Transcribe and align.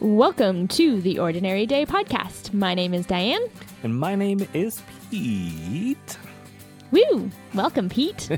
Welcome 0.00 0.68
to 0.68 1.00
the 1.00 1.18
Ordinary 1.18 1.66
Day 1.66 1.86
podcast. 1.86 2.52
My 2.52 2.74
name 2.74 2.94
is 2.94 3.06
Diane. 3.06 3.40
And 3.82 3.98
my 3.98 4.14
name 4.14 4.46
is 4.52 4.82
Pete. 5.10 6.18
Woo! 6.90 7.30
Welcome, 7.54 7.88
Pete. 7.88 8.28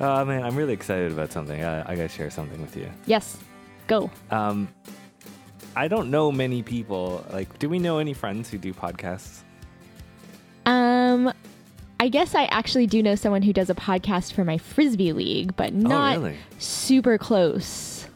Oh 0.00 0.24
man, 0.24 0.44
I'm 0.44 0.54
really 0.54 0.72
excited 0.74 1.12
about 1.12 1.32
something. 1.32 1.64
I, 1.64 1.80
I 1.90 1.94
gotta 1.96 2.08
share 2.08 2.30
something 2.30 2.60
with 2.60 2.76
you. 2.76 2.90
yes, 3.06 3.38
go. 3.86 4.10
Um, 4.30 4.68
I 5.74 5.88
don't 5.88 6.10
know 6.10 6.30
many 6.30 6.62
people. 6.62 7.24
Like, 7.32 7.58
do 7.58 7.68
we 7.68 7.78
know 7.78 7.98
any 7.98 8.14
friends 8.14 8.50
who 8.50 8.58
do 8.58 8.72
podcasts? 8.72 9.40
Um, 10.66 11.32
I 12.04 12.08
guess 12.08 12.34
I 12.34 12.44
actually 12.44 12.86
do 12.86 13.02
know 13.02 13.14
someone 13.14 13.40
who 13.40 13.54
does 13.54 13.70
a 13.70 13.74
podcast 13.74 14.34
for 14.34 14.44
my 14.44 14.58
frisbee 14.58 15.14
league, 15.14 15.56
but 15.56 15.72
not 15.72 16.18
Oh, 16.18 16.20
really? 16.20 16.36
super 16.58 17.16
close. 17.16 18.06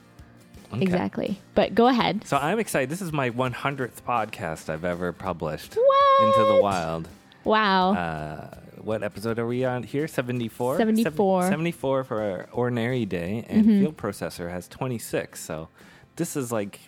Okay. 0.75 0.83
Exactly. 0.83 1.41
But 1.55 1.75
go 1.75 1.87
ahead. 1.87 2.27
So 2.27 2.37
I'm 2.37 2.59
excited. 2.59 2.91
This 2.91 3.01
is 3.01 3.15
my 3.15 3.31
100th 3.31 4.03
podcast 4.07 4.69
I've 4.69 4.85
ever 4.85 5.15
published 5.15 5.73
What? 5.75 6.23
into 6.27 6.53
the 6.55 6.61
wild. 6.61 7.09
Wow. 7.45 7.95
Uh, 7.95 8.59
what 8.83 9.03
episode 9.03 9.39
are 9.39 9.47
we 9.47 9.65
on 9.65 9.85
here? 9.85 10.07
74? 10.07 10.77
74. 10.77 11.45
74 11.49 12.05
for 12.05 12.21
our 12.23 12.49
ordinary 12.53 13.07
day, 13.07 13.47
and 13.49 13.65
Mm-hmm. 13.65 13.81
Field 13.81 13.97
Processor 13.97 14.51
has 14.51 14.69
26. 14.69 15.41
So 15.43 15.71
this 16.17 16.37
is 16.37 16.53
like 16.53 16.79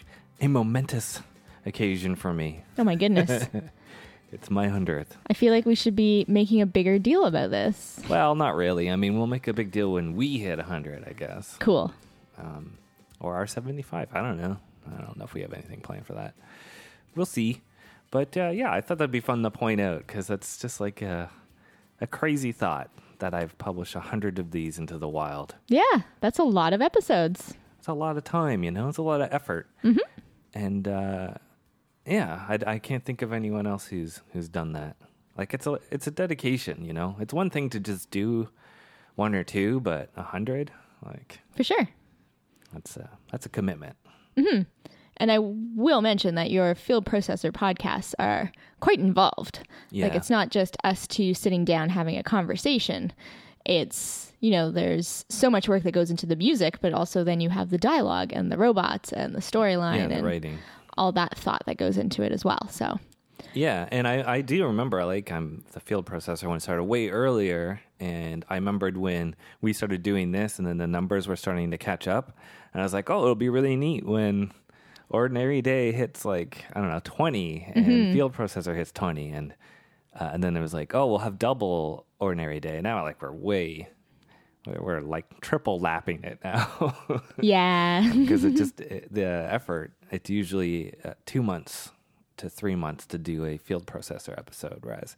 a 0.42 0.48
momentous 0.48 1.22
occasion 1.64 2.14
for 2.14 2.34
me. 2.34 2.64
oh 2.76 2.84
my 2.84 2.94
goodness. 2.94 3.46
It's 4.32 4.50
my 4.50 4.68
100th. 4.68 5.08
I 5.28 5.34
feel 5.34 5.52
like 5.52 5.66
we 5.66 5.74
should 5.74 5.96
be 5.96 6.24
making 6.28 6.60
a 6.60 6.66
bigger 6.66 6.98
deal 6.98 7.24
about 7.24 7.50
this. 7.50 8.00
Well, 8.08 8.34
not 8.34 8.54
really. 8.54 8.90
I 8.90 8.96
mean, 8.96 9.16
we'll 9.18 9.26
make 9.26 9.48
a 9.48 9.52
big 9.52 9.72
deal 9.72 9.92
when 9.92 10.14
we 10.14 10.38
hit 10.38 10.58
100, 10.58 11.04
I 11.08 11.12
guess. 11.12 11.56
Cool. 11.58 11.92
Um, 12.38 12.78
or 13.18 13.34
our 13.34 13.46
75. 13.46 14.08
I 14.12 14.20
don't 14.20 14.40
know. 14.40 14.56
I 14.86 15.00
don't 15.00 15.16
know 15.16 15.24
if 15.24 15.34
we 15.34 15.42
have 15.42 15.52
anything 15.52 15.80
planned 15.80 16.06
for 16.06 16.14
that. 16.14 16.34
We'll 17.16 17.26
see. 17.26 17.60
But 18.10 18.36
uh, 18.36 18.50
yeah, 18.50 18.72
I 18.72 18.80
thought 18.80 18.98
that'd 18.98 19.10
be 19.10 19.20
fun 19.20 19.42
to 19.42 19.50
point 19.50 19.80
out 19.80 20.06
because 20.06 20.26
that's 20.26 20.58
just 20.58 20.80
like 20.80 21.02
a, 21.02 21.30
a 22.00 22.06
crazy 22.06 22.52
thought 22.52 22.90
that 23.18 23.34
I've 23.34 23.56
published 23.58 23.94
100 23.94 24.38
of 24.38 24.50
these 24.50 24.78
into 24.78 24.98
the 24.98 25.08
wild. 25.08 25.54
Yeah, 25.68 26.02
that's 26.20 26.38
a 26.38 26.44
lot 26.44 26.72
of 26.72 26.80
episodes. 26.80 27.54
It's 27.78 27.88
a 27.88 27.92
lot 27.92 28.16
of 28.16 28.24
time, 28.24 28.64
you 28.64 28.70
know, 28.70 28.88
it's 28.88 28.98
a 28.98 29.02
lot 29.02 29.20
of 29.20 29.32
effort. 29.32 29.68
Mm-hmm. 29.84 29.98
And 30.54 30.88
uh, 30.88 31.34
yeah, 32.10 32.44
I, 32.48 32.58
I 32.66 32.78
can't 32.78 33.04
think 33.04 33.22
of 33.22 33.32
anyone 33.32 33.66
else 33.66 33.86
who's 33.86 34.20
who's 34.32 34.48
done 34.48 34.72
that. 34.72 34.96
Like 35.38 35.54
it's 35.54 35.66
a 35.66 35.78
it's 35.90 36.06
a 36.06 36.10
dedication, 36.10 36.84
you 36.84 36.92
know. 36.92 37.16
It's 37.20 37.32
one 37.32 37.50
thing 37.50 37.70
to 37.70 37.80
just 37.80 38.10
do 38.10 38.48
one 39.14 39.34
or 39.34 39.44
two, 39.44 39.80
but 39.80 40.10
a 40.16 40.22
hundred, 40.22 40.72
like 41.04 41.40
For 41.56 41.64
sure. 41.64 41.88
that's 42.72 42.96
a 42.96 43.08
that's 43.30 43.46
a 43.46 43.48
commitment. 43.48 43.96
Mm-hmm. 44.36 44.62
And 45.18 45.30
I 45.30 45.38
will 45.38 46.00
mention 46.00 46.34
that 46.36 46.50
your 46.50 46.74
field 46.74 47.04
processor 47.04 47.52
podcasts 47.52 48.14
are 48.18 48.50
quite 48.80 48.98
involved. 48.98 49.68
Yeah. 49.90 50.06
Like 50.06 50.14
it's 50.14 50.30
not 50.30 50.48
just 50.50 50.78
us 50.82 51.06
two 51.06 51.34
sitting 51.34 51.64
down 51.64 51.90
having 51.90 52.16
a 52.16 52.22
conversation. 52.22 53.12
It's, 53.66 54.32
you 54.40 54.50
know, 54.50 54.70
there's 54.70 55.26
so 55.28 55.50
much 55.50 55.68
work 55.68 55.82
that 55.82 55.92
goes 55.92 56.10
into 56.10 56.24
the 56.24 56.36
music, 56.36 56.80
but 56.80 56.94
also 56.94 57.22
then 57.22 57.42
you 57.42 57.50
have 57.50 57.68
the 57.68 57.76
dialogue 57.76 58.32
and 58.32 58.50
the 58.50 58.56
robots 58.56 59.12
and 59.12 59.34
the 59.34 59.40
storyline 59.40 59.98
Yeah, 59.98 60.06
the 60.08 60.14
and 60.14 60.24
writing. 60.26 60.58
All 61.00 61.12
that 61.12 61.36
thought 61.38 61.62
that 61.64 61.78
goes 61.78 61.96
into 61.96 62.22
it 62.22 62.30
as 62.30 62.44
well. 62.44 62.68
So, 62.70 63.00
Yeah, 63.54 63.88
and 63.90 64.06
I, 64.06 64.34
I 64.34 64.40
do 64.42 64.66
remember 64.66 65.02
like 65.06 65.32
I'm 65.32 65.64
the 65.72 65.80
field 65.80 66.04
processor 66.04 66.46
when 66.46 66.58
it 66.58 66.60
started 66.60 66.84
way 66.84 67.08
earlier, 67.08 67.80
and 67.98 68.44
I 68.50 68.56
remembered 68.56 68.98
when 68.98 69.34
we 69.62 69.72
started 69.72 70.02
doing 70.02 70.32
this, 70.32 70.58
and 70.58 70.68
then 70.68 70.76
the 70.76 70.86
numbers 70.86 71.26
were 71.26 71.36
starting 71.36 71.70
to 71.70 71.78
catch 71.78 72.06
up, 72.06 72.36
and 72.72 72.82
I 72.82 72.84
was 72.84 72.92
like, 72.92 73.08
oh, 73.08 73.22
it'll 73.22 73.34
be 73.34 73.48
really 73.48 73.76
neat 73.76 74.04
when 74.04 74.52
ordinary 75.08 75.62
day 75.62 75.90
hits 75.90 76.24
like 76.26 76.66
I 76.74 76.80
don't 76.80 76.90
know 76.90 77.00
twenty, 77.02 77.72
and 77.74 78.12
field 78.12 78.34
processor 78.34 78.76
hits 78.76 78.92
twenty, 78.92 79.30
and 79.30 79.54
uh, 80.14 80.30
and 80.34 80.44
then 80.44 80.54
it 80.54 80.60
was 80.60 80.74
like, 80.74 80.94
oh, 80.94 81.06
we'll 81.06 81.18
have 81.18 81.38
double 81.38 82.06
ordinary 82.18 82.60
day. 82.60 82.80
Now 82.82 83.02
like 83.04 83.22
we're 83.22 83.32
way, 83.32 83.88
we're, 84.66 84.80
we're 84.82 85.00
like 85.00 85.40
triple 85.40 85.78
lapping 85.80 86.22
it 86.24 86.38
now. 86.44 86.94
yeah. 87.40 88.10
because 88.14 88.44
it 88.44 88.56
just 88.56 88.80
it- 88.80 89.12
the 89.12 89.24
effort 89.24 89.92
it's 90.10 90.28
usually 90.30 90.94
uh, 91.04 91.14
two 91.26 91.42
months 91.42 91.90
to 92.36 92.48
three 92.50 92.74
months 92.74 93.06
to 93.06 93.18
do 93.18 93.44
a 93.44 93.56
field 93.58 93.86
processor 93.86 94.36
episode 94.38 94.78
whereas 94.82 95.16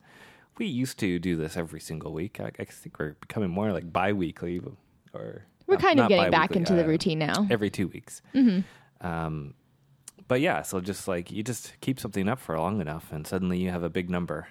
we 0.59 0.67
used 0.67 0.99
to 0.99 1.19
do 1.19 1.37
this 1.37 1.57
every 1.57 1.79
single 1.81 2.13
week 2.13 2.41
i, 2.41 2.51
I 2.59 2.65
think 2.65 2.99
we're 2.99 3.15
becoming 3.21 3.49
more 3.49 3.73
like 3.73 3.93
bi-weekly 3.93 4.61
or 5.15 5.47
We're 5.67 5.75
not- 5.75 5.81
kind 5.83 6.01
of 6.01 6.09
getting 6.09 6.31
back 6.33 6.57
into 6.57 6.75
the 6.75 6.83
uh, 6.85 6.89
routine 6.89 7.21
now. 7.21 7.47
every 7.51 7.71
two 7.71 7.87
weeks 7.89 8.23
um, 9.01 9.55
but 10.29 10.41
yeah 10.41 10.63
so 10.63 10.81
just 10.81 11.07
like 11.07 11.31
you 11.31 11.43
just 11.45 11.75
keep 11.81 12.01
something 12.01 12.29
up 12.29 12.41
for 12.41 12.59
long 12.59 12.81
enough 12.81 13.13
and 13.13 13.25
suddenly 13.27 13.59
you 13.59 13.71
have 13.71 13.83
a 13.85 13.91
big 13.91 14.11
number 14.11 14.49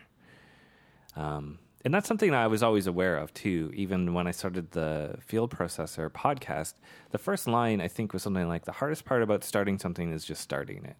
um, 1.15 1.59
and 1.83 1.93
that's 1.93 2.07
something 2.07 2.31
that 2.31 2.43
I 2.43 2.47
was 2.47 2.61
always 2.63 2.87
aware 2.87 3.17
of 3.17 3.33
too. 3.33 3.71
Even 3.73 4.13
when 4.13 4.27
I 4.27 4.31
started 4.31 4.71
the 4.71 5.15
Field 5.19 5.51
Processor 5.55 6.09
podcast, 6.09 6.73
the 7.11 7.17
first 7.17 7.47
line 7.47 7.81
I 7.81 7.87
think 7.87 8.13
was 8.13 8.23
something 8.23 8.47
like 8.47 8.65
the 8.65 8.71
hardest 8.73 9.05
part 9.05 9.23
about 9.23 9.43
starting 9.43 9.79
something 9.79 10.11
is 10.11 10.23
just 10.25 10.41
starting 10.41 10.85
it. 10.85 10.95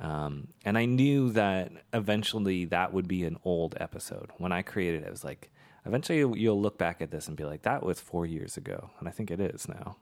Um, 0.00 0.48
and 0.64 0.76
I 0.76 0.84
knew 0.84 1.30
that 1.32 1.70
eventually 1.92 2.64
that 2.66 2.92
would 2.92 3.06
be 3.06 3.24
an 3.24 3.36
old 3.44 3.76
episode. 3.78 4.30
When 4.38 4.50
I 4.50 4.62
created 4.62 5.02
it, 5.02 5.06
it 5.06 5.10
was 5.10 5.22
like, 5.24 5.52
eventually 5.86 6.18
you'll- 6.18 6.36
you'll 6.36 6.60
look 6.60 6.76
back 6.76 7.00
at 7.00 7.10
this 7.12 7.28
and 7.28 7.36
be 7.36 7.44
like, 7.44 7.62
that 7.62 7.84
was 7.84 8.00
four 8.00 8.26
years 8.26 8.56
ago. 8.56 8.90
And 8.98 9.06
I 9.08 9.12
think 9.12 9.30
it 9.30 9.40
is 9.40 9.68
now. 9.68 9.96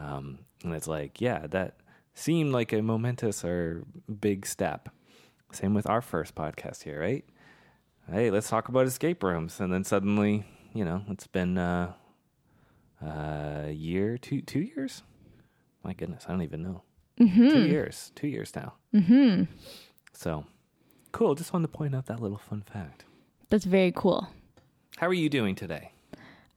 Um, 0.00 0.38
and 0.64 0.72
it's 0.72 0.86
like, 0.88 1.20
yeah, 1.20 1.46
that 1.48 1.76
seemed 2.14 2.52
like 2.52 2.72
a 2.72 2.80
momentous 2.80 3.44
or 3.44 3.84
big 4.20 4.46
step. 4.46 4.88
Same 5.52 5.74
with 5.74 5.86
our 5.86 6.00
first 6.00 6.34
podcast 6.34 6.84
here, 6.84 6.98
right? 6.98 7.26
Hey, 8.10 8.30
let's 8.30 8.48
talk 8.48 8.68
about 8.68 8.86
escape 8.86 9.22
rooms. 9.22 9.60
And 9.60 9.72
then 9.72 9.84
suddenly, 9.84 10.44
you 10.74 10.84
know, 10.84 11.02
it's 11.08 11.26
been 11.26 11.56
uh, 11.58 11.92
a 13.00 13.70
year, 13.70 14.18
two 14.18 14.42
two 14.42 14.60
years. 14.60 15.02
My 15.82 15.92
goodness, 15.92 16.24
I 16.28 16.32
don't 16.32 16.42
even 16.42 16.62
know. 16.62 16.82
Two 17.18 17.66
years, 17.66 18.10
two 18.14 18.26
years 18.26 18.54
now. 18.56 18.74
Mm-hmm. 18.94 19.44
So 20.12 20.44
cool. 21.12 21.34
Just 21.34 21.52
wanted 21.52 21.70
to 21.70 21.72
point 21.76 21.94
out 21.94 22.06
that 22.06 22.20
little 22.20 22.38
fun 22.38 22.62
fact. 22.62 23.04
That's 23.50 23.64
very 23.64 23.92
cool. 23.94 24.28
How 24.96 25.06
are 25.06 25.14
you 25.14 25.28
doing 25.28 25.54
today? 25.54 25.92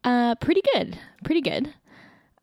Uh, 0.04 0.36
pretty 0.36 0.62
good. 0.74 0.98
Pretty 1.24 1.42
good. 1.42 1.74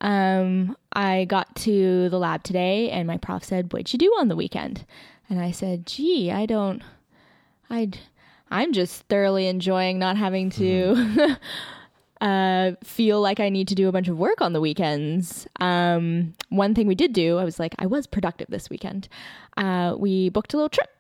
Um, 0.01 0.77
I 0.93 1.25
got 1.27 1.55
to 1.57 2.09
the 2.09 2.19
lab 2.19 2.43
today 2.43 2.91
and 2.91 3.07
my 3.07 3.17
prof 3.19 3.45
said, 3.45 3.73
What'd 3.73 3.93
you 3.93 3.99
do 3.99 4.13
on 4.19 4.29
the 4.29 4.37
weekend? 4.37 4.85
And 5.31 5.41
I 5.41 5.53
said, 5.53 5.87
Gee, 5.87 6.31
I 6.31 6.45
don't, 6.45 6.83
I'd, 7.71 7.99
I'm 8.53 8.73
just 8.73 9.03
thoroughly 9.09 9.47
enjoying 9.49 9.99
not 9.99 10.17
having 10.17 10.51
to 10.51 11.37
uh, 12.21 12.73
feel 12.85 13.21
like 13.21 13.41
I 13.41 13.49
need 13.49 13.69
to 13.69 13.75
do 13.75 13.89
a 13.89 13.93
bunch 13.93 14.09
of 14.09 14.19
work 14.19 14.41
on 14.41 14.53
the 14.53 14.61
weekends. 14.61 15.47
Um, 15.61 16.35
one 16.51 16.75
thing 16.75 16.87
we 16.87 16.95
did 16.95 17.13
do, 17.13 17.39
I 17.39 17.45
was 17.45 17.59
like, 17.59 17.75
I 17.79 17.87
was 17.87 18.07
productive 18.07 18.49
this 18.49 18.71
weekend. 18.71 19.09
Uh, 19.57 19.95
we 19.99 20.29
booked 20.29 20.55
a 20.55 20.57
little 20.57 20.69
trip 20.69 20.91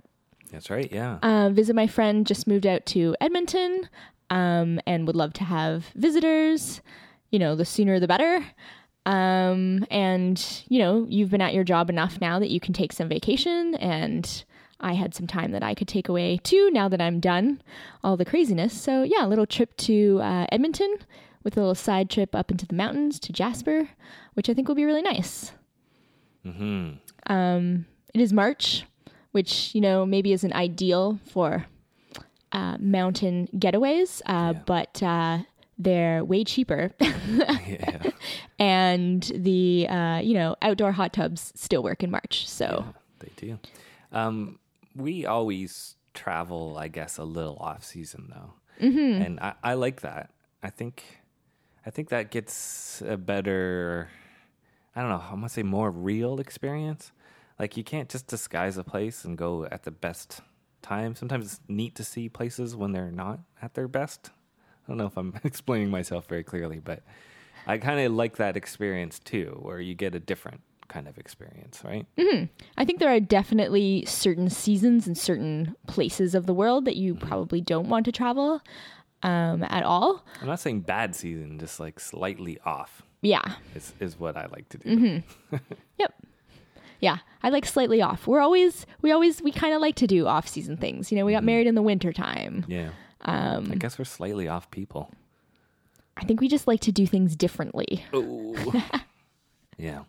That's 0.50 0.70
right. 0.70 0.90
Yeah. 0.90 1.18
uh, 1.22 1.50
visit 1.50 1.76
my 1.76 1.86
friend 1.86 2.26
just 2.26 2.46
moved 2.46 2.66
out 2.66 2.84
to 2.86 3.14
Edmonton 3.20 3.88
um, 4.30 4.80
and 4.86 5.06
would 5.06 5.16
love 5.16 5.32
to 5.34 5.44
have 5.44 5.86
visitors. 5.94 6.80
You 7.30 7.38
know, 7.38 7.54
the 7.54 7.64
sooner 7.64 8.00
the 8.00 8.08
better. 8.08 8.44
Um, 9.04 9.84
and, 9.90 10.64
you 10.68 10.78
know, 10.78 11.06
you've 11.08 11.30
been 11.30 11.40
at 11.40 11.54
your 11.54 11.64
job 11.64 11.90
enough 11.90 12.20
now 12.20 12.38
that 12.38 12.50
you 12.50 12.60
can 12.60 12.72
take 12.72 12.92
some 12.92 13.08
vacation. 13.08 13.74
And 13.76 14.44
I 14.82 14.94
had 14.94 15.14
some 15.14 15.26
time 15.26 15.52
that 15.52 15.62
I 15.62 15.74
could 15.74 15.88
take 15.88 16.08
away 16.08 16.38
too 16.42 16.70
now 16.70 16.88
that 16.88 17.00
I'm 17.00 17.20
done 17.20 17.62
all 18.02 18.16
the 18.16 18.24
craziness. 18.24 18.78
So, 18.78 19.02
yeah, 19.02 19.24
a 19.24 19.28
little 19.28 19.46
trip 19.46 19.76
to 19.78 20.20
uh, 20.22 20.46
Edmonton 20.50 20.96
with 21.44 21.56
a 21.56 21.60
little 21.60 21.74
side 21.74 22.10
trip 22.10 22.34
up 22.34 22.50
into 22.50 22.66
the 22.66 22.74
mountains 22.74 23.18
to 23.20 23.32
Jasper, 23.32 23.88
which 24.34 24.48
I 24.48 24.54
think 24.54 24.68
will 24.68 24.74
be 24.74 24.84
really 24.84 25.02
nice. 25.02 25.52
hmm 26.44 26.92
Um, 27.26 27.86
it 28.14 28.20
is 28.20 28.32
March, 28.32 28.84
which 29.32 29.74
you 29.74 29.80
know 29.80 30.04
maybe 30.04 30.32
isn't 30.32 30.52
ideal 30.52 31.18
for 31.30 31.66
uh, 32.52 32.76
mountain 32.78 33.48
getaways, 33.56 34.20
uh, 34.26 34.52
but 34.52 35.02
uh, 35.02 35.38
they're 35.78 36.24
way 36.24 36.44
cheaper, 36.44 36.90
yeah. 37.00 38.02
and 38.58 39.22
the 39.34 39.86
uh, 39.88 40.18
you 40.22 40.34
know 40.34 40.56
outdoor 40.62 40.92
hot 40.92 41.12
tubs 41.12 41.52
still 41.56 41.82
work 41.82 42.02
in 42.02 42.10
March. 42.10 42.48
So 42.48 42.84
They 43.20 43.30
do. 43.36 43.58
Um, 44.12 44.58
we 44.94 45.26
always 45.26 45.96
travel, 46.14 46.76
I 46.78 46.88
guess, 46.88 47.18
a 47.18 47.24
little 47.24 47.56
off 47.60 47.84
season 47.84 48.32
though, 48.34 48.86
mm-hmm. 48.86 49.22
and 49.22 49.40
I, 49.40 49.54
I 49.62 49.74
like 49.74 50.02
that. 50.02 50.30
I 50.62 50.70
think, 50.70 51.02
I 51.84 51.90
think 51.90 52.10
that 52.10 52.30
gets 52.30 53.02
a 53.06 53.16
better. 53.16 54.08
I 54.94 55.00
don't 55.00 55.10
know. 55.10 55.22
I'm 55.24 55.36
gonna 55.36 55.48
say 55.48 55.62
more 55.62 55.90
real 55.90 56.38
experience. 56.40 57.12
Like 57.58 57.76
you 57.76 57.84
can't 57.84 58.08
just 58.08 58.26
disguise 58.26 58.76
a 58.76 58.84
place 58.84 59.24
and 59.24 59.38
go 59.38 59.66
at 59.70 59.84
the 59.84 59.90
best 59.90 60.40
time. 60.82 61.14
Sometimes 61.14 61.46
it's 61.46 61.60
neat 61.68 61.94
to 61.96 62.04
see 62.04 62.28
places 62.28 62.76
when 62.76 62.92
they're 62.92 63.12
not 63.12 63.40
at 63.60 63.74
their 63.74 63.88
best. 63.88 64.30
I 64.84 64.90
don't 64.90 64.98
know 64.98 65.06
if 65.06 65.16
I'm 65.16 65.34
explaining 65.44 65.90
myself 65.90 66.26
very 66.26 66.42
clearly, 66.42 66.80
but 66.80 67.02
I 67.66 67.78
kind 67.78 68.00
of 68.00 68.12
like 68.12 68.36
that 68.36 68.56
experience 68.56 69.18
too, 69.18 69.58
where 69.62 69.80
you 69.80 69.94
get 69.94 70.14
a 70.14 70.20
different 70.20 70.60
kind 70.88 71.08
of 71.08 71.18
experience, 71.18 71.80
right? 71.84 72.06
I 72.76 72.84
think 72.84 72.98
there 72.98 73.08
are 73.14 73.20
definitely 73.20 74.04
certain 74.06 74.50
seasons 74.50 75.06
and 75.06 75.16
certain 75.16 75.74
places 75.86 76.34
of 76.34 76.46
the 76.46 76.54
world 76.54 76.84
that 76.84 76.96
you 76.96 77.14
probably 77.14 77.60
don't 77.60 77.88
want 77.88 78.04
to 78.06 78.12
travel 78.12 78.60
um, 79.22 79.62
at 79.64 79.82
all. 79.84 80.24
I'm 80.40 80.46
not 80.48 80.60
saying 80.60 80.80
bad 80.80 81.14
season, 81.14 81.58
just 81.58 81.80
like 81.80 81.98
slightly 82.00 82.58
off 82.64 83.02
Yeah. 83.22 83.54
is, 83.74 83.94
is 84.00 84.18
what 84.18 84.36
I 84.36 84.46
like 84.46 84.68
to 84.70 84.78
do. 84.78 85.22
Yep. 85.98 86.14
Yeah, 87.00 87.18
I 87.42 87.48
like 87.48 87.66
slightly 87.66 88.00
off. 88.00 88.26
We're 88.28 88.40
always 88.40 88.86
we 89.00 89.10
always 89.10 89.42
we 89.42 89.50
kind 89.50 89.74
of 89.74 89.80
like 89.80 89.96
to 89.96 90.06
do 90.06 90.26
off 90.28 90.46
season 90.46 90.76
things. 90.76 91.10
You 91.10 91.18
know, 91.18 91.24
we 91.24 91.32
got 91.32 91.42
married 91.42 91.66
in 91.66 91.74
the 91.74 91.82
winter 91.82 92.12
time. 92.12 92.64
Yeah. 92.68 92.90
Um, 93.22 93.70
I 93.72 93.74
guess 93.74 93.98
we're 93.98 94.04
slightly 94.04 94.46
off 94.46 94.70
people. 94.70 95.10
I 96.16 96.24
think 96.24 96.40
we 96.40 96.46
just 96.48 96.66
like 96.68 96.78
to 96.80 96.92
do 96.92 97.06
things 97.06 97.34
differently. 97.34 98.04
Yeah. 99.78 100.02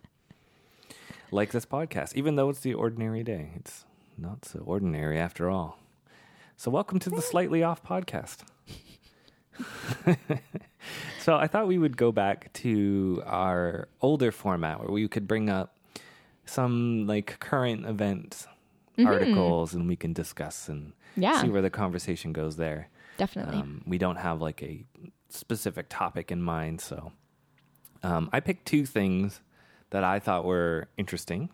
Like 1.34 1.50
this 1.52 1.66
podcast, 1.66 2.14
even 2.14 2.36
though 2.36 2.50
it's 2.50 2.60
the 2.60 2.76
ordinary 2.76 3.24
day, 3.24 3.50
it's 3.56 3.86
not 4.20 4.46
so 4.46 4.60
ordinary 4.60 5.18
after 5.18 5.50
all. 5.50 5.80
So, 6.58 6.70
welcome 6.70 7.00
to 7.00 7.10
the 7.10 7.24
Slightly 7.24 7.64
Off 7.64 7.84
podcast. 7.84 8.42
so, 11.20 11.36
I 11.36 11.48
thought 11.48 11.66
we 11.68 11.80
would 11.80 11.98
go 11.98 12.12
back 12.12 12.54
to 12.54 13.24
our 13.26 13.88
older 14.00 14.32
format 14.32 14.80
where 14.82 14.92
we 14.92 15.08
could 15.08 15.28
bring 15.28 15.50
up 15.50 15.76
some 16.46 17.08
like 17.08 17.40
current 17.40 17.88
event 17.88 18.46
articles 19.04 19.74
and 19.74 19.88
we 19.88 19.96
can 19.96 20.14
discuss 20.14 20.70
and 20.70 20.94
Yeah. 21.16 21.42
see 21.42 21.50
where 21.50 21.64
the 21.64 21.72
conversation 21.72 22.32
goes 22.32 22.58
there. 22.58 22.90
Definitely. 23.18 23.58
Um, 23.58 23.82
we 23.88 23.98
don't 23.98 24.18
have 24.18 24.40
like 24.40 24.62
a 24.62 24.86
specific 25.30 25.88
topic 25.90 26.32
in 26.32 26.44
mind, 26.44 26.80
so 26.80 27.12
um, 28.04 28.30
I 28.32 28.40
picked 28.40 28.68
two 28.68 28.86
things 28.86 29.42
that 29.94 30.04
I 30.04 30.18
thought 30.20 30.44
were 30.44 30.88
interesting, 30.98 31.50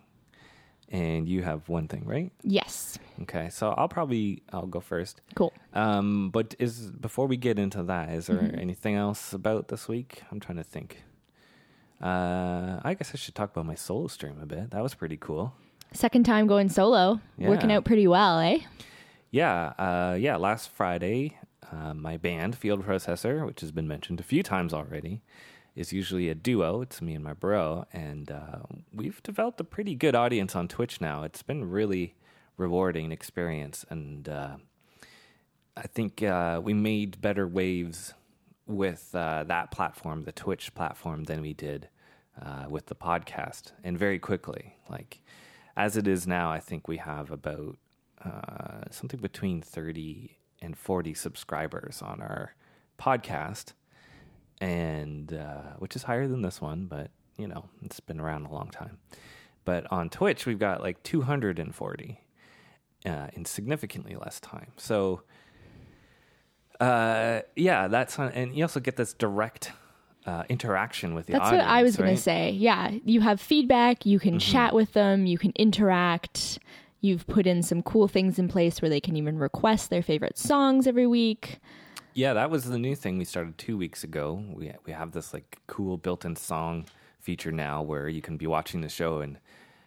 and 0.89 1.27
you 1.27 1.43
have 1.43 1.67
one 1.69 1.87
thing, 1.87 2.03
right? 2.05 2.31
yes. 2.41 2.97
Okay, 3.23 3.49
so 3.49 3.71
I'll 3.77 3.89
probably 3.89 4.41
I'll 4.53 4.65
go 4.65 4.79
first. 4.79 5.19
Cool. 5.35 5.51
Um, 5.73 6.29
but 6.31 6.55
is 6.57 6.89
before 6.89 7.27
we 7.27 7.35
get 7.37 7.59
into 7.59 7.83
that, 7.83 8.09
is 8.09 8.27
there 8.27 8.37
Mm-hmm. 8.37 8.59
anything 8.59 8.95
else 8.95 9.33
about 9.33 9.67
this 9.67 9.87
week? 9.89 10.23
I'm 10.31 10.39
trying 10.39 10.57
to 10.57 10.63
think. 10.63 11.03
Uh, 12.01 12.79
I 12.83 12.93
guess 12.97 13.11
I 13.13 13.17
should 13.17 13.35
talk 13.35 13.51
about 13.51 13.65
my 13.65 13.75
solo 13.75 14.07
stream 14.07 14.37
a 14.41 14.45
bit. 14.45 14.71
That 14.71 14.81
was 14.81 14.93
pretty 14.95 15.17
cool. 15.17 15.53
Second 15.91 16.23
time 16.25 16.47
going 16.47 16.69
solo. 16.69 17.19
Working 17.37 17.71
out 17.73 17.83
pretty 17.83 18.07
well, 18.07 18.39
eh? 18.39 18.59
Yeah, 19.31 19.73
uh, 19.77 20.15
yeah. 20.17 20.37
Last 20.37 20.69
Friday, 20.69 21.37
uh, 21.73 21.93
my 21.93 22.15
band 22.15 22.55
Field 22.55 22.85
Processor, 22.85 23.45
which 23.45 23.59
has 23.61 23.71
been 23.71 23.87
mentioned 23.87 24.19
a 24.19 24.23
few 24.23 24.43
times 24.43 24.73
already, 24.73 25.21
is 25.79 25.93
usually 25.93 26.27
a 26.27 26.35
duo. 26.35 26.81
It's 26.81 27.01
me 27.01 27.15
and 27.15 27.23
my 27.23 27.31
bro, 27.31 27.85
and 27.93 28.29
uh, 28.29 28.59
we've 28.93 29.23
developed 29.23 29.61
a 29.61 29.63
pretty 29.63 29.95
good 29.95 30.13
audience 30.13 30.53
on 30.53 30.67
Twitch 30.67 30.99
now. 30.99 31.23
It's 31.23 31.41
been 31.41 31.69
really 31.69 32.15
rewarding 32.57 33.13
experience, 33.13 33.85
and 33.89 34.27
uh, 34.27 34.57
I 35.77 35.87
think 35.87 36.21
uh, 36.21 36.59
we 36.61 36.73
made 36.73 37.21
better 37.21 37.47
waves 37.47 38.13
with 38.67 39.15
uh, 39.15 39.45
that 39.45 39.71
platform, 39.71 40.23
the 40.23 40.33
Twitch 40.33 40.75
platform, 40.75 41.23
than 41.23 41.41
we 41.41 41.53
did 41.53 41.87
uh, 42.41 42.65
with 42.67 42.87
the 42.87 42.95
podcast, 42.95 43.71
and 43.81 43.97
very 43.97 44.19
quickly. 44.19 44.75
Like 44.89 45.21
as 45.77 45.95
it 45.95 46.09
is 46.09 46.27
now, 46.27 46.51
I 46.51 46.59
think 46.59 46.89
we 46.89 46.97
have 46.97 47.31
about 47.31 47.77
uh, 48.25 48.81
something 48.91 49.21
between 49.21 49.61
thirty 49.61 50.39
and 50.61 50.77
forty 50.77 51.13
subscribers 51.13 52.01
on 52.01 52.19
our 52.19 52.53
podcast, 52.99 53.71
and 54.61 55.33
uh, 55.33 55.73
which 55.79 55.95
is 55.95 56.03
higher 56.03 56.27
than 56.27 56.41
this 56.41 56.61
one, 56.61 56.85
but 56.85 57.11
you 57.37 57.47
know 57.47 57.65
it's 57.83 57.99
been 57.99 58.19
around 58.19 58.45
a 58.45 58.53
long 58.53 58.69
time. 58.69 58.97
But 59.65 59.91
on 59.91 60.09
Twitch, 60.09 60.45
we've 60.45 60.59
got 60.59 60.81
like 60.81 61.01
two 61.03 61.21
hundred 61.21 61.59
and 61.59 61.73
forty 61.73 62.21
uh, 63.05 63.27
in 63.33 63.45
significantly 63.45 64.15
less 64.15 64.39
time. 64.39 64.71
So 64.77 65.21
uh, 66.79 67.41
yeah, 67.55 67.87
that's 67.87 68.17
on, 68.19 68.31
and 68.31 68.55
you 68.55 68.63
also 68.63 68.79
get 68.79 68.95
this 68.95 69.13
direct 69.13 69.71
uh, 70.25 70.43
interaction 70.49 71.13
with 71.13 71.25
the 71.25 71.33
That's 71.33 71.47
audience. 71.47 71.63
what 71.65 71.71
I 71.71 71.83
was 71.83 71.97
going 71.97 72.15
to 72.15 72.21
say. 72.21 72.51
Yeah, 72.51 72.91
you 73.03 73.21
have 73.21 73.41
feedback, 73.41 74.05
you 74.05 74.19
can 74.19 74.39
chat 74.39 74.73
with 74.73 74.93
them, 74.93 75.25
you 75.25 75.37
can 75.37 75.51
interact. 75.55 76.59
You've 77.01 77.25
put 77.27 77.47
in 77.47 77.63
some 77.63 77.81
cool 77.81 78.09
things 78.09 78.37
in 78.39 78.49
place 78.49 78.81
where 78.81 78.89
they 78.89 78.99
can 78.99 79.15
even 79.15 79.37
request 79.39 79.89
their 79.89 80.01
favorite 80.01 80.37
songs 80.37 80.85
every 80.85 81.07
week. 81.07 81.59
Yeah, 82.19 82.33
that 82.33 82.49
was 82.49 82.65
the 82.65 82.77
new 82.77 82.95
thing 82.97 83.17
we 83.17 83.23
started 83.23 83.57
two 83.57 83.77
weeks 83.77 84.03
ago. 84.03 84.43
We 84.53 84.73
we 84.85 84.91
have 84.91 85.13
this 85.13 85.33
like 85.33 85.57
cool 85.67 85.95
built-in 85.95 86.35
song 86.35 86.85
feature 87.21 87.53
now 87.53 87.81
where 87.81 88.09
you 88.09 88.21
can 88.21 88.35
be 88.35 88.45
watching 88.45 88.81
the 88.81 88.89
show 88.89 89.21
and 89.21 89.37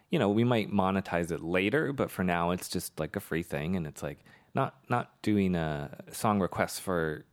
you 0.09 0.17
know 0.17 0.29
we 0.29 0.43
might 0.43 0.71
monetize 0.71 1.29
it 1.29 1.41
later, 1.43 1.93
but 1.93 2.09
for 2.09 2.23
now 2.23 2.49
it's 2.49 2.69
just 2.69 2.99
like 2.99 3.15
a 3.15 3.19
free 3.19 3.43
thing 3.43 3.75
and 3.75 3.85
it's 3.85 4.01
like 4.01 4.17
not 4.55 4.73
not 4.89 5.21
doing 5.21 5.53
a 5.53 5.95
song 6.11 6.39
request 6.39 6.81
for 6.81 7.23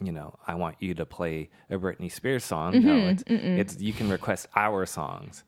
you 0.00 0.12
know 0.12 0.38
I 0.46 0.54
want 0.54 0.76
you 0.78 0.94
to 0.94 1.04
play 1.04 1.50
a 1.68 1.76
Britney 1.76 2.10
Spears 2.12 2.44
song. 2.44 2.80
No, 2.80 3.08
it's, 3.08 3.24
it's 3.26 3.80
you 3.80 3.92
can 3.92 4.08
request 4.08 4.46
our 4.54 4.86
songs. 4.86 5.42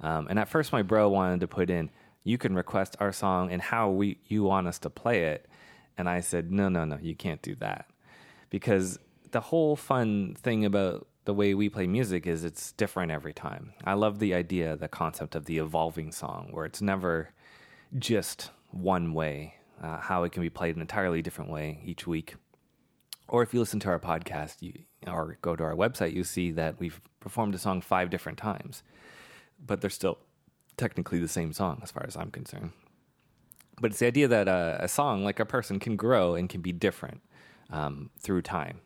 Um, 0.00 0.28
and 0.30 0.38
at 0.38 0.48
first, 0.48 0.72
my 0.72 0.82
bro 0.82 1.08
wanted 1.08 1.40
to 1.40 1.48
put 1.48 1.70
in, 1.70 1.90
"You 2.22 2.38
can 2.38 2.54
request 2.54 2.94
our 3.00 3.10
song 3.10 3.50
and 3.50 3.60
how 3.60 3.90
we 3.90 4.18
you 4.28 4.44
want 4.44 4.68
us 4.68 4.78
to 4.80 4.90
play 4.90 5.24
it," 5.24 5.48
and 5.96 6.08
I 6.08 6.20
said, 6.20 6.52
"No, 6.52 6.68
no, 6.68 6.84
no, 6.84 6.98
you 7.02 7.16
can't 7.16 7.42
do 7.42 7.56
that," 7.56 7.90
because 8.50 8.98
the 9.30 9.40
whole 9.40 9.76
fun 9.76 10.36
thing 10.38 10.64
about 10.64 11.06
the 11.24 11.34
way 11.34 11.54
we 11.54 11.68
play 11.68 11.86
music 11.86 12.26
is 12.26 12.44
it's 12.44 12.72
different 12.72 13.12
every 13.12 13.34
time. 13.34 13.74
I 13.84 13.94
love 13.94 14.18
the 14.18 14.34
idea, 14.34 14.76
the 14.76 14.88
concept 14.88 15.34
of 15.34 15.44
the 15.44 15.58
evolving 15.58 16.12
song, 16.12 16.48
where 16.52 16.64
it's 16.64 16.80
never 16.80 17.30
just 17.98 18.50
one 18.70 19.12
way. 19.12 19.54
Uh, 19.80 19.98
how 19.98 20.24
it 20.24 20.32
can 20.32 20.42
be 20.42 20.50
played 20.50 20.74
an 20.74 20.80
entirely 20.80 21.22
different 21.22 21.50
way 21.50 21.80
each 21.84 22.04
week. 22.04 22.34
Or 23.28 23.44
if 23.44 23.54
you 23.54 23.60
listen 23.60 23.78
to 23.80 23.88
our 23.88 24.00
podcast, 24.00 24.60
you 24.60 24.72
or 25.06 25.38
go 25.40 25.54
to 25.54 25.62
our 25.62 25.76
website, 25.76 26.14
you 26.14 26.24
see 26.24 26.50
that 26.52 26.80
we've 26.80 27.00
performed 27.20 27.54
a 27.54 27.58
song 27.58 27.80
five 27.80 28.10
different 28.10 28.38
times 28.38 28.82
but 29.64 29.80
they're 29.80 29.90
still 29.90 30.18
technically 30.76 31.18
the 31.18 31.28
same 31.28 31.52
song 31.52 31.80
as 31.82 31.90
far 31.90 32.04
as 32.06 32.16
I'm 32.16 32.30
concerned. 32.30 32.72
But 33.80 33.92
it's 33.92 34.00
the 34.00 34.06
idea 34.06 34.28
that 34.28 34.48
uh, 34.48 34.76
a 34.80 34.88
song, 34.88 35.24
like 35.24 35.40
a 35.40 35.44
person, 35.44 35.78
can 35.78 35.96
grow 35.96 36.34
and 36.34 36.48
can 36.48 36.60
be 36.60 36.72
different 36.72 37.22
um, 37.70 38.10
through 38.18 38.42
time. 38.42 38.80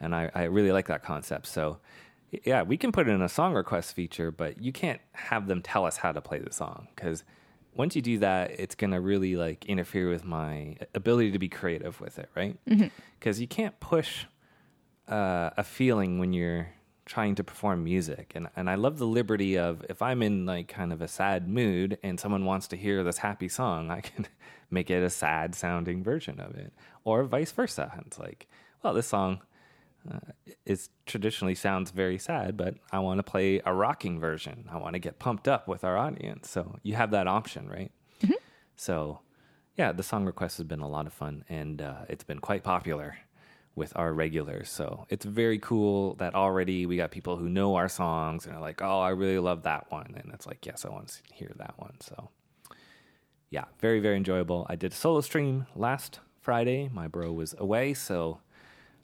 And 0.00 0.14
I, 0.14 0.30
I 0.34 0.42
really 0.44 0.72
like 0.72 0.88
that 0.88 1.02
concept. 1.02 1.46
So, 1.46 1.78
yeah, 2.44 2.62
we 2.62 2.76
can 2.76 2.92
put 2.92 3.08
it 3.08 3.12
in 3.12 3.22
a 3.22 3.28
song 3.28 3.54
request 3.54 3.94
feature, 3.94 4.30
but 4.30 4.60
you 4.60 4.72
can't 4.72 5.00
have 5.12 5.46
them 5.46 5.62
tell 5.62 5.84
us 5.86 5.96
how 5.98 6.12
to 6.12 6.20
play 6.20 6.38
the 6.38 6.52
song 6.52 6.88
because 6.94 7.22
once 7.74 7.96
you 7.96 8.02
do 8.02 8.18
that, 8.18 8.52
it's 8.58 8.74
going 8.74 8.92
to 8.92 9.00
really 9.00 9.36
like 9.36 9.64
interfere 9.66 10.08
with 10.08 10.24
my 10.24 10.76
ability 10.94 11.32
to 11.32 11.38
be 11.38 11.48
creative 11.48 12.00
with 12.00 12.18
it, 12.18 12.28
right? 12.36 12.56
Because 13.18 13.40
you 13.40 13.46
can't 13.48 13.78
push 13.80 14.24
uh, 15.08 15.50
a 15.56 15.64
feeling 15.64 16.18
when 16.18 16.32
you're 16.32 16.68
trying 17.06 17.34
to 17.34 17.44
perform 17.44 17.84
music. 17.84 18.32
And 18.34 18.48
and 18.56 18.70
I 18.70 18.76
love 18.76 18.98
the 18.98 19.06
liberty 19.06 19.58
of 19.58 19.84
if 19.88 20.00
I'm 20.00 20.22
in 20.22 20.46
like 20.46 20.68
kind 20.68 20.92
of 20.92 21.02
a 21.02 21.08
sad 21.08 21.48
mood 21.48 21.98
and 22.02 22.18
someone 22.18 22.44
wants 22.44 22.68
to 22.68 22.76
hear 22.76 23.04
this 23.04 23.18
happy 23.18 23.48
song 23.48 23.90
I 23.90 24.00
can 24.00 24.26
make 24.70 24.90
it 24.90 25.02
a 25.02 25.10
sad 25.10 25.54
sounding 25.54 26.02
version 26.02 26.40
of 26.40 26.54
it. 26.54 26.72
Or 27.04 27.24
vice 27.24 27.52
versa. 27.52 27.92
It's 28.06 28.18
like 28.18 28.48
well 28.82 28.94
this 28.94 29.06
song 29.06 29.40
uh, 30.10 30.18
is 30.66 30.90
traditionally 31.06 31.54
sounds 31.54 31.90
very 31.90 32.18
sad 32.18 32.56
but 32.56 32.76
I 32.90 32.98
want 33.00 33.18
to 33.18 33.22
play 33.22 33.60
a 33.64 33.74
rocking 33.74 34.18
version. 34.18 34.68
I 34.70 34.78
want 34.78 34.94
to 34.94 34.98
get 34.98 35.18
pumped 35.18 35.48
up 35.48 35.68
with 35.68 35.84
our 35.84 35.96
audience. 35.98 36.48
So 36.50 36.78
you 36.82 36.94
have 36.94 37.10
that 37.10 37.26
option 37.26 37.68
right? 37.68 37.92
So 38.76 39.20
yeah 39.76 39.92
the 39.92 40.02
song 40.02 40.24
request 40.24 40.56
has 40.56 40.66
been 40.66 40.80
a 40.80 40.88
lot 40.88 41.06
of 41.06 41.12
fun 41.12 41.44
and 41.48 41.82
uh, 41.82 42.06
it's 42.08 42.24
been 42.24 42.38
quite 42.38 42.62
popular 42.64 43.18
with 43.76 43.92
our 43.96 44.12
regulars. 44.12 44.70
So 44.70 45.06
it's 45.08 45.24
very 45.24 45.58
cool 45.58 46.14
that 46.16 46.34
already 46.34 46.86
we 46.86 46.96
got 46.96 47.10
people 47.10 47.36
who 47.36 47.48
know 47.48 47.74
our 47.74 47.88
songs 47.88 48.46
and 48.46 48.54
are 48.54 48.60
like, 48.60 48.80
oh, 48.82 49.00
I 49.00 49.10
really 49.10 49.38
love 49.38 49.62
that 49.64 49.90
one. 49.90 50.14
And 50.16 50.32
it's 50.32 50.46
like, 50.46 50.64
yes, 50.64 50.84
I 50.84 50.90
want 50.90 51.08
to 51.08 51.34
hear 51.34 51.52
that 51.56 51.74
one. 51.76 51.96
So 52.00 52.30
yeah, 53.50 53.64
very, 53.80 54.00
very 54.00 54.16
enjoyable. 54.16 54.66
I 54.68 54.76
did 54.76 54.92
a 54.92 54.94
solo 54.94 55.20
stream 55.20 55.66
last 55.76 56.20
Friday. 56.40 56.90
My 56.92 57.08
bro 57.08 57.32
was 57.32 57.54
away, 57.58 57.94
so 57.94 58.40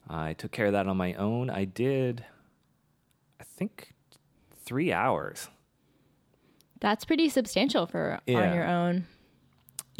I 0.09 0.33
took 0.33 0.51
care 0.51 0.67
of 0.67 0.73
that 0.73 0.87
on 0.87 0.97
my 0.97 1.13
own. 1.13 1.49
I 1.49 1.65
did, 1.65 2.25
I 3.39 3.43
think, 3.43 3.93
three 4.63 4.91
hours. 4.91 5.49
That's 6.81 7.05
pretty 7.05 7.29
substantial 7.29 7.85
for 7.87 8.19
on 8.27 8.53
your 8.53 8.67
own. 8.67 9.07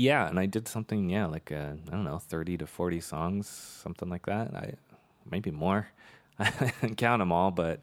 Yeah, 0.02 0.28
and 0.28 0.40
I 0.40 0.48
did 0.48 0.68
something, 0.68 1.10
yeah, 1.12 1.28
like 1.28 1.52
uh, 1.52 1.74
I 1.88 1.92
don't 1.92 2.04
know, 2.04 2.18
thirty 2.18 2.58
to 2.58 2.66
forty 2.66 3.00
songs, 3.00 3.48
something 3.48 4.10
like 4.10 4.26
that. 4.26 4.56
I 4.56 4.74
maybe 5.30 5.52
more. 5.52 5.90
I 6.40 6.50
didn't 6.82 6.96
count 6.96 7.20
them 7.20 7.32
all, 7.32 7.52
but 7.52 7.82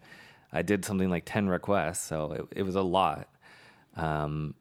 I 0.52 0.62
did 0.62 0.84
something 0.84 1.10
like 1.10 1.24
ten 1.26 1.48
requests, 1.48 2.04
so 2.04 2.32
it, 2.32 2.58
it 2.58 2.62
was 2.64 2.74
a 2.74 2.82
lot. 2.82 3.28
Um, 3.94 4.56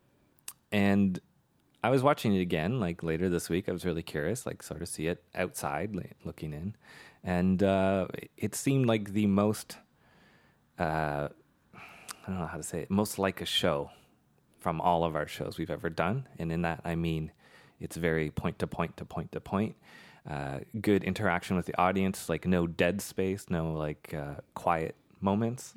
and 0.71 1.19
I 1.83 1.89
was 1.89 2.03
watching 2.03 2.35
it 2.35 2.41
again, 2.41 2.79
like 2.79 3.01
later 3.01 3.27
this 3.27 3.49
week. 3.49 3.67
I 3.67 3.71
was 3.71 3.85
really 3.85 4.03
curious, 4.03 4.45
like 4.45 4.61
sort 4.61 4.83
of 4.83 4.87
see 4.87 5.07
it 5.07 5.23
outside, 5.33 5.95
like, 5.95 6.15
looking 6.23 6.53
in, 6.53 6.75
and 7.23 7.63
uh, 7.63 8.05
it 8.37 8.53
seemed 8.53 8.85
like 8.85 9.13
the 9.13 9.25
most 9.25 9.77
uh, 10.77 11.29
I 11.73 12.27
don't 12.27 12.39
know 12.39 12.45
how 12.45 12.57
to 12.57 12.63
say 12.63 12.81
it, 12.81 12.91
most 12.91 13.17
like 13.17 13.41
a 13.41 13.45
show 13.45 13.89
from 14.59 14.79
all 14.79 15.03
of 15.03 15.15
our 15.15 15.27
shows 15.27 15.57
we've 15.57 15.71
ever 15.71 15.89
done. 15.89 16.27
And 16.37 16.51
in 16.51 16.61
that, 16.63 16.81
I 16.83 16.95
mean, 16.95 17.31
it's 17.79 17.97
very 17.97 18.31
point 18.31 18.59
to 18.59 18.67
point 18.67 18.97
to 18.97 19.05
point 19.05 19.31
to 19.31 19.41
point. 19.41 19.75
Uh, 20.29 20.59
good 20.81 21.03
interaction 21.03 21.55
with 21.55 21.65
the 21.65 21.77
audience, 21.79 22.27
like 22.27 22.45
no 22.45 22.67
dead 22.67 23.01
space, 23.01 23.45
no 23.49 23.71
like 23.71 24.13
uh, 24.13 24.35
quiet 24.55 24.95
moments. 25.21 25.73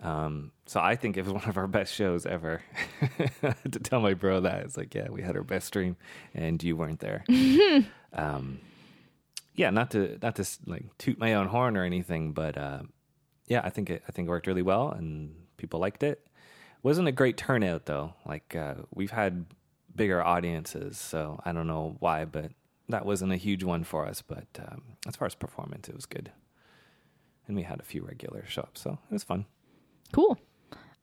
Um, 0.00 0.52
so 0.66 0.80
I 0.80 0.96
think 0.96 1.16
it 1.16 1.24
was 1.24 1.32
one 1.40 1.48
of 1.48 1.56
our 1.56 1.66
best 1.66 1.94
shows 1.94 2.26
ever. 2.26 2.62
to 3.70 3.78
tell 3.80 4.00
my 4.00 4.14
bro 4.14 4.40
that 4.40 4.64
it's 4.64 4.76
like, 4.76 4.94
yeah, 4.94 5.08
we 5.10 5.22
had 5.22 5.36
our 5.36 5.42
best 5.42 5.66
stream, 5.66 5.96
and 6.34 6.62
you 6.62 6.76
weren't 6.76 7.00
there. 7.00 7.24
um, 8.12 8.60
yeah, 9.54 9.70
not 9.70 9.90
to 9.92 10.18
not 10.22 10.36
to 10.36 10.46
like 10.66 10.84
toot 10.98 11.18
my 11.18 11.34
own 11.34 11.48
horn 11.48 11.76
or 11.76 11.84
anything, 11.84 12.32
but 12.32 12.58
uh, 12.58 12.82
yeah, 13.46 13.60
I 13.64 13.70
think 13.70 13.90
it, 13.90 14.02
I 14.08 14.12
think 14.12 14.28
it 14.28 14.30
worked 14.30 14.46
really 14.46 14.62
well, 14.62 14.90
and 14.90 15.34
people 15.56 15.80
liked 15.80 16.02
it. 16.02 16.26
Wasn't 16.82 17.08
a 17.08 17.12
great 17.12 17.36
turnout 17.36 17.86
though. 17.86 18.14
Like 18.26 18.54
uh, 18.54 18.74
we've 18.94 19.10
had 19.10 19.46
bigger 19.96 20.22
audiences, 20.24 20.98
so 20.98 21.40
I 21.44 21.52
don't 21.52 21.66
know 21.66 21.96
why, 22.00 22.24
but 22.24 22.52
that 22.88 23.04
wasn't 23.06 23.32
a 23.32 23.36
huge 23.36 23.64
one 23.64 23.84
for 23.84 24.06
us. 24.06 24.22
But 24.22 24.46
um, 24.60 24.82
as 25.06 25.16
far 25.16 25.26
as 25.26 25.34
performance, 25.34 25.88
it 25.88 25.94
was 25.94 26.06
good, 26.06 26.30
and 27.46 27.56
we 27.56 27.62
had 27.62 27.80
a 27.80 27.84
few 27.84 28.02
regular 28.02 28.44
show 28.46 28.62
up, 28.62 28.78
so 28.78 28.98
it 29.10 29.12
was 29.14 29.24
fun. 29.24 29.46
Cool. 30.12 30.38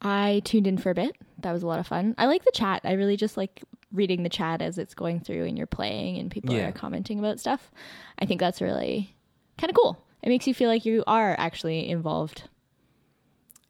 I 0.01 0.41
tuned 0.43 0.67
in 0.67 0.77
for 0.77 0.89
a 0.89 0.95
bit. 0.95 1.15
That 1.39 1.53
was 1.53 1.63
a 1.63 1.67
lot 1.67 1.79
of 1.79 1.87
fun. 1.87 2.13
I 2.17 2.25
like 2.25 2.43
the 2.43 2.51
chat. 2.53 2.81
I 2.83 2.93
really 2.93 3.15
just 3.15 3.37
like 3.37 3.63
reading 3.93 4.23
the 4.23 4.29
chat 4.29 4.61
as 4.61 4.77
it's 4.77 4.93
going 4.93 5.21
through 5.21 5.45
and 5.45 5.57
you're 5.57 5.65
playing 5.67 6.17
and 6.17 6.29
people 6.29 6.53
Yeah. 6.53 6.67
are 6.69 6.71
commenting 6.73 7.19
about 7.19 7.39
stuff. 7.39 7.71
I 8.19 8.25
think 8.25 8.41
that's 8.41 8.59
really 8.61 9.15
kind 9.57 9.69
of 9.69 9.75
cool. 9.77 10.03
It 10.21 10.27
makes 10.29 10.45
you 10.45 10.53
feel 10.53 10.67
like 10.69 10.83
you 10.85 11.03
are 11.07 11.35
actually 11.37 11.87
involved. 11.89 12.49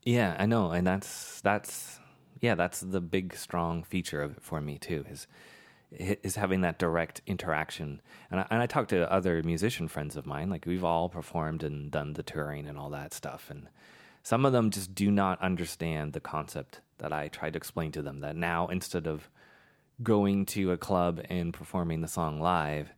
Yeah, 0.04 0.36
I 0.40 0.46
know, 0.48 0.72
and 0.72 0.86
that's 0.88 1.40
that's 1.42 2.00
yeah, 2.44 2.56
that's 2.56 2.82
the 2.82 3.00
big 3.00 3.38
strong 3.38 3.84
feature 3.84 4.22
of 4.22 4.34
it 4.34 4.44
for 4.44 4.60
me 4.60 4.78
too. 4.78 5.06
Is 5.10 5.28
is 5.90 6.36
having 6.36 6.60
that 6.62 6.78
direct 6.78 7.22
interaction, 7.26 8.02
and 8.30 8.42
I, 8.42 8.48
and 8.52 8.62
I 8.62 8.66
talk 8.66 8.90
to 8.90 9.10
other 9.10 9.42
musician 9.44 9.88
friends 9.88 10.18
of 10.18 10.26
mine. 10.26 10.50
Like 10.50 10.66
we've 10.66 10.84
all 10.84 11.08
performed 11.08 11.64
and 11.64 11.90
done 11.90 12.14
the 12.14 12.22
touring 12.24 12.68
and 12.68 12.78
all 12.78 12.90
that 12.90 13.14
stuff, 13.14 13.50
and 13.50 13.70
some 14.24 14.44
of 14.46 14.52
them 14.52 14.72
just 14.72 14.94
do 14.94 15.10
not 15.10 15.42
understand 15.42 16.12
the 16.12 16.20
concept 16.20 16.82
that 16.98 17.14
I 17.14 17.30
try 17.30 17.50
to 17.50 17.56
explain 17.56 17.94
to 17.94 18.02
them. 18.02 18.20
That 18.20 18.36
now 18.36 18.68
instead 18.68 19.08
of 19.08 19.30
going 20.02 20.46
to 20.48 20.74
a 20.74 20.78
club 20.78 21.22
and 21.30 21.54
performing 21.54 22.02
the 22.02 22.10
song 22.10 22.42
live, 22.42 22.90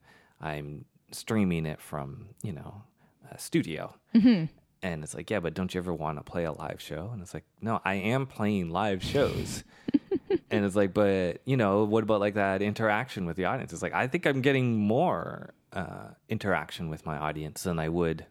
I'm 0.42 0.86
streaming 1.12 1.68
it 1.68 1.80
from 1.80 2.30
you 2.42 2.54
know 2.54 2.82
a 3.30 3.38
studio. 3.38 3.94
Mm-hmm. 4.16 4.46
And 4.86 5.04
it's 5.04 5.16
like, 5.16 5.32
yeah, 5.32 5.40
but 5.40 5.56
don't 5.56 5.74
you 5.74 5.80
ever 5.80 5.92
want 5.92 6.20
to 6.20 6.24
play 6.24 6.44
a 6.44 6.52
live 6.52 6.80
show? 6.80 7.10
And 7.12 7.20
it's 7.20 7.34
like, 7.34 7.44
no, 7.60 7.82
I 7.84 7.96
am 7.96 8.28
playing 8.28 8.70
live 8.70 9.02
shows. 9.02 9.64
and 10.52 10.64
it's 10.64 10.76
like, 10.76 10.94
but 10.94 11.42
you 11.44 11.58
know, 11.58 11.86
what 11.86 12.04
about 12.04 12.20
like 12.20 12.36
that 12.36 12.62
interaction 12.62 13.26
with 13.26 13.36
the 13.36 13.46
audience? 13.46 13.74
It's 13.74 13.82
like, 13.82 13.96
I 13.96 14.06
think 14.06 14.28
I'm 14.28 14.42
getting 14.42 14.78
more 14.78 15.56
uh, 15.74 16.10
interaction 16.30 16.92
with 16.92 17.04
my 17.04 17.18
audience 17.18 17.64
than 17.64 17.80
I 17.80 17.90
would 17.90 18.28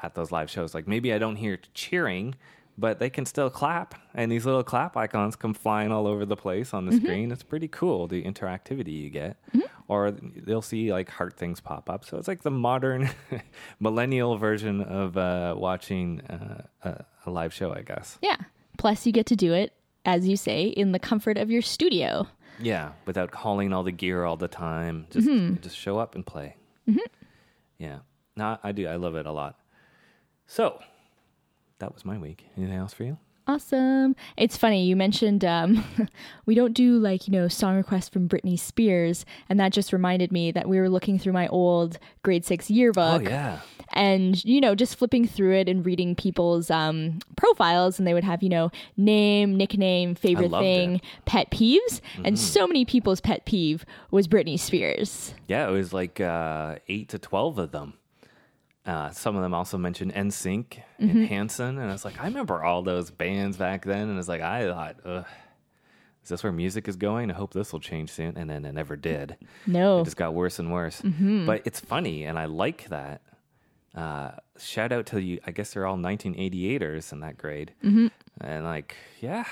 at 0.00 0.14
those 0.14 0.30
live 0.30 0.48
shows. 0.48 0.72
Like 0.72 0.86
maybe 0.86 1.12
I 1.12 1.18
don't 1.18 1.34
hear 1.34 1.58
cheering, 1.74 2.36
but 2.78 3.00
they 3.00 3.10
can 3.10 3.26
still 3.26 3.50
clap, 3.50 3.96
and 4.14 4.30
these 4.30 4.46
little 4.46 4.62
clap 4.62 4.96
icons 4.96 5.34
come 5.34 5.52
flying 5.52 5.90
all 5.90 6.06
over 6.06 6.24
the 6.24 6.36
place 6.36 6.72
on 6.72 6.86
the 6.86 6.92
screen. 6.96 7.32
It's 7.32 7.42
pretty 7.42 7.66
cool 7.68 8.06
the 8.06 8.22
interactivity 8.22 8.92
you 8.92 9.10
get. 9.10 9.36
Or 9.88 10.12
they'll 10.12 10.62
see 10.62 10.92
like 10.92 11.08
heart 11.10 11.36
things 11.36 11.60
pop 11.60 11.90
up. 11.90 12.04
So 12.04 12.18
it's 12.18 12.28
like 12.28 12.42
the 12.42 12.50
modern 12.50 13.10
millennial 13.80 14.36
version 14.36 14.80
of 14.82 15.16
uh, 15.16 15.54
watching 15.58 16.20
uh, 16.22 16.62
a, 16.84 17.04
a 17.26 17.30
live 17.30 17.52
show, 17.52 17.72
I 17.74 17.82
guess. 17.82 18.18
Yeah. 18.22 18.36
Plus, 18.76 19.06
you 19.06 19.12
get 19.12 19.26
to 19.26 19.36
do 19.36 19.52
it, 19.54 19.72
as 20.04 20.28
you 20.28 20.36
say, 20.36 20.64
in 20.64 20.92
the 20.92 20.98
comfort 20.98 21.36
of 21.38 21.50
your 21.50 21.62
studio. 21.62 22.28
Yeah, 22.60 22.92
without 23.06 23.34
hauling 23.34 23.72
all 23.72 23.82
the 23.82 23.92
gear 23.92 24.24
all 24.24 24.36
the 24.36 24.48
time. 24.48 25.06
Just 25.10 25.28
just 25.62 25.76
show 25.76 25.98
up 25.98 26.14
and 26.14 26.24
play. 26.24 26.54
Yeah. 27.78 27.98
No, 28.36 28.58
I 28.62 28.72
do. 28.72 28.86
I 28.86 28.96
love 28.96 29.14
it 29.16 29.26
a 29.26 29.32
lot. 29.32 29.58
So 30.46 30.80
that 31.78 31.94
was 31.94 32.04
my 32.04 32.18
week. 32.18 32.46
Anything 32.56 32.76
else 32.76 32.92
for 32.92 33.04
you? 33.04 33.18
Awesome. 33.46 34.14
It's 34.36 34.58
funny, 34.58 34.84
you 34.84 34.94
mentioned 34.94 35.42
um, 35.42 35.82
we 36.46 36.54
don't 36.54 36.74
do 36.74 36.98
like, 36.98 37.26
you 37.26 37.32
know, 37.32 37.48
song 37.48 37.76
requests 37.76 38.10
from 38.10 38.28
Britney 38.28 38.58
Spears. 38.58 39.24
And 39.48 39.58
that 39.58 39.72
just 39.72 39.90
reminded 39.90 40.30
me 40.30 40.52
that 40.52 40.68
we 40.68 40.78
were 40.78 40.90
looking 40.90 41.18
through 41.18 41.32
my 41.32 41.48
old 41.48 41.98
grade 42.22 42.44
six 42.44 42.70
yearbook. 42.70 43.22
oh 43.22 43.24
yeah. 43.30 43.60
and 43.94 44.44
you 44.44 44.60
know 44.60 44.74
just 44.74 44.96
flipping 44.96 45.26
through 45.26 45.54
it 45.54 45.66
and 45.66 45.86
reading 45.86 46.14
people's 46.14 46.70
um, 46.70 47.20
profiles 47.38 47.98
and 47.98 48.06
they 48.06 48.12
would 48.12 48.22
have 48.22 48.42
you 48.42 48.50
know 48.50 48.70
name 48.98 49.56
nickname 49.56 50.14
favorite 50.14 50.50
thing 50.50 50.96
it. 50.96 50.98
Mm-hmm. 50.98 51.24
pet 51.24 51.50
peeves 51.50 52.02
and 52.22 52.38
so 52.38 52.66
many 52.66 52.84
people's 52.84 53.22
pet 53.22 53.46
peeve 53.46 53.86
was 54.10 54.28
britney 54.28 54.58
spears 54.58 55.32
Yeah, 55.48 55.66
it 55.66 55.72
was 55.72 55.94
like 55.94 56.20
uh, 56.20 56.76
eight 56.88 57.08
to 57.10 57.18
twelve 57.18 57.58
of 57.58 57.70
them. 57.70 57.94
Uh, 58.88 59.10
some 59.10 59.36
of 59.36 59.42
them 59.42 59.52
also 59.52 59.76
mentioned 59.76 60.14
NSYNC 60.14 60.80
and 60.98 61.28
Hanson, 61.28 61.78
and 61.78 61.90
I 61.90 61.92
was 61.92 62.04
like, 62.06 62.18
I 62.20 62.24
remember 62.24 62.64
all 62.64 62.82
those 62.82 63.10
bands 63.10 63.58
back 63.58 63.84
then, 63.84 64.08
and 64.08 64.18
it's 64.18 64.28
like 64.28 64.40
I 64.40 64.66
thought, 64.66 64.96
Ugh, 65.04 65.26
is 66.22 66.30
this 66.30 66.42
where 66.42 66.52
music 66.52 66.88
is 66.88 66.96
going? 66.96 67.30
I 67.30 67.34
hope 67.34 67.52
this 67.52 67.70
will 67.70 67.80
change 67.80 68.10
soon, 68.10 68.38
and 68.38 68.48
then 68.48 68.64
it 68.64 68.72
never 68.72 68.96
did. 68.96 69.36
no 69.66 70.00
It 70.00 70.04
just 70.04 70.16
got 70.16 70.32
worse 70.32 70.58
and 70.58 70.72
worse. 70.72 71.02
But 71.46 71.62
it's 71.66 71.80
funny, 71.80 72.24
and 72.24 72.38
I 72.38 72.46
like 72.46 72.88
that. 72.88 73.20
Uh, 73.94 74.30
shout 74.58 74.90
out 74.90 75.04
to 75.06 75.20
you. 75.20 75.38
I 75.46 75.50
guess 75.50 75.74
they're 75.74 75.84
all 75.86 75.98
1988ers 75.98 77.12
in 77.12 77.20
that 77.20 77.36
grade, 77.36 77.72
and 78.40 78.64
like, 78.64 78.96
yeah. 79.20 79.44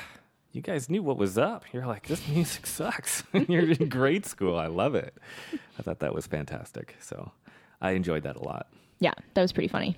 You 0.52 0.62
guys 0.62 0.88
knew 0.88 1.02
what 1.02 1.18
was 1.18 1.36
up. 1.36 1.64
You're 1.74 1.84
like, 1.84 2.06
this 2.06 2.26
music 2.26 2.66
sucks. 2.78 3.22
You're 3.34 3.70
in 3.72 3.90
grade 3.90 4.24
school. 4.24 4.56
I 4.58 4.68
love 4.68 4.94
it. 4.94 5.14
I 5.78 5.82
thought 5.82 5.98
that 5.98 6.14
was 6.14 6.26
fantastic. 6.26 6.96
So 6.98 7.32
I 7.82 7.90
enjoyed 7.90 8.22
that 8.22 8.36
a 8.36 8.42
lot. 8.42 8.66
Yeah 8.98 9.12
that 9.34 9.42
was 9.42 9.52
pretty 9.52 9.68
funny 9.68 9.96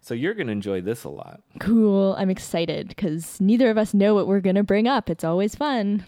So 0.00 0.14
you're 0.14 0.34
going 0.34 0.48
to 0.48 0.52
enjoy 0.52 0.80
this 0.80 1.04
a 1.04 1.08
lot. 1.08 1.40
cool 1.60 2.14
i'm 2.18 2.30
excited 2.30 2.88
because 2.88 3.40
neither 3.40 3.70
of 3.70 3.78
us 3.78 3.94
know 3.94 4.14
what 4.14 4.26
we're 4.26 4.40
gonna 4.40 4.64
bring 4.64 4.86
up 4.88 5.08
it's 5.10 5.24
always 5.24 5.54
fun 5.54 6.04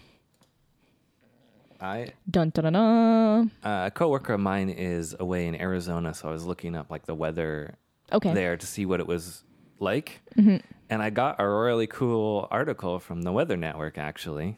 I 1.79 2.13
dun 2.29 2.49
dun 2.51 2.63
dun, 2.63 2.73
dun. 2.73 3.51
uh, 3.63 3.87
a 3.87 3.91
coworker 3.91 4.33
of 4.33 4.39
mine 4.39 4.69
is 4.69 5.13
away 5.19 5.45
in 5.45 5.55
Arizona, 5.55 6.13
so 6.13 6.29
I 6.29 6.31
was 6.31 6.45
looking 6.45 6.73
up 6.75 6.89
like 6.89 7.05
the 7.05 7.13
weather 7.13 7.75
okay 8.13 8.33
there 8.33 8.55
to 8.55 8.65
see 8.65 8.85
what 8.85 9.01
it 9.01 9.07
was 9.07 9.43
like. 9.79 10.21
And 10.37 10.61
I 10.89 11.09
got 11.09 11.35
a 11.39 11.47
really 11.47 11.85
cool 11.85 12.47
article 12.49 12.99
from 12.99 13.23
the 13.23 13.31
Weather 13.33 13.57
Network, 13.57 13.97
actually. 13.97 14.57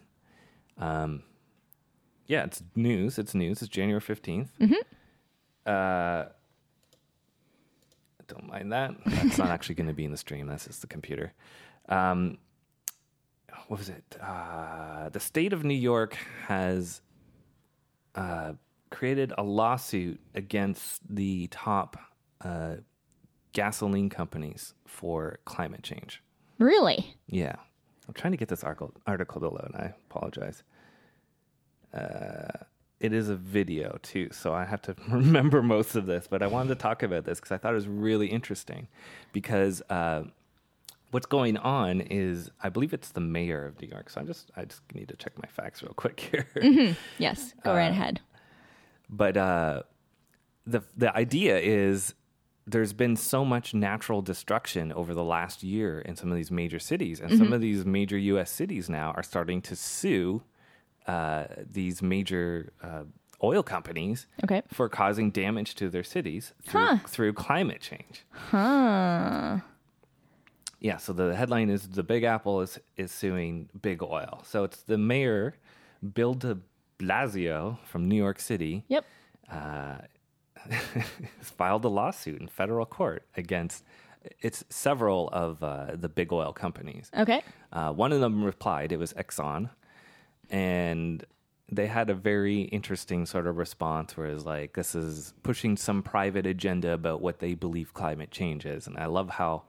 Um, 0.78 1.24
yeah, 2.28 2.44
it's 2.44 2.62
news. 2.76 3.18
It's 3.18 3.34
news. 3.34 3.62
It's 3.64 3.70
January 3.70 4.00
15th. 4.02 4.50
Uh, 5.66 6.26
don't 8.28 8.48
mind 8.48 8.72
that. 8.72 8.92
That's 9.06 9.38
not 9.38 9.50
actually 9.50 9.76
going 9.76 9.88
to 9.88 9.94
be 9.94 10.06
in 10.06 10.12
the 10.12 10.18
stream. 10.18 10.48
That's 10.48 10.66
just 10.66 10.82
the 10.82 10.88
computer. 10.88 11.34
Um, 11.90 12.38
what 13.68 13.80
was 13.80 13.90
it? 13.90 14.18
Uh, 14.22 15.10
the 15.10 15.20
state 15.20 15.54
of 15.54 15.64
New 15.64 15.74
York 15.74 16.18
has 16.48 17.02
uh, 18.16 18.54
created 18.90 19.34
a 19.38 19.44
lawsuit 19.44 20.20
against 20.36 21.02
the 21.10 21.48
top 21.48 21.98
uh, 22.42 22.76
gasoline 23.54 24.10
companies 24.10 24.74
for 24.86 25.40
climate 25.46 25.84
change. 25.84 26.22
really 26.60 27.16
Yeah. 27.28 27.56
I'm 28.08 28.14
trying 28.14 28.32
to 28.32 28.38
get 28.38 28.48
this 28.48 28.64
article, 28.64 28.94
article 29.06 29.42
to 29.42 29.50
load. 29.50 29.72
I 29.76 29.94
apologize. 30.10 30.64
Uh, 31.94 32.64
it 33.00 33.14
is 33.14 33.30
a 33.30 33.36
video 33.36 34.00
too, 34.02 34.30
so 34.32 34.54
I 34.54 34.66
have 34.66 34.82
to 34.84 34.96
remember 35.10 35.62
most 35.62 35.96
of 35.96 36.06
this. 36.06 36.28
But 36.28 36.42
I 36.42 36.48
wanted 36.48 36.70
to 36.70 36.76
talk 36.76 37.04
about 37.04 37.26
this 37.26 37.40
because 37.40 37.52
I 37.52 37.58
thought 37.58 37.72
it 37.72 37.76
was 37.76 37.88
really 37.88 38.28
interesting. 38.28 38.88
Because 39.34 39.82
uh, 39.90 40.24
what's 41.12 41.28
going 41.28 41.58
on 41.58 42.02
is, 42.02 42.50
I 42.62 42.70
believe 42.70 42.94
it's 42.94 43.10
the 43.12 43.22
mayor 43.22 43.66
of 43.66 43.82
New 43.82 43.88
York. 43.88 44.10
So 44.10 44.22
I'm 44.22 44.28
just, 44.28 44.52
I 44.56 44.66
just 44.66 44.82
need 44.94 45.10
to 45.10 45.16
check 45.16 45.34
my 45.38 45.48
facts 45.48 45.84
real 45.84 45.94
quick 45.94 46.20
here. 46.56 46.96
yes 47.18 47.54
go 47.64 47.74
right 47.74 47.92
ahead 47.92 48.20
but 49.10 49.38
uh, 49.38 49.84
the 50.66 50.84
the 50.96 51.16
idea 51.16 51.58
is 51.60 52.14
there's 52.66 52.94
been 52.94 53.16
so 53.16 53.46
much 53.46 53.74
natural 53.74 54.22
destruction 54.22 54.92
over 54.92 55.14
the 55.14 55.24
last 55.24 55.64
year 55.64 56.02
in 56.02 56.16
some 56.16 56.30
of 56.30 56.36
these 56.36 56.52
major 56.52 56.80
cities, 56.80 57.20
and 57.22 57.38
some 57.38 57.54
of 57.54 57.62
these 57.62 57.86
major 57.86 58.18
U.S. 58.18 58.52
cities 58.52 58.90
now 58.90 59.12
are 59.16 59.24
starting 59.24 59.62
to 59.62 59.76
sue 59.76 60.44
uh, 61.08 61.46
these 61.72 62.02
major 62.02 62.72
uh, 62.84 63.04
oil 63.44 63.64
companies 63.64 64.28
okay 64.44 64.62
for 64.68 64.90
causing 64.90 65.32
damage 65.32 65.76
to 65.76 65.90
their 65.90 66.04
cities 66.04 66.54
through, 66.64 66.86
Huh. 66.86 66.98
through 67.08 67.34
climate 67.34 67.82
change. 67.82 68.26
huh 68.52 69.60
Yeah, 70.80 70.98
so 70.98 71.14
the 71.14 71.36
headline 71.36 71.70
is 71.70 71.88
the 71.88 72.04
Big 72.04 72.24
Apple 72.24 72.62
is 72.62 72.80
is 72.98 73.12
suing 73.12 73.70
Big 73.82 74.02
Oil. 74.04 74.42
So 74.44 74.64
it's 74.64 74.84
the 74.84 74.98
mayor, 74.98 75.56
Bill 76.14 76.34
de 76.36 76.58
Blasio 77.00 77.78
from 77.90 78.08
New 78.08 78.16
York 78.26 78.40
City. 78.40 78.84
yep 78.88 79.04
uh, 79.52 79.98
filed 81.42 81.86
a 81.86 81.88
lawsuit 81.88 82.42
in 82.42 82.48
federal 82.48 82.86
court 82.86 83.24
against 83.38 83.84
it's 84.42 84.64
several 84.70 85.30
of 85.30 85.64
uh, 85.64 85.92
the 85.96 86.10
big 86.10 86.34
oil 86.34 86.52
companies. 86.52 87.10
Okay. 87.18 87.42
Uh, 87.72 87.94
one 87.94 88.12
of 88.12 88.20
them 88.20 88.44
replied, 88.44 88.92
it 88.92 88.98
was 89.00 89.14
Exxon, 89.14 89.70
and 90.50 91.24
they 91.70 91.88
had 91.88 92.10
a 92.10 92.14
very 92.14 92.62
interesting 92.62 93.26
sort 93.26 93.46
of 93.48 93.58
response 93.58 94.16
where 94.16 94.28
it's 94.28 94.46
like, 94.46 94.74
this 94.74 94.96
is 94.96 95.34
pushing 95.44 95.76
some 95.76 96.02
private 96.02 96.46
agenda 96.46 96.92
about 96.92 97.22
what 97.22 97.40
they 97.40 97.54
believe 97.56 97.94
climate 97.94 98.32
change 98.32 98.66
is. 98.66 98.88
And 98.88 98.98
I 98.98 99.08
love 99.08 99.30
how 99.32 99.64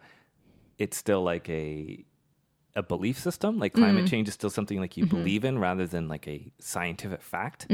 it's 0.79 0.97
still 0.97 1.23
like 1.23 1.49
a 1.49 2.05
a 2.77 2.83
belief 2.83 3.19
system. 3.19 3.59
Like 3.59 3.73
climate 3.73 4.07
change 4.07 4.29
is 4.29 4.35
still 4.35 4.51
something 4.51 4.79
like 4.79 4.97
you 4.97 5.07
believe 5.07 5.45
in 5.45 5.59
rather 5.59 5.87
than 5.87 6.07
like 6.07 6.29
a 6.29 6.53
scientific 6.61 7.23
fact. 7.23 7.67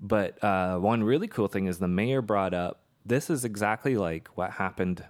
But 0.00 0.42
uh, 0.44 0.78
one 0.78 1.02
really 1.02 1.26
cool 1.26 1.48
thing 1.48 1.66
is 1.66 1.78
the 1.80 1.88
mayor 1.88 2.22
brought 2.22 2.54
up 2.54 2.82
this 3.04 3.30
is 3.30 3.44
exactly 3.44 3.96
like 3.96 4.28
what 4.36 4.50
happened, 4.52 5.04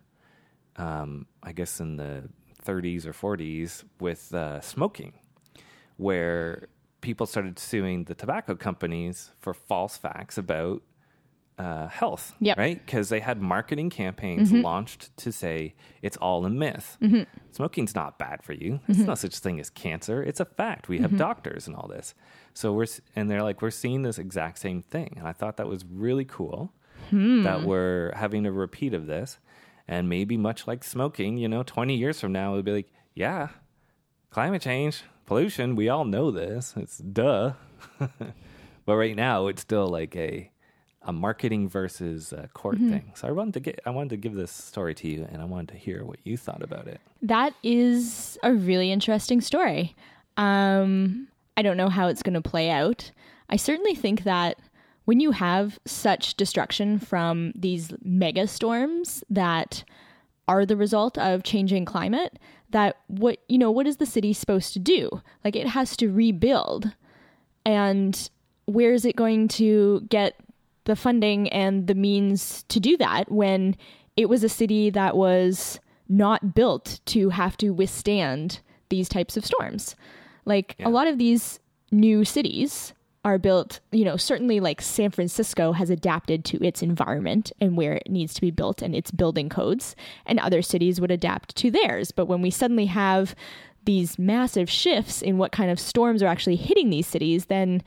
um, 0.76 1.26
I 1.42 1.52
guess, 1.52 1.80
in 1.80 1.96
the 1.96 2.28
30s 2.64 3.04
or 3.04 3.12
40s 3.12 3.84
with 4.00 4.32
uh, 4.32 4.60
smoking, 4.60 5.14
where 5.96 6.68
people 7.00 7.26
started 7.26 7.58
suing 7.58 8.04
the 8.04 8.14
tobacco 8.14 8.54
companies 8.54 9.30
for 9.38 9.54
false 9.54 9.96
facts 9.96 10.38
about 10.38 10.82
uh, 11.58 11.88
health, 11.88 12.34
Yep. 12.40 12.58
right? 12.58 12.84
Because 12.84 13.08
they 13.08 13.20
had 13.20 13.42
marketing 13.42 13.90
campaigns 13.90 14.52
mm-hmm. 14.52 14.62
launched 14.62 15.16
to 15.18 15.32
say 15.32 15.74
it's 16.02 16.16
all 16.16 16.44
a 16.44 16.50
myth. 16.50 16.96
Mm-hmm. 17.02 17.22
Smoking's 17.50 17.94
not 17.94 18.18
bad 18.18 18.42
for 18.42 18.52
you. 18.52 18.80
There's 18.86 18.98
mm-hmm. 18.98 19.08
no 19.08 19.14
such 19.14 19.38
thing 19.38 19.58
as 19.58 19.68
cancer. 19.68 20.22
It's 20.22 20.40
a 20.40 20.44
fact. 20.44 20.88
We 20.88 20.98
have 20.98 21.16
doctors 21.16 21.66
and 21.66 21.74
all 21.74 21.88
this. 21.88 22.14
So 22.54 22.72
we're 22.72 22.86
and 23.16 23.30
they're 23.30 23.42
like 23.42 23.60
we're 23.60 23.70
seeing 23.70 24.02
this 24.02 24.18
exact 24.18 24.58
same 24.58 24.82
thing, 24.82 25.14
and 25.18 25.26
I 25.26 25.32
thought 25.32 25.56
that 25.56 25.66
was 25.66 25.84
really 25.84 26.24
cool 26.24 26.72
hmm. 27.10 27.42
that 27.42 27.62
we're 27.62 28.12
having 28.14 28.46
a 28.46 28.52
repeat 28.52 28.94
of 28.94 29.06
this, 29.06 29.38
and 29.86 30.08
maybe 30.08 30.36
much 30.36 30.66
like 30.66 30.84
smoking, 30.84 31.38
you 31.38 31.48
know, 31.48 31.62
20 31.62 31.94
years 31.94 32.20
from 32.20 32.32
now 32.32 32.52
it'll 32.52 32.62
be 32.62 32.72
like, 32.72 32.92
yeah, 33.14 33.48
climate 34.30 34.62
change, 34.62 35.02
pollution. 35.28 35.76
We 35.76 35.88
all 35.88 36.04
know 36.04 36.30
this. 36.30 36.74
It's 36.76 36.98
duh. 36.98 37.52
but 37.98 38.96
right 38.96 39.14
now, 39.14 39.46
it's 39.46 39.62
still 39.62 39.86
like 39.86 40.16
a 40.16 40.50
a 41.02 41.12
marketing 41.12 41.68
versus 41.68 42.32
a 42.32 42.48
court 42.48 42.76
thing. 42.78 43.12
So 43.14 43.28
I 43.28 43.30
wanted 43.30 43.54
to 43.54 43.60
get 43.60 43.80
I 43.86 43.90
wanted 43.90 44.10
to 44.10 44.16
give 44.16 44.34
this 44.34 44.50
story 44.50 44.94
to 44.96 45.08
you, 45.08 45.28
and 45.30 45.40
I 45.40 45.44
wanted 45.44 45.68
to 45.68 45.76
hear 45.76 46.04
what 46.04 46.18
you 46.24 46.36
thought 46.36 46.62
about 46.62 46.88
it. 46.88 47.00
That 47.22 47.54
is 47.62 48.38
a 48.42 48.52
really 48.52 48.90
interesting 48.90 49.40
story. 49.40 49.94
Um, 50.36 51.28
I 51.56 51.62
don't 51.62 51.76
know 51.76 51.88
how 51.88 52.08
it's 52.08 52.22
going 52.22 52.40
to 52.40 52.50
play 52.50 52.70
out. 52.70 53.10
I 53.50 53.56
certainly 53.56 53.94
think 53.94 54.24
that 54.24 54.58
when 55.04 55.20
you 55.20 55.30
have 55.32 55.78
such 55.86 56.34
destruction 56.34 56.98
from 56.98 57.52
these 57.54 57.92
mega 58.02 58.46
storms 58.46 59.24
that 59.30 59.84
are 60.46 60.64
the 60.64 60.76
result 60.76 61.18
of 61.18 61.42
changing 61.42 61.84
climate, 61.84 62.38
that 62.70 62.96
what 63.06 63.38
you 63.48 63.58
know, 63.58 63.70
what 63.70 63.86
is 63.86 63.96
the 63.96 64.06
city 64.06 64.32
supposed 64.32 64.72
to 64.74 64.78
do? 64.78 65.22
Like 65.44 65.56
it 65.56 65.68
has 65.68 65.96
to 65.98 66.12
rebuild. 66.12 66.92
And 67.64 68.30
where 68.66 68.92
is 68.92 69.04
it 69.04 69.16
going 69.16 69.48
to 69.48 70.06
get 70.08 70.36
the 70.84 70.96
funding 70.96 71.48
and 71.50 71.86
the 71.86 71.94
means 71.94 72.64
to 72.68 72.80
do 72.80 72.96
that 72.98 73.30
when 73.30 73.76
it 74.16 74.28
was 74.28 74.42
a 74.44 74.48
city 74.48 74.90
that 74.90 75.16
was 75.16 75.80
not 76.08 76.54
built 76.54 77.00
to 77.06 77.30
have 77.30 77.56
to 77.58 77.70
withstand 77.70 78.60
these 78.88 79.08
types 79.08 79.36
of 79.36 79.44
storms? 79.44 79.96
Like 80.44 80.76
Yeah. 80.78 80.88
a 80.88 80.90
lot 80.90 81.06
of 81.06 81.18
these 81.18 81.60
new 81.90 82.24
cities 82.24 82.92
are 83.28 83.38
built, 83.38 83.80
you 83.92 84.06
know, 84.06 84.16
certainly 84.16 84.58
like 84.58 84.80
San 84.80 85.10
Francisco 85.10 85.72
has 85.72 85.90
adapted 85.90 86.46
to 86.46 86.64
its 86.64 86.82
environment 86.82 87.52
and 87.60 87.76
where 87.76 87.94
it 87.94 88.10
needs 88.10 88.32
to 88.32 88.40
be 88.40 88.50
built 88.50 88.80
and 88.80 88.94
its 88.94 89.10
building 89.10 89.50
codes, 89.50 89.94
and 90.24 90.40
other 90.40 90.62
cities 90.62 90.98
would 90.98 91.10
adapt 91.10 91.54
to 91.56 91.70
theirs. 91.70 92.10
But 92.10 92.24
when 92.24 92.40
we 92.40 92.50
suddenly 92.50 92.86
have 92.86 93.34
these 93.84 94.18
massive 94.18 94.70
shifts 94.70 95.20
in 95.20 95.36
what 95.36 95.52
kind 95.52 95.70
of 95.70 95.78
storms 95.78 96.22
are 96.22 96.26
actually 96.26 96.56
hitting 96.56 96.88
these 96.88 97.06
cities, 97.06 97.46
then 97.46 97.82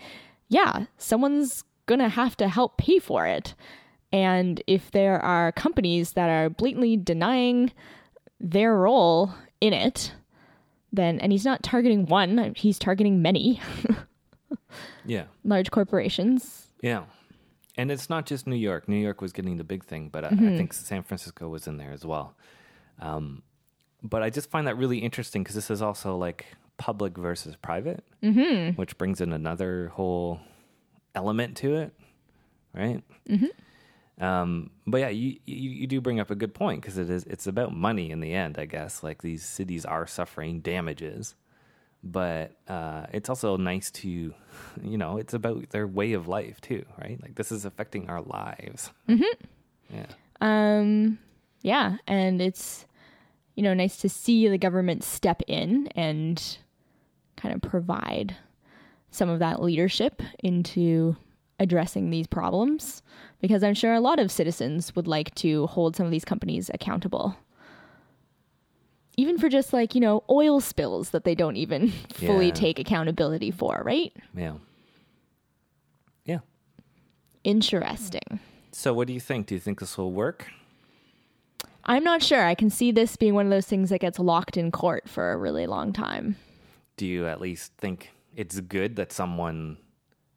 yeah, 0.48 0.86
someone's 1.00 1.64
gonna 1.88 2.10
have 2.10 2.38
to 2.38 2.48
help 2.48 2.78
pay 2.78 3.00
for 3.00 3.26
it. 3.26 3.56
And 4.14 4.62
if 4.68 4.92
there 4.92 5.20
are 5.20 5.52
companies 5.52 6.14
that 6.14 6.30
are 6.30 6.52
blatantly 6.52 6.98
denying 6.98 7.72
their 8.40 8.76
role 8.76 9.34
in 9.60 9.74
it, 9.74 10.14
then, 10.94 11.20
and 11.20 11.32
he's 11.32 11.46
not 11.46 11.64
targeting 11.64 12.06
one, 12.06 12.54
he's 12.56 12.78
targeting 12.78 13.24
many 13.24 13.60
Yeah, 15.06 15.26
large 15.44 15.72
corporations. 15.72 16.68
yeah. 16.82 17.04
And 17.78 17.90
it's 17.90 18.10
not 18.10 18.26
just 18.26 18.48
New 18.48 18.58
York. 18.58 18.90
New 18.90 18.98
York 18.98 19.22
was 19.22 19.32
getting 19.32 19.56
the 19.56 19.64
big 19.64 19.86
thing, 19.86 20.10
but 20.10 20.26
I, 20.26 20.28
I 20.28 20.36
think 20.36 20.74
San 20.74 21.04
Francisco 21.04 21.48
was 21.48 21.68
in 21.68 21.78
there 21.78 21.94
as 21.94 22.06
well. 22.06 22.36
Um, 23.00 23.44
but 24.04 24.22
I 24.22 24.30
just 24.30 24.50
find 24.50 24.68
that 24.68 24.76
really 24.76 24.98
interesting 25.00 25.42
because 25.42 25.56
this 25.56 25.72
is 25.72 25.82
also 25.82 26.18
like 26.18 26.46
public 26.78 27.18
versus 27.18 27.56
private, 27.56 28.04
mm-hmm. 28.22 28.76
which 28.76 28.98
brings 28.98 29.22
in 29.22 29.32
another 29.32 29.90
whole 29.94 30.40
element 31.16 31.58
to 31.58 31.76
it, 31.76 31.94
right? 32.74 33.02
Mm-hmm. 33.30 34.24
Um, 34.24 34.72
but 34.86 35.00
yeah, 35.00 35.10
you, 35.10 35.40
you 35.46 35.70
you 35.72 35.88
do 35.88 36.02
bring 36.02 36.20
up 36.20 36.30
a 36.30 36.36
good 36.36 36.54
point 36.54 36.82
because 36.82 36.98
it 36.98 37.10
is 37.10 37.24
it's 37.24 37.48
about 37.48 37.74
money 37.74 38.12
in 38.12 38.20
the 38.20 38.34
end, 38.34 38.58
I 38.60 38.66
guess. 38.66 39.02
Like 39.04 39.22
these 39.22 39.44
cities 39.44 39.86
are 39.86 40.06
suffering 40.06 40.60
damages, 40.60 41.36
but 42.04 42.52
uh, 42.68 43.06
it's 43.14 43.30
also 43.30 43.58
nice 43.58 43.92
to, 43.92 44.10
you 44.84 44.98
know, 44.98 45.18
it's 45.18 45.34
about 45.34 45.70
their 45.70 45.88
way 45.88 46.14
of 46.14 46.28
life 46.28 46.60
too, 46.62 46.86
right? 47.00 47.22
Like 47.22 47.36
this 47.36 47.52
is 47.52 47.66
affecting 47.66 48.10
our 48.10 48.22
lives. 48.22 48.92
Mm-hmm. 49.08 49.96
Yeah. 49.96 50.06
Um, 50.42 51.20
yeah, 51.62 51.98
and 52.08 52.42
it's 52.42 52.86
you 53.56 53.64
know 53.64 53.74
nice 53.74 53.98
to 53.98 54.10
see 54.10 54.48
the 54.48 54.58
government 54.58 55.04
step 55.04 55.42
in 55.48 55.88
and 55.96 56.58
kind 57.36 57.54
of 57.54 57.62
provide 57.62 58.36
some 59.12 59.30
of 59.30 59.40
that 59.40 59.62
leadership 59.62 60.22
into 60.40 61.16
addressing 61.60 62.10
these 62.10 62.26
problems 62.26 63.04
because 63.40 63.64
I'm 63.64 63.76
sure 63.76 63.94
a 63.94 64.00
lot 64.00 64.20
of 64.20 64.32
citizens 64.32 64.96
would 64.96 65.08
like 65.08 65.36
to 65.36 65.68
hold 65.68 65.96
some 65.96 66.06
of 66.06 66.12
these 66.12 66.26
companies 66.26 66.72
accountable. 66.74 67.36
Even 69.18 69.38
for 69.38 69.50
just 69.50 69.74
like, 69.74 69.94
you 69.94 70.02
know, 70.02 70.24
oil 70.30 70.60
spills 70.62 71.10
that 71.12 71.24
they 71.26 71.36
don't 71.36 71.58
even 71.58 71.90
fully 72.14 72.48
Yeah. 72.48 72.54
take 72.54 72.80
accountability 72.80 73.52
for, 73.52 73.82
right? 73.86 74.14
Yeah. 74.36 74.54
Yeah. 76.26 76.40
Interesting. 77.44 78.40
So 78.72 78.94
what 78.94 79.08
do 79.08 79.14
you 79.14 79.20
think? 79.20 79.48
Do 79.48 79.56
you 79.56 79.60
think 79.60 79.80
this 79.80 79.98
will 79.98 80.12
work? 80.12 80.48
I'm 81.84 82.04
not 82.04 82.22
sure. 82.22 82.46
I 82.46 82.56
can 82.56 82.70
see 82.70 82.92
this 82.92 83.16
being 83.16 83.34
one 83.34 83.46
of 83.48 83.52
those 83.52 83.66
things 83.68 83.90
that 83.90 84.00
gets 84.00 84.20
locked 84.20 84.56
in 84.56 84.72
court 84.72 85.10
for 85.10 85.32
a 85.34 85.38
really 85.38 85.66
long 85.66 85.92
time. 85.94 86.38
Do 86.96 87.06
you 87.08 87.26
at 87.28 87.42
least 87.42 87.74
think 87.78 88.12
it's 88.36 88.60
good 88.62 88.96
that 88.98 89.12
someone 89.12 89.78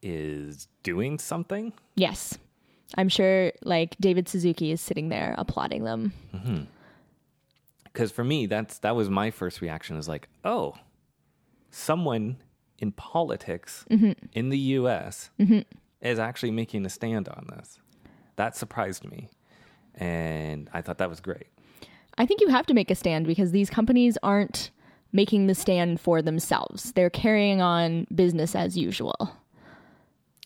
is 0.02 0.68
doing 0.82 1.18
something? 1.18 1.72
Yes. 1.96 2.38
I'm 2.96 3.08
sure 3.08 3.52
like 3.62 3.96
David 4.00 4.28
Suzuki 4.28 4.72
is 4.72 4.80
sitting 4.80 5.10
there 5.10 5.34
applauding 5.36 5.84
them. 5.84 6.12
Mm-hmm. 6.34 6.62
Because 7.94 8.10
for 8.12 8.24
me, 8.24 8.44
that's 8.46 8.78
that 8.80 8.94
was 8.94 9.08
my 9.08 9.30
first 9.30 9.62
reaction. 9.62 9.96
Is 9.96 10.08
like, 10.08 10.28
oh, 10.44 10.74
someone 11.70 12.42
in 12.78 12.92
politics 12.92 13.86
in 14.32 14.48
the 14.50 14.58
U.S. 14.58 15.30
is 16.02 16.18
actually 16.18 16.50
making 16.50 16.84
a 16.84 16.90
stand 16.90 17.28
on 17.28 17.46
this. 17.56 17.78
That 18.36 18.56
surprised 18.56 19.08
me, 19.08 19.30
and 19.94 20.68
I 20.74 20.82
thought 20.82 20.98
that 20.98 21.08
was 21.08 21.20
great. 21.20 21.46
I 22.18 22.26
think 22.26 22.40
you 22.40 22.48
have 22.48 22.66
to 22.66 22.74
make 22.74 22.90
a 22.90 22.94
stand 22.94 23.26
because 23.26 23.52
these 23.52 23.70
companies 23.70 24.18
aren't 24.22 24.70
making 25.12 25.46
the 25.46 25.54
stand 25.54 26.00
for 26.00 26.20
themselves. 26.20 26.92
They're 26.92 27.10
carrying 27.10 27.62
on 27.62 28.06
business 28.12 28.56
as 28.56 28.76
usual. 28.76 29.32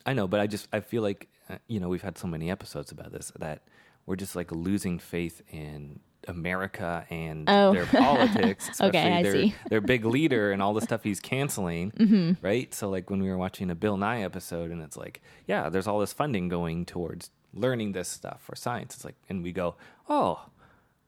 I 0.04 0.12
know, 0.12 0.28
but 0.28 0.40
I 0.40 0.46
just 0.46 0.68
I 0.72 0.80
feel 0.80 1.02
like 1.02 1.28
uh, 1.48 1.56
you 1.66 1.80
know 1.80 1.88
we've 1.88 2.02
had 2.02 2.18
so 2.18 2.26
many 2.28 2.50
episodes 2.50 2.92
about 2.92 3.12
this 3.12 3.32
that 3.38 3.62
we're 4.06 4.16
just 4.16 4.36
like 4.36 4.52
losing 4.52 4.98
faith 4.98 5.42
in 5.50 6.00
America 6.28 7.04
and 7.10 7.48
Oh. 7.48 7.72
their 7.72 7.86
politics, 7.86 8.68
especially 8.70 8.98
Okay, 8.98 9.22
their 9.22 9.32
see. 9.32 9.54
their 9.70 9.80
big 9.80 10.04
leader 10.04 10.52
and 10.52 10.60
all 10.62 10.74
the 10.74 10.80
stuff 10.80 11.02
he's 11.04 11.20
canceling, 11.20 11.90
Mm-hmm. 11.98 12.32
right? 12.44 12.72
So 12.74 12.88
like 12.88 13.10
when 13.10 13.22
we 13.22 13.28
were 13.28 13.38
watching 13.38 13.70
a 13.70 13.74
Bill 13.74 13.96
Nye 13.96 14.22
episode, 14.22 14.70
and 14.70 14.82
it's 14.82 14.96
like, 14.96 15.20
yeah, 15.46 15.68
there's 15.68 15.86
all 15.86 15.98
this 15.98 16.12
funding 16.12 16.48
going 16.48 16.84
towards 16.86 17.30
learning 17.54 17.92
this 17.92 18.08
stuff 18.08 18.42
for 18.42 18.54
science. 18.54 18.94
It's 18.94 19.04
like, 19.04 19.16
and 19.28 19.42
we 19.42 19.52
go, 19.52 19.76
oh, 20.08 20.46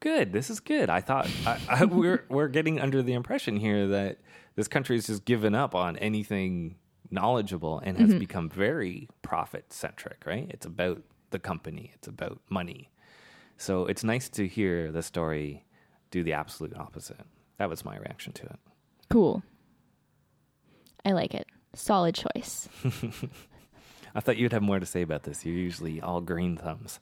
good, 0.00 0.32
this 0.32 0.48
is 0.50 0.58
good. 0.60 0.88
I 0.90 1.00
thought 1.00 1.28
I, 1.46 1.58
I, 1.68 1.84
we're 1.86 2.24
we're 2.28 2.48
getting 2.48 2.80
under 2.80 3.02
the 3.02 3.12
impression 3.12 3.56
here 3.56 3.86
that 3.88 4.18
this 4.56 4.66
country 4.68 4.96
has 4.96 5.06
just 5.06 5.24
given 5.24 5.54
up 5.54 5.74
on 5.74 5.96
anything 5.98 6.76
knowledgeable 7.10 7.80
and 7.84 7.98
has 7.98 8.14
become 8.14 8.48
very 8.48 9.08
profit 9.22 9.72
centric. 9.72 10.22
Right? 10.26 10.46
It's 10.50 10.66
about 10.66 11.02
the 11.30 11.38
company. 11.38 11.90
It's 11.94 12.08
about 12.08 12.40
money. 12.48 12.90
So 13.60 13.84
it's 13.84 14.02
nice 14.02 14.30
to 14.30 14.48
hear 14.48 14.90
the 14.90 15.02
story 15.02 15.66
do 16.10 16.24
the 16.24 16.32
absolute 16.32 16.74
opposite. 16.74 17.20
That 17.58 17.68
was 17.68 17.84
my 17.84 17.94
reaction 17.98 18.32
to 18.32 18.46
it. 18.46 18.58
Cool. 19.10 19.42
I 21.04 21.12
like 21.12 21.34
it. 21.34 21.46
Solid 21.74 22.14
choice. 22.14 22.70
I 24.14 24.20
thought 24.20 24.38
you'd 24.38 24.54
have 24.54 24.62
more 24.62 24.80
to 24.80 24.86
say 24.86 25.02
about 25.02 25.24
this. 25.24 25.44
You're 25.44 25.54
usually 25.54 26.00
all 26.00 26.22
green 26.22 26.56
thumbs. 26.56 27.00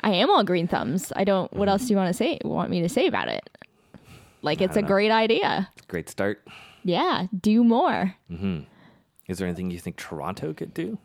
I 0.00 0.10
am 0.14 0.30
all 0.30 0.42
green 0.42 0.66
thumbs. 0.66 1.12
I 1.14 1.22
don't. 1.22 1.52
What 1.52 1.68
else 1.68 1.82
do 1.86 1.90
you 1.90 1.96
want 1.96 2.08
to 2.08 2.14
say? 2.14 2.38
Want 2.44 2.70
me 2.70 2.82
to 2.82 2.88
say 2.88 3.06
about 3.06 3.28
it? 3.28 3.48
Like 4.42 4.60
it's 4.60 4.76
a 4.76 4.82
know. 4.82 4.88
great 4.88 5.12
idea. 5.12 5.68
Great 5.86 6.08
start. 6.08 6.44
Yeah, 6.82 7.28
do 7.40 7.62
more. 7.62 8.16
Mm-hmm. 8.28 8.62
Is 9.28 9.38
there 9.38 9.46
anything 9.46 9.70
you 9.70 9.78
think 9.78 9.96
Toronto 9.96 10.54
could 10.54 10.74
do? 10.74 10.98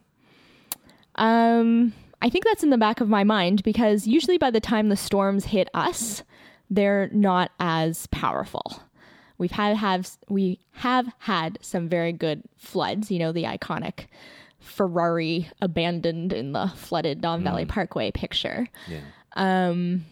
Um, 1.14 1.94
I 2.26 2.30
think 2.30 2.44
that's 2.44 2.64
in 2.64 2.72
the 2.72 2.78
back 2.80 3.02
of 3.02 3.08
my 3.08 3.24
mind 3.24 3.62
because 3.62 4.08
usually 4.08 4.40
by 4.40 4.50
the 4.50 4.60
time 4.60 4.90
the 4.90 4.98
storms 4.98 5.46
hit 5.46 5.70
us, 5.76 6.24
they're 6.72 7.08
not 7.14 7.52
as 7.60 8.08
powerful. 8.08 8.82
We've 9.38 9.52
had 9.52 9.78
have 9.78 10.10
we 10.28 10.60
have 10.72 11.14
had 11.20 11.60
some 11.62 11.88
very 11.88 12.14
good 12.14 12.42
floods. 12.58 13.12
You 13.12 13.20
know 13.20 13.32
the 13.32 13.44
iconic 13.44 14.08
Ferrari 14.58 15.52
abandoned 15.62 16.34
in 16.34 16.52
the 16.54 16.74
flooded 16.76 17.22
Don 17.22 17.44
Valley 17.44 17.66
Parkway 17.66 18.10
picture. 18.10 18.68
Yeah. 18.88 19.02
Um, 19.34 20.06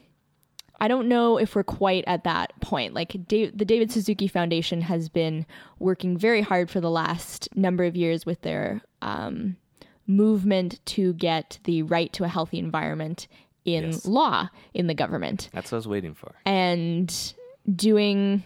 I 0.80 0.88
don't 0.88 1.08
know 1.08 1.40
if 1.40 1.56
we're 1.56 1.64
quite 1.64 2.04
at 2.06 2.26
that 2.26 2.54
point. 2.62 2.94
Like 2.94 3.16
Da- 3.28 3.50
the 3.50 3.66
David 3.66 3.92
Suzuki 3.92 4.28
Foundation 4.28 4.82
has 4.82 5.10
been 5.10 5.48
working 5.80 6.16
very 6.16 6.42
hard 6.42 6.70
for 6.70 6.80
the 6.80 6.92
last 6.92 7.50
number 7.56 7.86
of 7.86 7.96
years 7.96 8.24
with 8.24 8.42
their 8.42 8.84
um, 9.02 9.58
movement 10.08 10.80
to 10.86 11.14
get 11.14 11.60
the 11.64 11.82
right 11.84 12.12
to 12.14 12.24
a 12.24 12.28
healthy 12.28 12.60
environment 12.60 13.28
in 13.66 13.86
Yes. 13.92 14.06
law 14.06 14.50
in 14.74 14.88
the 14.88 14.94
government 14.94 15.50
That's 15.54 15.72
what 15.72 15.78
I 15.78 15.80
was 15.80 15.88
waiting 15.88 16.14
for. 16.14 16.34
and 16.46 17.34
doing 17.74 18.44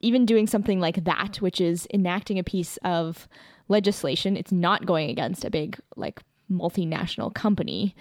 even 0.00 0.26
doing 0.26 0.46
something 0.46 0.80
like 0.80 1.04
that 1.04 1.36
which 1.40 1.60
is 1.60 1.86
enacting 1.92 2.38
a 2.38 2.44
piece 2.44 2.76
of 2.84 3.26
legislation 3.68 4.36
it's 4.36 4.52
not 4.52 4.86
going 4.86 5.10
against 5.10 5.44
a 5.44 5.50
big 5.50 5.78
like 5.96 6.20
multinational 6.50 7.32
company 7.34 7.94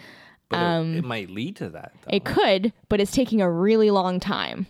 But 0.50 0.60
it, 0.84 0.98
it 0.98 1.04
might 1.06 1.30
lead 1.30 1.56
to 1.58 1.70
that. 1.70 1.94
Though. 2.02 2.10
Um, 2.10 2.14
it 2.16 2.26
could, 2.26 2.74
but 2.90 3.00
it's 3.00 3.12
taking 3.12 3.42
a 3.42 3.50
really 3.50 3.90
long 3.90 4.20
time. 4.20 4.68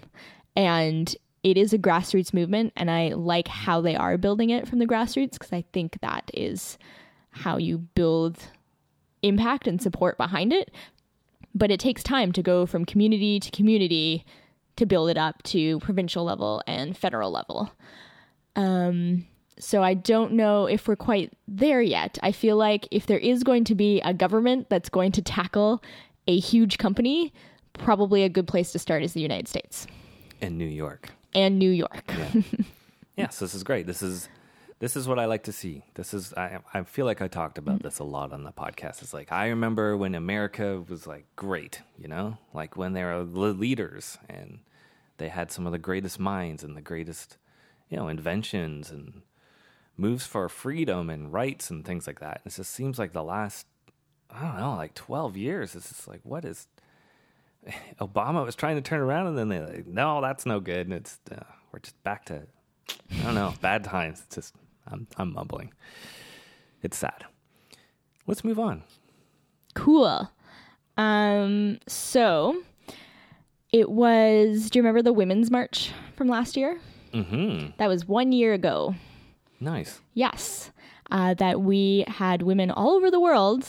And 0.56 1.14
it 1.44 1.58
is 1.58 1.74
a 1.74 1.80
grassroots 1.80 2.36
movement. 2.36 2.72
And 2.76 2.92
I 2.92 3.14
like 3.16 3.48
how 3.48 3.82
they 3.82 3.96
are 3.96 4.16
building 4.20 4.52
it 4.52 4.68
from 4.68 4.78
the 4.78 4.86
grassroots 4.86 5.32
because 5.34 5.52
I 5.52 5.64
think 5.74 5.98
that 6.02 6.30
is 6.36 6.78
how 7.32 7.58
you 7.58 7.80
build 7.80 8.38
impact 9.22 9.68
and 9.68 9.82
support 9.82 10.18
behind 10.18 10.54
it. 10.54 10.72
But 11.54 11.72
it 11.72 11.80
takes 11.80 12.04
time 12.04 12.32
to 12.34 12.42
go 12.42 12.66
from 12.66 12.86
community 12.86 13.40
to 13.40 13.52
community 13.52 14.26
to 14.78 14.86
build 14.86 15.10
it 15.10 15.18
up 15.18 15.44
to 15.44 15.80
provincial 15.80 16.24
level 16.24 16.64
and 16.66 16.98
federal 16.98 17.32
level. 17.32 17.72
Um, 18.56 19.28
so 19.60 19.84
I 19.84 19.94
don't 19.94 20.34
know 20.34 20.66
if 20.66 20.88
we're 20.88 20.96
quite 20.96 21.34
there 21.48 21.82
yet. 21.82 22.18
I 22.24 22.32
feel 22.32 22.56
like 22.56 22.88
if 22.90 23.06
there 23.06 23.20
is 23.20 23.44
going 23.44 23.64
to 23.66 23.76
be 23.76 24.02
a 24.02 24.14
government 24.14 24.70
that's 24.70 24.90
going 24.90 25.12
to 25.14 25.22
tackle 25.22 25.84
a 26.28 26.40
huge 26.40 26.78
company, 26.78 27.34
probably 27.74 28.24
a 28.24 28.30
good 28.30 28.48
place 28.48 28.72
to 28.72 28.80
start 28.80 29.04
is 29.04 29.14
the 29.14 29.22
United 29.22 29.48
States 29.48 29.88
in 30.40 30.58
New 30.58 30.66
York. 30.66 31.10
and 31.36 31.60
New 31.60 31.70
York. 31.70 32.04
Yeah. 32.08 32.42
yes, 33.18 33.40
this 33.40 33.54
is 33.54 33.64
great. 33.64 33.86
This 33.86 34.02
is 34.02 34.30
this 34.82 34.96
is 34.96 35.08
what 35.08 35.20
I 35.20 35.26
like 35.26 35.44
to 35.44 35.52
see. 35.52 35.84
This 35.94 36.12
is 36.12 36.34
I 36.34 36.58
I 36.74 36.82
feel 36.82 37.06
like 37.06 37.22
I 37.22 37.28
talked 37.28 37.60
about 37.60 37.84
this 37.84 38.00
a 38.00 38.04
lot 38.04 38.34
on 38.34 38.44
the 38.44 38.52
podcast. 38.52 39.04
It's 39.04 39.14
like 39.14 39.32
I 39.32 39.50
remember 39.50 39.96
when 39.96 40.16
America 40.16 40.84
was 40.90 41.06
like 41.06 41.28
great, 41.36 41.84
you 42.00 42.08
know? 42.08 42.40
Like 42.52 42.76
when 42.76 42.94
they 42.94 43.04
were 43.04 43.24
the 43.24 43.40
leaders 43.54 44.18
and 44.28 44.62
they 45.20 45.30
had 45.30 45.52
some 45.52 45.68
of 45.68 45.72
the 45.72 45.78
greatest 45.78 46.20
minds 46.20 46.64
and 46.64 46.76
the 46.76 46.82
greatest, 46.82 47.38
you 47.92 47.98
know, 47.98 48.08
inventions 48.08 48.90
and 48.90 49.22
moves 49.98 50.26
for 50.26 50.50
freedom 50.50 51.12
and 51.12 51.32
rights 51.32 51.70
and 51.70 51.86
things 51.86 52.08
like 52.08 52.20
that. 52.20 52.42
It 52.44 52.54
just 52.54 52.72
seems 52.72 52.98
like 52.98 53.14
the 53.14 53.24
last 53.24 53.68
I 54.32 54.42
don't 54.42 54.58
know, 54.58 54.76
like 54.78 54.96
12 54.96 55.38
years 55.38 55.76
it's 55.76 55.90
just 55.90 56.08
like 56.08 56.22
what 56.24 56.44
is 56.44 56.68
Obama 58.02 58.44
was 58.44 58.56
trying 58.56 58.78
to 58.78 58.82
turn 58.82 59.02
around, 59.02 59.28
and 59.28 59.38
then 59.38 59.50
they 59.50 59.60
like, 59.60 59.86
no, 59.86 60.22
that's 60.22 60.48
no 60.48 60.60
good, 60.60 60.88
and 60.88 60.94
it's 60.94 61.20
uh, 61.32 61.44
we're 61.72 61.78
just 61.78 62.02
back 62.04 62.26
to 62.26 62.48
I 63.12 63.24
don't 63.24 63.36
know, 63.36 63.54
bad 63.62 63.84
times. 63.84 64.24
It's 64.26 64.36
just 64.36 64.56
I'm 64.92 65.08
I'm 65.18 65.34
mumbling. 65.34 65.74
It's 66.84 66.98
sad. 66.98 67.26
Let's 68.28 68.44
move 68.44 68.60
on. 68.60 68.84
Cool. 69.76 70.30
Um, 70.98 71.80
so 71.88 72.62
it 73.72 73.90
was, 73.90 74.70
do 74.70 74.78
you 74.80 74.84
remember 74.84 75.02
the 75.02 75.14
Women's 75.14 75.50
March 75.50 75.92
from 76.16 76.28
last 76.28 76.58
year? 76.58 76.80
Mm-hmm. 77.14 77.72
That 77.78 77.88
was 77.88 78.06
one 78.08 78.32
year 78.32 78.54
ago. 78.54 78.96
Nice. 79.60 80.02
Yes, 80.14 80.72
uh, 81.10 81.34
that 81.36 81.62
we 81.62 82.04
had 82.08 82.42
women 82.42 82.70
all 82.72 82.92
over 82.92 83.10
the 83.12 83.20
world 83.20 83.66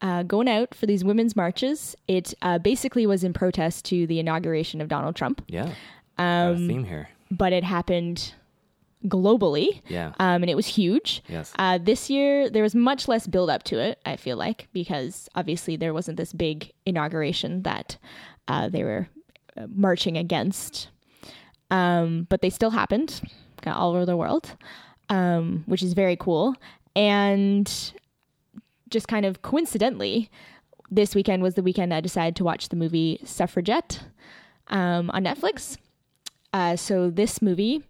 uh, 0.00 0.22
going 0.24 0.48
out 0.48 0.74
for 0.74 0.86
these 0.86 1.04
women's 1.04 1.36
marches. 1.36 1.94
It 2.08 2.34
uh, 2.42 2.58
basically 2.58 3.06
was 3.06 3.24
in 3.24 3.32
protest 3.32 3.84
to 3.86 4.06
the 4.06 4.18
inauguration 4.18 4.80
of 4.80 4.88
Donald 4.88 5.16
Trump, 5.16 5.42
Yeah. 5.48 5.70
A 6.18 6.54
theme 6.56 6.84
here. 6.84 7.08
but 7.30 7.52
it 7.52 7.64
happened 7.64 8.34
globally. 9.06 9.80
Yeah. 9.88 10.12
Um, 10.18 10.42
and 10.42 10.50
it 10.50 10.54
was 10.54 10.66
huge. 10.66 11.22
Yes. 11.28 11.52
Uh, 11.58 11.78
this 11.78 12.10
year, 12.10 12.48
there 12.50 12.62
was 12.62 12.74
much 12.74 13.08
less 13.08 13.26
build 13.26 13.50
up 13.50 13.62
to 13.64 13.78
it, 13.78 13.98
I 14.06 14.16
feel 14.16 14.36
like, 14.36 14.68
because 14.72 15.28
obviously 15.34 15.76
there 15.76 15.94
wasn't 15.94 16.16
this 16.16 16.32
big 16.32 16.72
inauguration 16.86 17.62
that 17.62 17.98
uh, 18.48 18.68
they 18.68 18.84
were 18.84 19.08
uh, 19.56 19.66
marching 19.68 20.16
against. 20.16 20.88
Um, 21.70 22.26
but 22.28 22.40
they 22.40 22.50
still 22.50 22.70
happened 22.70 23.20
kind 23.62 23.74
of 23.74 23.80
all 23.80 23.90
over 23.90 24.06
the 24.06 24.16
world, 24.16 24.56
um, 25.08 25.64
which 25.66 25.82
is 25.82 25.92
very 25.92 26.16
cool. 26.16 26.54
And 26.94 27.70
just 28.90 29.08
kind 29.08 29.26
of 29.26 29.42
coincidentally, 29.42 30.30
this 30.90 31.14
weekend 31.14 31.42
was 31.42 31.54
the 31.54 31.62
weekend 31.62 31.92
I 31.92 32.00
decided 32.00 32.36
to 32.36 32.44
watch 32.44 32.68
the 32.68 32.76
movie 32.76 33.18
Suffragette 33.24 34.04
um, 34.68 35.10
on 35.10 35.24
Netflix. 35.24 35.78
Uh, 36.52 36.76
so 36.76 37.10
this 37.10 37.42
movie 37.42 37.82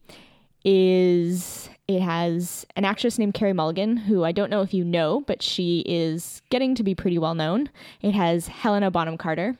is 0.64 1.68
it 1.86 2.00
has 2.00 2.66
an 2.76 2.84
actress 2.84 3.18
named 3.18 3.34
Carey 3.34 3.52
Mulligan, 3.52 3.96
who 3.96 4.24
I 4.24 4.32
don't 4.32 4.50
know 4.50 4.62
if 4.62 4.72
you 4.72 4.84
know, 4.84 5.20
but 5.26 5.42
she 5.42 5.80
is 5.86 6.40
getting 6.50 6.74
to 6.76 6.82
be 6.82 6.94
pretty 6.94 7.18
well 7.18 7.34
known. 7.34 7.68
It 8.00 8.12
has 8.14 8.48
Helena 8.48 8.90
Bonham 8.90 9.18
Carter, 9.18 9.58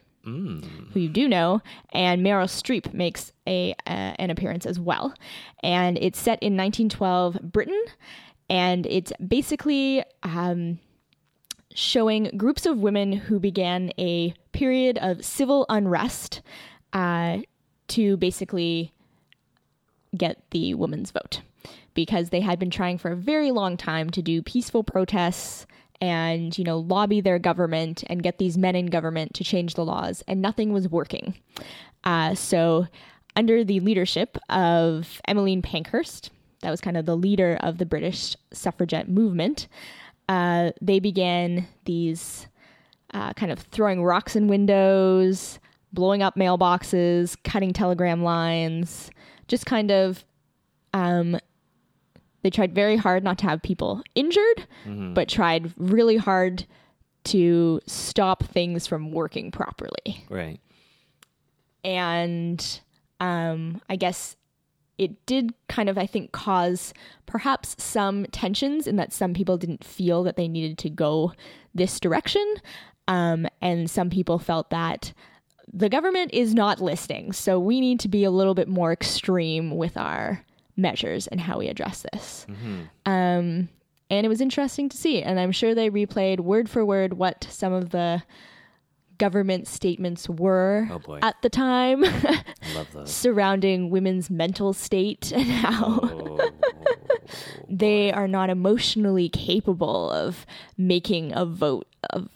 who 0.93 1.01
you 1.01 1.09
do 1.09 1.29
know, 1.29 1.61
and 1.93 2.25
Meryl 2.25 2.49
Streep 2.49 2.95
makes 2.95 3.33
a 3.47 3.75
uh, 3.87 4.17
an 4.19 4.31
appearance 4.31 4.65
as 4.65 4.81
well. 4.81 5.15
And 5.63 5.99
it's 5.99 6.19
set 6.19 6.43
in 6.43 6.57
1912 6.57 7.41
Britain, 7.43 7.83
and 8.49 8.87
it's 8.87 9.13
basically 9.27 10.03
um, 10.23 10.79
showing 11.75 12.31
groups 12.39 12.65
of 12.65 12.79
women 12.79 13.13
who 13.13 13.39
began 13.39 13.93
a 13.99 14.33
period 14.53 14.99
of 15.03 15.23
civil 15.23 15.67
unrest 15.69 16.41
uh, 16.95 17.39
to 17.89 18.17
basically 18.17 18.94
get 20.15 20.39
the 20.51 20.75
women's 20.75 21.11
vote. 21.11 21.41
Because 21.95 22.31
they 22.31 22.41
had 22.41 22.59
been 22.59 22.71
trying 22.71 22.99
for 22.99 23.13
a 23.13 23.17
very 23.17 23.51
long 23.51 23.77
time 23.77 24.11
to 24.11 24.23
do 24.23 24.43
peaceful 24.43 24.83
protests 24.83 25.67
and 26.01 26.59
you 26.59 26.65
know 26.65 26.79
lobby 26.79 27.21
their 27.21 27.39
government 27.39 28.03
and 28.09 28.23
get 28.23 28.39
these 28.39 28.59
men 28.59 28.75
in 28.75 28.87
government 28.87 29.33
to 29.35 29.45
change 29.45 29.75
the 29.75 29.85
laws 29.85 30.25
and 30.27 30.43
nothing 30.43 30.73
was 30.73 30.89
working. 30.89 31.35
Uh, 32.03 32.35
so 32.35 32.87
under 33.37 33.65
the 33.65 33.81
leadership 33.81 34.37
of 34.49 35.21
emmeline 35.27 35.63
pankhurst 35.63 36.31
that 36.61 36.71
was 36.71 36.81
kind 36.81 36.97
of 36.97 37.05
the 37.05 37.17
leader 37.17 37.59
of 37.61 37.79
the 37.79 37.87
british 37.87 38.37
suffragette 38.53 39.09
movement 39.09 39.67
uh, 40.29 40.71
they 40.81 40.99
began 40.99 41.67
these 41.85 42.47
uh, 43.13 43.33
kind 43.35 43.53
of 43.53 43.59
throwing 43.59 44.03
rocks 44.03 44.37
in 44.37 44.49
windows, 44.49 45.59
blowing 45.93 46.23
up 46.23 46.35
mailboxes, 46.37 47.37
cutting 47.45 47.73
telegram 47.73 48.23
lines, 48.23 49.11
just 49.49 49.67
kind 49.67 49.91
of. 49.91 50.25
Um, 50.93 51.39
they 52.43 52.51
tried 52.51 52.75
very 52.75 52.97
hard 52.97 53.25
not 53.25 53.39
to 53.39 53.47
have 53.47 53.63
people 53.63 54.03
injured, 54.15 54.67
but 55.15 55.29
tried 55.29 55.73
really 55.79 56.19
hard 56.19 56.67
to 57.25 57.81
stop 57.87 58.43
things 58.45 58.87
from 58.87 59.11
working 59.13 59.51
properly 59.51 60.25
Right. 60.29 60.61
and 61.83 62.81
um, 63.21 63.81
I 63.89 63.97
guess 63.97 64.37
it 64.99 65.25
did 65.27 65.55
kind 65.69 65.89
of, 65.89 65.97
I 65.99 66.07
think, 66.07 66.33
cause 66.33 66.93
perhaps 67.27 67.83
some 67.83 68.27
tensions 68.27 68.87
in 68.87 68.97
that 68.97 69.13
some 69.13 69.35
people 69.35 69.57
didn't 69.57 69.83
feel 69.83 70.23
that 70.25 70.37
they 70.37 70.47
needed 70.47 70.79
to 70.79 70.91
go 70.91 71.33
this 71.75 71.99
direction, 71.99 72.45
um, 73.09 73.47
and 73.61 73.91
some 73.91 74.11
people 74.11 74.39
felt 74.39 74.71
that 74.71 75.13
the 75.73 75.89
government 75.89 76.33
is 76.33 76.55
not 76.55 76.81
listening, 76.81 77.33
so 77.33 77.59
we 77.59 77.81
need 77.81 78.01
to 78.01 78.09
be 78.09 78.25
a 78.25 78.31
little 78.31 78.55
bit 78.55 78.69
more 78.69 78.93
extreme 78.93 79.77
with 79.77 79.97
our 79.97 80.45
measures 80.77 81.27
and 81.27 81.41
how 81.41 81.59
we 81.59 81.69
address 81.69 82.05
this. 82.13 82.47
Um, 83.07 83.69
and 84.11 84.27
it 84.27 84.29
was 84.29 84.41
interesting 84.41 84.89
to 84.91 84.97
see, 84.97 85.23
and 85.23 85.41
I'm 85.41 85.53
sure 85.53 85.75
they 85.75 85.91
replayed 85.91 86.41
word 86.41 86.69
for 86.69 86.85
word 86.85 87.15
what 87.15 87.47
some 87.51 87.73
of 87.73 87.91
the 87.91 88.23
government 89.17 89.69
statements 89.69 90.29
were 90.29 90.89
Oh, 90.91 91.19
at 91.23 91.41
the 91.43 91.49
time 91.49 92.03
love 92.75 92.89
surrounding 93.09 93.89
women's 93.89 94.29
mental 94.29 94.73
state 94.73 95.31
and 95.31 95.45
how 95.45 96.01
Oh, 96.03 96.51
they 97.69 98.13
are 98.13 98.27
not 98.27 98.51
emotionally 98.51 99.29
capable 99.29 100.11
of 100.11 100.45
making 100.77 101.33
a 101.33 101.47
vote 101.47 101.87
of 102.11 102.29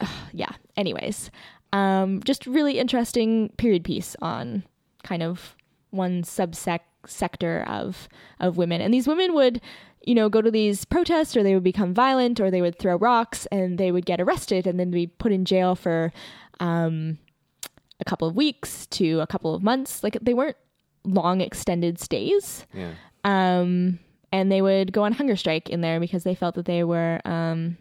yeah 0.32 0.50
anyways 0.76 1.30
Um, 1.72 2.22
just 2.24 2.46
really 2.46 2.78
interesting 2.78 3.50
period 3.56 3.84
piece 3.84 4.16
on 4.22 4.64
kind 5.02 5.22
of 5.22 5.56
one 5.90 6.22
subsect 6.22 6.80
sector 7.06 7.64
of 7.68 8.08
of 8.40 8.56
women, 8.56 8.80
and 8.80 8.92
these 8.92 9.06
women 9.08 9.34
would. 9.34 9.60
You 10.02 10.14
know, 10.14 10.28
go 10.28 10.40
to 10.40 10.52
these 10.52 10.84
protests, 10.84 11.36
or 11.36 11.42
they 11.42 11.54
would 11.54 11.64
become 11.64 11.92
violent, 11.92 12.38
or 12.38 12.48
they 12.48 12.62
would 12.62 12.78
throw 12.78 12.94
rocks, 12.94 13.44
and 13.46 13.76
they 13.76 13.90
would 13.90 14.06
get 14.06 14.20
arrested, 14.20 14.64
and 14.64 14.78
then 14.78 14.92
be 14.92 15.08
put 15.08 15.32
in 15.32 15.44
jail 15.44 15.74
for 15.74 16.12
um, 16.60 17.18
a 17.98 18.04
couple 18.04 18.28
of 18.28 18.36
weeks 18.36 18.86
to 18.86 19.18
a 19.18 19.26
couple 19.26 19.52
of 19.52 19.64
months. 19.64 20.04
Like 20.04 20.16
they 20.22 20.32
weren't 20.32 20.56
long 21.04 21.40
extended 21.40 21.98
stays. 21.98 22.66
Yeah. 22.72 22.92
Um, 23.24 23.98
and 24.32 24.50
they 24.50 24.62
would 24.62 24.92
go 24.92 25.04
on 25.04 25.12
hunger 25.12 25.36
strike 25.36 25.70
in 25.70 25.80
there 25.80 26.00
because 26.00 26.24
they 26.24 26.34
felt 26.34 26.54
that 26.56 26.66
they 26.66 26.84
were 26.84 27.20
um, 27.24 27.78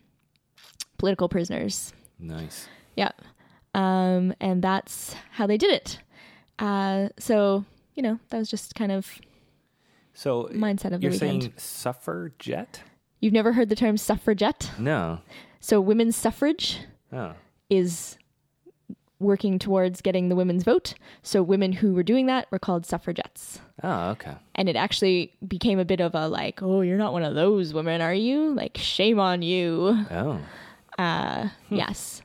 political 0.98 1.30
prisoners. 1.30 1.94
Nice. 2.20 2.68
Yeah. 2.96 3.12
Um, 3.76 4.34
and 4.40 4.62
that's 4.64 5.16
how 5.32 5.48
they 5.48 5.58
did 5.58 5.72
it. 5.72 6.00
Uh, 6.60 7.10
so, 7.20 7.66
you 7.96 8.02
know, 8.04 8.20
that 8.30 8.38
was 8.38 8.50
just 8.50 8.74
kind 8.76 8.92
of 8.92 9.20
So 10.14 10.50
mindset 10.54 10.94
of 10.94 11.02
the 11.02 11.04
you're 11.04 11.12
weekend. 11.12 11.44
saying 11.44 11.54
suffragette? 11.58 12.82
You've 13.20 13.34
never 13.34 13.54
heard 13.54 13.70
the 13.70 13.76
term 13.76 13.98
suffragette? 13.98 14.72
No. 14.80 15.20
So, 15.60 15.82
women's 15.82 16.16
suffrage 16.16 16.80
Oh. 17.12 17.34
is 17.70 18.18
working 19.20 19.58
towards 19.58 20.02
getting 20.02 20.30
the 20.30 20.36
women's 20.36 20.64
vote. 20.64 20.94
So, 21.24 21.42
women 21.42 21.72
who 21.74 21.94
were 21.94 22.04
doing 22.04 22.28
that 22.28 22.48
were 22.52 22.60
called 22.60 22.86
suffragettes. 22.86 23.60
Oh, 23.84 24.10
okay. 24.12 24.36
and 24.56 24.70
it 24.70 24.76
actually 24.78 25.34
became 25.46 25.80
a 25.80 25.86
bit 25.86 26.00
of 26.00 26.16
a 26.16 26.28
like, 26.30 26.62
oh, 26.64 26.82
you're 26.82 26.98
not 26.98 27.12
one 27.14 27.24
of 27.24 27.36
those 27.36 27.74
women, 27.74 28.00
are 28.02 28.14
you? 28.14 28.54
Like, 28.54 28.78
shame 28.78 29.20
on 29.20 29.42
you. 29.42 30.06
Oh. 30.12 30.40
Uh, 30.98 31.50
Yes. 31.70 32.22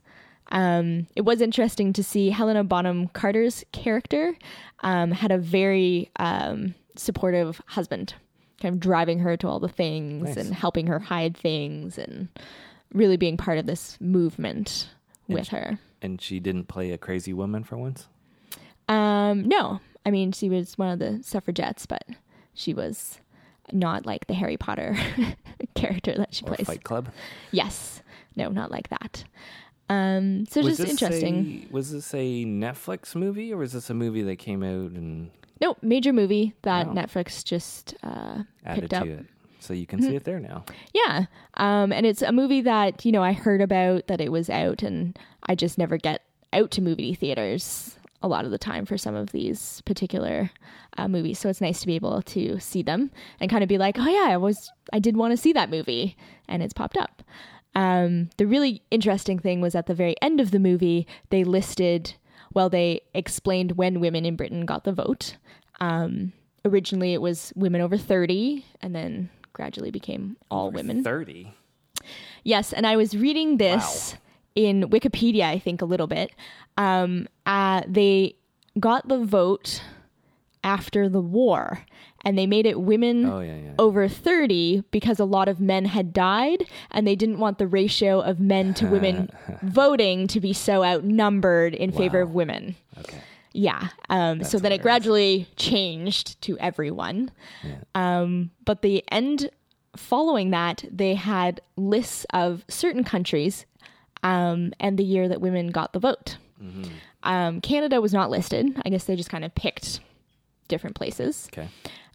Um, 0.51 1.07
it 1.15 1.23
was 1.23 1.41
interesting 1.41 1.93
to 1.95 2.03
see 2.03 2.31
Helena 2.31 2.65
Bonham 2.65 3.09
Carter's 3.09 3.65
character 3.73 4.35
um, 4.81 5.11
had 5.13 5.31
a 5.31 5.39
very 5.39 6.11
um, 6.17 6.75
supportive 6.97 7.61
husband, 7.67 8.15
kind 8.61 8.75
of 8.75 8.81
driving 8.81 9.21
her 9.21 9.37
to 9.37 9.47
all 9.49 9.61
the 9.61 9.69
things 9.69 10.25
Nice. 10.29 10.37
and 10.37 10.55
helping 10.55 10.89
her 10.89 10.99
hide 10.99 11.37
things 11.37 11.99
and 11.99 12.29
really 12.93 13.17
being 13.17 13.37
part 13.37 13.59
of 13.59 13.67
this 13.67 13.97
movement 14.01 14.89
And 15.29 15.37
with 15.39 15.47
she- 15.49 15.57
her. 15.57 15.79
And 16.03 16.21
she 16.21 16.41
didn't 16.41 16.65
play 16.67 16.93
a 16.93 16.99
crazy 16.99 17.33
woman 17.35 17.63
for 17.63 17.77
once? 17.77 18.09
Um, 18.89 19.43
no, 19.47 19.81
I 20.05 20.11
mean 20.11 20.33
she 20.33 20.49
was 20.49 20.77
one 20.79 20.89
of 20.91 20.99
the 20.99 21.23
suffragettes, 21.23 21.85
but 21.87 22.03
she 22.55 22.73
was 22.75 23.21
not 23.71 24.07
like 24.07 24.27
the 24.27 24.35
Harry 24.35 24.57
Potter 24.57 24.97
character 25.75 26.15
that 26.17 26.35
she 26.35 26.45
Or 26.45 26.55
plays. 26.55 26.67
Fight 26.67 26.83
Club? 26.83 27.11
Yes, 27.53 28.03
no, 28.35 28.49
not 28.49 28.71
like 28.71 28.89
that. 28.89 29.25
Um, 29.91 30.47
so 30.47 30.63
Was 30.63 30.77
just 30.77 30.89
interesting. 30.91 31.67
A, 31.69 31.73
was 31.73 31.91
this 31.93 32.15
a 32.15 32.45
Netflix 32.45 33.15
movie 33.17 33.53
or 33.53 33.57
was 33.57 33.73
this 33.73 33.91
a 33.91 33.95
movie 33.95 34.23
that 34.23 34.37
came 34.37 34.63
out 34.63 34.93
and 34.93 35.31
No, 35.61 35.77
major 35.83 36.13
movie 36.13 36.55
that 36.63 36.87
Wow. 36.87 36.95
Netflix 36.95 37.45
just 37.45 37.95
uh, 38.05 38.43
added 38.65 38.83
picked 38.83 38.91
to 38.91 38.97
up. 38.99 39.07
it? 39.07 39.27
So 39.59 39.75
you 39.75 39.87
can 39.87 40.01
see 40.01 40.15
it 40.17 40.25
there 40.25 40.39
now. 40.41 40.65
Yeah, 40.95 41.27
um, 41.55 41.93
and 41.93 42.07
it's 42.07 42.23
a 42.23 42.33
movie 42.33 42.63
that 42.63 43.05
you 43.05 43.13
know 43.13 43.23
I 43.23 43.33
heard 43.35 43.61
about 43.61 44.07
that 44.07 44.21
it 44.21 44.33
was 44.33 44.49
out, 44.49 44.83
and 44.83 45.19
I 45.43 45.55
just 45.55 45.77
never 45.77 45.99
get 45.99 46.23
out 46.55 46.71
to 46.73 46.81
movie 46.83 47.13
theaters 47.15 47.97
a 48.23 48.29
lot 48.29 48.45
of 48.47 48.51
the 48.53 48.59
time 48.59 48.87
for 48.87 48.97
some 48.97 49.15
of 49.15 49.33
these 49.33 49.83
particular 49.87 50.51
uh, 50.97 51.09
movies. 51.09 51.39
So 51.39 51.49
it's 51.51 51.61
nice 51.61 51.81
to 51.81 51.87
be 51.87 51.95
able 51.95 52.23
to 52.23 52.59
see 52.61 52.83
them 52.83 53.11
and 53.39 53.51
kind 53.51 53.63
of 53.63 53.69
be 53.69 53.77
like, 53.79 53.99
oh 53.99 54.09
yeah, 54.09 54.33
I 54.33 54.37
was 54.39 54.71
I 54.95 54.99
did 54.99 55.17
want 55.17 55.33
to 55.33 55.37
see 55.37 55.53
that 55.53 55.69
movie, 55.69 56.17
and 56.49 56.63
it's 56.63 56.73
popped 56.73 56.97
up. 56.97 57.23
Um, 57.75 58.31
the 58.37 58.47
really 58.47 58.83
interesting 58.91 59.39
thing 59.39 59.61
was 59.61 59.75
at 59.75 59.87
the 59.87 59.95
very 59.95 60.15
end 60.21 60.41
of 60.41 60.51
the 60.51 60.59
movie, 60.59 61.07
they 61.31 61.45
listed, 61.45 62.15
well, 62.53 62.69
they 62.69 63.03
explained 63.15 63.73
when 63.73 64.01
women 64.01 64.25
in 64.25 64.37
Britain 64.37 64.67
got 64.67 64.85
the 64.85 64.93
vote. 64.93 65.37
Um, 65.81 66.33
originally, 66.65 67.15
it 67.15 67.23
was 67.23 67.53
women 67.55 67.81
over 67.81 67.97
30, 67.97 68.65
and 68.81 68.95
then 68.95 69.31
gradually 69.53 69.91
became 69.91 70.37
all 70.51 70.71
women. 70.71 71.05
30. 71.05 71.55
Yes, 72.45 72.73
and 72.73 72.87
I 72.87 72.97
was 72.97 73.17
reading 73.17 73.59
this 73.59 74.17
in 74.55 74.91
Wikipedia, 74.91 75.45
I 75.45 75.59
think, 75.59 75.83
a 75.83 75.85
little 75.85 76.07
bit. 76.07 76.33
Um, 76.77 77.29
uh, 77.47 77.83
they 77.87 78.37
got 78.79 79.09
the 79.09 79.25
vote 79.25 79.83
after 80.63 81.09
the 81.09 81.21
war, 81.21 81.85
and 82.25 82.37
they 82.37 82.47
made 82.47 82.67
it 82.67 82.81
women 82.81 83.25
Oh, 83.27 83.41
yeah, 83.41 83.57
yeah. 83.57 83.73
over 83.79 84.09
30 84.09 84.85
because 84.91 85.19
a 85.19 85.25
lot 85.25 85.49
of 85.49 85.59
men 85.61 85.87
had 85.87 86.13
died, 86.13 86.65
and 86.91 87.07
they 87.07 87.17
didn't 87.17 87.39
want 87.39 87.59
the 87.59 87.67
ratio 87.67 88.21
of 88.21 88.39
men 88.41 88.75
to 88.75 88.87
women 88.91 89.31
voting 89.63 90.27
to 90.29 90.41
be 90.41 90.53
so 90.53 90.85
outnumbered 90.85 91.75
in 91.75 91.93
favor 91.93 92.21
of 92.21 92.35
women. 92.35 92.77
Okay. 92.99 93.19
Yeah. 93.53 93.89
Um, 94.09 94.45
so 94.45 94.59
then 94.59 94.71
it 94.71 94.81
gradually 94.83 95.49
changed 95.57 96.41
to 96.43 96.57
everyone. 96.59 97.31
Yeah. 97.65 97.79
Um, 97.95 98.51
but 98.65 98.83
the 98.83 99.03
end 99.11 99.51
following 99.97 100.51
that, 100.51 100.85
they 100.91 101.15
had 101.15 101.61
lists 101.77 102.27
of 102.33 102.65
certain 102.69 103.03
countries 103.03 103.67
um, 104.23 104.73
and 104.79 104.99
the 104.99 105.05
year 105.05 105.29
that 105.29 105.41
women 105.41 105.69
got 105.69 105.93
the 105.93 105.99
vote. 105.99 106.37
Mm-hmm. 106.63 106.85
Um, 107.25 107.61
Canada 107.61 108.01
was 108.01 108.13
not 108.13 108.31
listed. 108.31 108.81
I 108.85 108.89
guess 108.91 109.05
they 109.05 109.17
just 109.17 109.31
kind 109.31 109.45
of 109.45 109.55
picked 109.55 109.99
different 110.71 110.97
places. 110.97 111.49
Okay. 111.53 111.69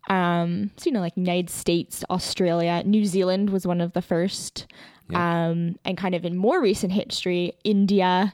Um, 0.10 0.72
so, 0.78 0.88
you 0.88 0.92
know, 0.92 1.00
like 1.02 1.16
United 1.16 1.52
States, 1.52 2.04
Australia, 2.10 2.82
New 2.84 3.06
Zealand 3.06 3.52
was 3.52 3.68
one 3.68 3.82
of 3.82 3.94
the 3.94 4.02
first. 4.02 4.66
Um, 5.14 5.78
and 5.86 5.96
kind 5.96 6.16
of 6.16 6.26
in 6.26 6.36
more 6.36 6.60
recent 6.60 6.92
history, 6.92 7.54
India. 7.64 8.34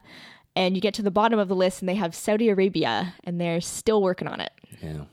And 0.55 0.73
you 0.73 0.79
get 0.81 0.93
to 0.93 1.01
the 1.01 1.11
bottom 1.11 1.37
of 1.37 1.49
the 1.49 1.55
list 1.55 1.81
and 1.81 1.89
they 1.89 1.95
have 1.95 2.15
Saudi 2.15 2.47
Arabia 2.47 3.13
and 3.25 3.41
they're 3.41 3.59
still 3.59 4.01
working 4.01 4.29
on 4.29 4.39
it. 4.39 4.51
Yeah. 4.81 5.03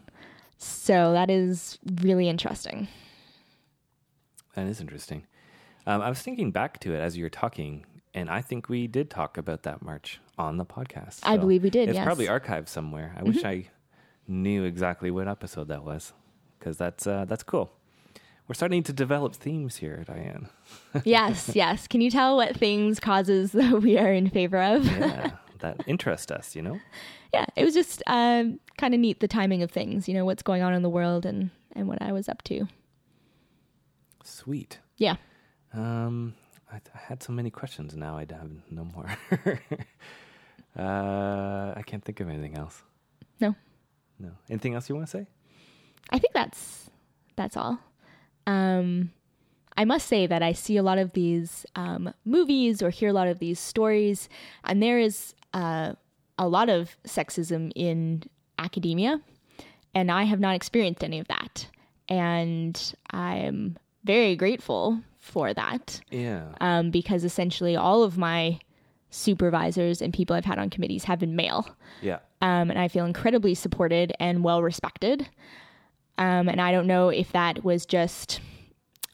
So 0.57 1.13
that 1.13 1.31
is 1.31 1.79
really 2.03 2.29
interesting. 2.29 2.87
That 4.55 4.69
is 4.69 4.81
interesting. 4.81 5.27
Um, 5.85 6.01
I 6.01 6.09
was 6.09 6.23
thinking 6.23 6.53
back 6.53 6.79
to 6.81 6.95
it 6.95 6.99
as 6.99 7.17
you 7.17 7.25
were 7.25 7.31
talking, 7.31 7.85
and 8.15 8.31
I 8.31 8.41
think 8.41 8.69
we 8.69 8.87
did 8.87 9.11
talk 9.11 9.37
about 9.37 9.65
that 9.65 9.83
march 9.83 10.21
on 10.39 10.59
the 10.59 10.65
podcast. 10.65 11.21
I 11.25 11.37
believe 11.39 11.65
we 11.65 11.71
did, 11.71 11.89
It's 11.89 11.97
yes. 11.97 12.05
probably 12.05 12.27
archived 12.27 12.69
somewhere. 12.69 13.15
I 13.19 13.23
wish 13.25 13.45
I 13.45 13.69
knew 14.29 14.65
exactly 14.65 15.11
what 15.11 15.27
episode 15.27 15.69
that 15.69 15.83
was, 15.85 16.13
because 16.59 16.77
that's 16.77 17.07
uh, 17.07 17.25
that's 17.25 17.43
cool. 17.43 17.73
We're 18.47 18.55
starting 18.55 18.83
to 18.85 18.93
develop 18.95 19.35
themes 19.35 19.77
here, 19.77 20.05
Diane. 20.07 20.49
yes, 21.05 21.53
yes. 21.55 21.87
Can 21.87 22.01
you 22.01 22.11
tell 22.11 22.37
what 22.37 22.57
things 22.57 22.99
causes 22.99 23.53
that 23.53 23.83
we 23.83 23.99
are 23.99 24.13
in 24.13 24.31
favor 24.31 24.63
of? 24.63 24.85
Yeah, 24.87 25.33
that 25.59 25.83
interest 25.87 26.31
us. 26.31 26.55
You 26.55 26.63
know. 26.63 26.81
yeah, 27.33 27.47
it 27.57 27.65
was 27.65 27.75
just 27.75 28.03
um, 28.07 28.61
kind 28.79 28.95
of 28.95 29.01
neat 29.01 29.21
the 29.21 29.29
timing 29.29 29.63
of 29.63 29.71
things. 29.71 30.09
You 30.09 30.15
know 30.15 30.25
what's 30.25 30.43
going 30.43 30.63
on 30.63 30.75
in 30.75 30.83
the 30.83 30.91
world 30.91 31.27
and 31.27 31.51
and 31.73 31.89
what 31.89 32.01
I 32.01 32.13
was 32.13 32.29
up 32.29 32.43
to. 32.45 32.69
Sweet. 34.25 34.79
Yeah. 34.97 35.17
Um, 35.73 36.35
I, 36.73 36.77
I 36.77 36.99
had 36.99 37.23
so 37.23 37.33
many 37.33 37.51
questions. 37.51 37.95
Now 37.97 38.17
I 38.17 38.27
have 38.31 38.51
no 38.71 38.85
more. 38.85 39.11
uh, 40.79 41.73
I 41.77 41.83
can't 41.87 42.05
think 42.05 42.21
of 42.21 42.29
anything 42.29 42.57
else. 42.57 42.83
No, 43.41 43.55
No. 44.19 44.31
Anything 44.51 44.75
else 44.75 44.89
you 44.89 44.95
want 44.95 45.07
to 45.09 45.11
say? 45.11 45.27
I 46.11 46.19
think 46.19 46.33
that's 46.35 46.91
that's 47.37 47.57
all. 47.57 47.79
Um, 48.47 49.13
I 49.77 49.85
must 49.85 50.09
say 50.09 50.27
that 50.27 50.43
I 50.43 50.53
see 50.53 50.77
a 50.77 50.83
lot 50.83 50.99
of 50.99 51.13
these 51.13 51.65
um, 51.77 52.13
movies 52.25 52.83
or 52.83 52.91
hear 52.91 53.11
a 53.11 53.13
lot 53.13 53.29
of 53.29 53.39
these 53.39 53.61
stories, 53.61 54.29
and 54.65 54.83
there 54.83 54.99
is 54.99 55.35
uh, 55.55 55.93
a 56.39 56.49
lot 56.49 56.69
of 56.69 56.97
sexism 57.07 57.71
in 57.77 58.25
academia, 58.59 59.21
and 59.95 60.11
I 60.11 60.25
have 60.25 60.41
not 60.41 60.57
experienced 60.57 61.05
any 61.05 61.21
of 61.21 61.29
that, 61.29 61.69
and 62.09 62.95
I'm 63.11 63.79
very 64.05 64.35
grateful 64.35 65.01
for 65.19 65.53
that 65.55 66.01
Yeah. 66.11 66.55
um, 66.61 66.91
because 66.91 67.23
essentially 67.23 67.77
all 67.77 68.03
of 68.03 68.17
my 68.19 68.59
supervisors 69.11 70.01
and 70.03 70.13
people 70.13 70.35
I've 70.35 70.45
had 70.45 70.59
on 70.59 70.71
committees 70.71 71.05
have 71.05 71.19
been 71.19 71.37
male 71.37 71.69
Yeah. 72.01 72.19
Um, 72.41 72.71
and 72.71 72.79
I 72.79 72.89
feel 72.89 73.05
incredibly 73.05 73.55
supported 73.55 74.13
and 74.21 74.45
well 74.45 74.63
respected. 74.63 75.29
Um, 76.19 76.49
and 76.49 76.61
I 76.61 76.73
don't 76.73 76.87
know 76.87 77.11
if 77.11 77.33
that 77.33 77.63
was 77.65 77.87
just 77.87 78.41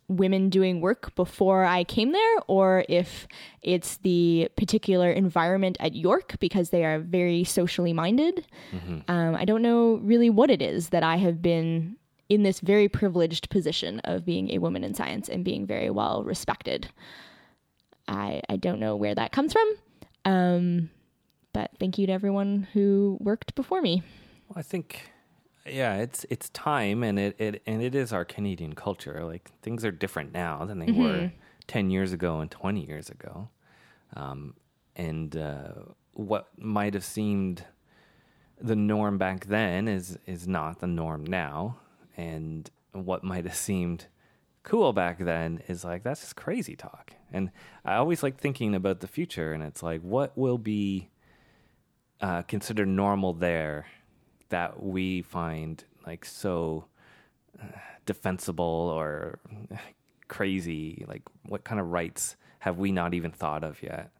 women 0.09 0.51
doing 0.51 0.81
work 0.81 1.15
before 1.15 1.65
I 1.65 1.85
came 1.85 2.13
there, 2.13 2.37
or 2.47 2.85
if 2.89 3.27
it's 3.63 3.97
the 3.99 4.49
particular 4.57 5.11
environment 5.11 5.77
at 5.81 5.95
York 5.95 6.37
because 6.41 6.71
they 6.71 6.85
are 6.85 6.99
very 6.99 7.43
socially 7.45 7.93
minded. 7.93 8.47
Um, 9.09 9.35
I 9.35 9.45
don't 9.45 9.63
know 9.63 9.95
really 10.03 10.29
what 10.31 10.51
it 10.51 10.61
is 10.61 10.91
that 10.91 11.03
I 11.03 11.17
have 11.17 11.41
been 11.41 11.97
in 12.29 12.43
this 12.43 12.61
very 12.61 12.89
privileged 12.89 13.49
position 13.51 14.01
of 14.05 14.25
being 14.25 14.51
a 14.51 14.59
woman 14.59 14.85
in 14.85 14.95
science 14.95 15.29
and 15.29 15.45
being 15.45 15.67
very 15.67 15.91
well 15.91 16.23
respected. 16.25 16.89
I, 18.09 18.43
I 18.49 18.57
don't 18.57 18.81
know 18.81 18.97
where 18.97 19.15
that 19.15 19.33
comes 19.33 19.53
from. 19.53 19.69
Um, 20.27 20.91
but 21.55 21.71
thank 21.79 21.97
you 21.97 22.07
to 22.07 22.13
everyone 22.13 22.69
who 22.75 23.17
worked 23.21 23.55
before 23.55 23.81
me. 23.81 24.03
Well, 24.49 24.59
I 24.59 24.63
think, 24.63 25.11
yeah, 25.67 25.97
it's 25.97 26.27
it's 26.29 26.51
time, 26.51 27.03
and 27.03 27.19
it, 27.19 27.37
it 27.39 27.63
and 27.67 27.81
it 27.83 27.95
is 27.95 28.13
our 28.13 28.27
Canadian 28.27 28.75
culture. 28.75 29.25
Like 29.25 29.51
things 29.63 29.83
are 29.87 29.91
different 29.91 30.35
now 30.35 30.67
than 30.67 30.81
they 30.81 30.93
were 30.93 31.33
ten 31.67 31.89
years 31.89 32.13
ago 32.13 32.41
and 32.41 32.51
twenty 32.51 32.85
years 32.85 33.09
ago, 33.09 33.49
um, 34.15 34.55
and 34.95 35.35
uh, 35.35 35.73
what 36.13 36.49
might 36.59 36.93
have 36.93 37.05
seemed 37.05 37.65
the 38.61 38.77
norm 38.77 39.17
back 39.17 39.47
then 39.47 39.89
is 39.89 40.19
is 40.27 40.47
not 40.47 40.81
the 40.81 40.87
norm 40.87 41.25
now, 41.25 41.79
and 42.17 42.71
what 42.93 43.25
might 43.25 43.45
have 43.45 43.57
seemed 43.57 44.07
cool 44.63 44.93
back 44.93 45.19
then 45.19 45.63
is 45.69 45.85
like 45.85 46.03
that's 46.03 46.21
just 46.21 46.37
crazy 46.37 46.77
talk. 46.77 47.13
And 47.33 47.51
I 47.85 47.97
always 47.97 48.23
like 48.23 48.39
thinking 48.39 48.75
about 48.75 49.01
the 49.01 49.09
future, 49.09 49.53
and 49.53 49.63
it's 49.63 49.83
like 49.83 50.01
what 50.03 50.37
will 50.37 50.59
be 50.59 51.09
uh, 52.21 52.43
considered 52.43 52.89
normal 52.89 53.33
there 53.33 53.87
that 54.49 54.83
we 54.83 55.23
find 55.23 55.85
like 56.07 56.25
so 56.25 56.87
uh, 57.61 57.67
defensible 58.07 58.65
or 58.65 59.39
crazy. 60.29 61.05
Like 61.09 61.23
what 61.47 61.65
kind 61.65 61.81
of 61.81 61.89
rights 61.89 62.37
have 62.61 62.79
we 62.79 62.93
not 62.93 63.15
even 63.15 63.31
thought 63.31 63.65
of 63.65 63.83
yet? 63.83 64.11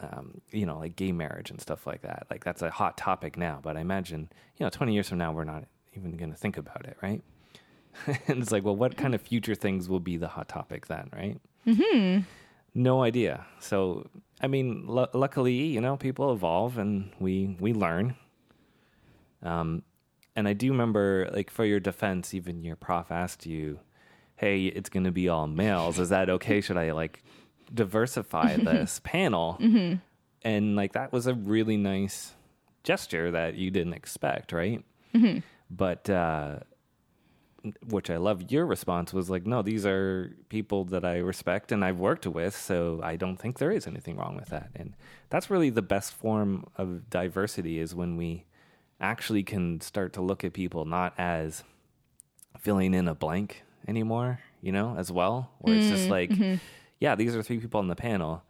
Um, 0.00 0.40
you 0.50 0.66
know, 0.66 0.78
like 0.78 0.96
gay 0.96 1.12
marriage 1.12 1.50
and 1.50 1.60
stuff 1.60 1.86
like 1.86 2.02
that. 2.02 2.26
Like 2.30 2.42
that's 2.42 2.62
a 2.62 2.70
hot 2.70 2.96
topic 2.96 3.36
now, 3.36 3.60
but 3.62 3.76
I 3.76 3.80
imagine, 3.80 4.28
you 4.56 4.64
know, 4.64 4.70
20 4.70 4.92
years 4.94 5.08
from 5.08 5.18
now, 5.18 5.32
we're 5.32 5.44
not 5.44 5.64
even 5.94 6.16
going 6.16 6.30
to 6.30 6.36
think 6.36 6.56
about 6.56 6.86
it, 6.86 6.96
right? 7.02 7.22
and 8.06 8.42
it's 8.42 8.50
like, 8.52 8.64
well, 8.64 8.76
what 8.76 8.96
kind 8.96 9.14
of 9.14 9.20
future 9.20 9.54
things 9.54 9.88
will 9.88 10.00
be 10.00 10.16
the 10.16 10.28
hot 10.28 10.48
topic 10.48 10.86
then, 10.86 11.10
right? 11.12 11.40
Mm-hmm. 11.66 12.22
No 12.74 13.02
idea. 13.02 13.46
So, 13.58 14.06
I 14.40 14.46
mean, 14.46 14.86
l- 14.88 15.10
luckily, 15.12 15.54
you 15.54 15.80
know, 15.80 15.96
people 15.96 16.32
evolve 16.32 16.78
and 16.78 17.10
we 17.18 17.56
we 17.58 17.72
learn. 17.72 18.14
Um, 19.42 19.82
and 20.36 20.46
I 20.46 20.52
do 20.52 20.70
remember, 20.70 21.28
like, 21.32 21.50
for 21.50 21.64
your 21.64 21.80
defense, 21.80 22.34
even 22.34 22.62
your 22.62 22.76
prof 22.76 23.10
asked 23.10 23.46
you, 23.46 23.80
"Hey, 24.36 24.66
it's 24.66 24.88
going 24.88 25.04
to 25.04 25.10
be 25.10 25.28
all 25.28 25.46
males. 25.46 25.98
Is 25.98 26.10
that 26.10 26.30
okay? 26.30 26.60
Should 26.60 26.76
I 26.76 26.92
like 26.92 27.22
diversify 27.72 28.56
this 28.70 29.00
panel?" 29.02 29.58
Mm-hmm. 29.60 29.96
And 30.42 30.76
like, 30.76 30.92
that 30.92 31.12
was 31.12 31.26
a 31.26 31.34
really 31.34 31.76
nice 31.76 32.34
gesture 32.82 33.30
that 33.32 33.56
you 33.56 33.70
didn't 33.70 33.92
expect, 33.92 34.52
right? 34.52 34.82
Mm-hmm. 35.14 35.40
But 35.70 36.08
uh, 36.08 36.60
which 37.86 38.10
I 38.10 38.16
love 38.16 38.50
your 38.50 38.66
response 38.66 39.12
was 39.12 39.28
like, 39.28 39.46
no, 39.46 39.62
these 39.62 39.84
are 39.84 40.34
people 40.48 40.84
that 40.86 41.04
I 41.04 41.18
respect 41.18 41.72
and 41.72 41.84
I've 41.84 41.98
worked 41.98 42.26
with, 42.26 42.56
so 42.56 43.00
I 43.02 43.16
don't 43.16 43.36
think 43.36 43.58
there 43.58 43.70
is 43.70 43.86
anything 43.86 44.16
wrong 44.16 44.36
with 44.36 44.48
that. 44.48 44.70
And 44.74 44.94
that's 45.28 45.50
really 45.50 45.70
the 45.70 45.82
best 45.82 46.12
form 46.12 46.66
of 46.76 47.10
diversity 47.10 47.78
is 47.78 47.94
when 47.94 48.16
we 48.16 48.44
actually 49.00 49.42
can 49.42 49.80
start 49.80 50.12
to 50.14 50.20
look 50.20 50.44
at 50.44 50.52
people 50.52 50.84
not 50.84 51.14
as 51.18 51.64
filling 52.58 52.94
in 52.94 53.08
a 53.08 53.14
blank 53.14 53.62
anymore, 53.88 54.40
you 54.60 54.72
know, 54.72 54.94
as 54.96 55.10
well, 55.10 55.50
where 55.58 55.74
it's 55.74 55.88
just 55.88 56.08
like, 56.08 56.30
mm-hmm. 56.30 56.56
yeah, 56.98 57.14
these 57.14 57.34
are 57.34 57.42
three 57.42 57.58
people 57.58 57.80
on 57.80 57.88
the 57.88 57.96
panel. 57.96 58.42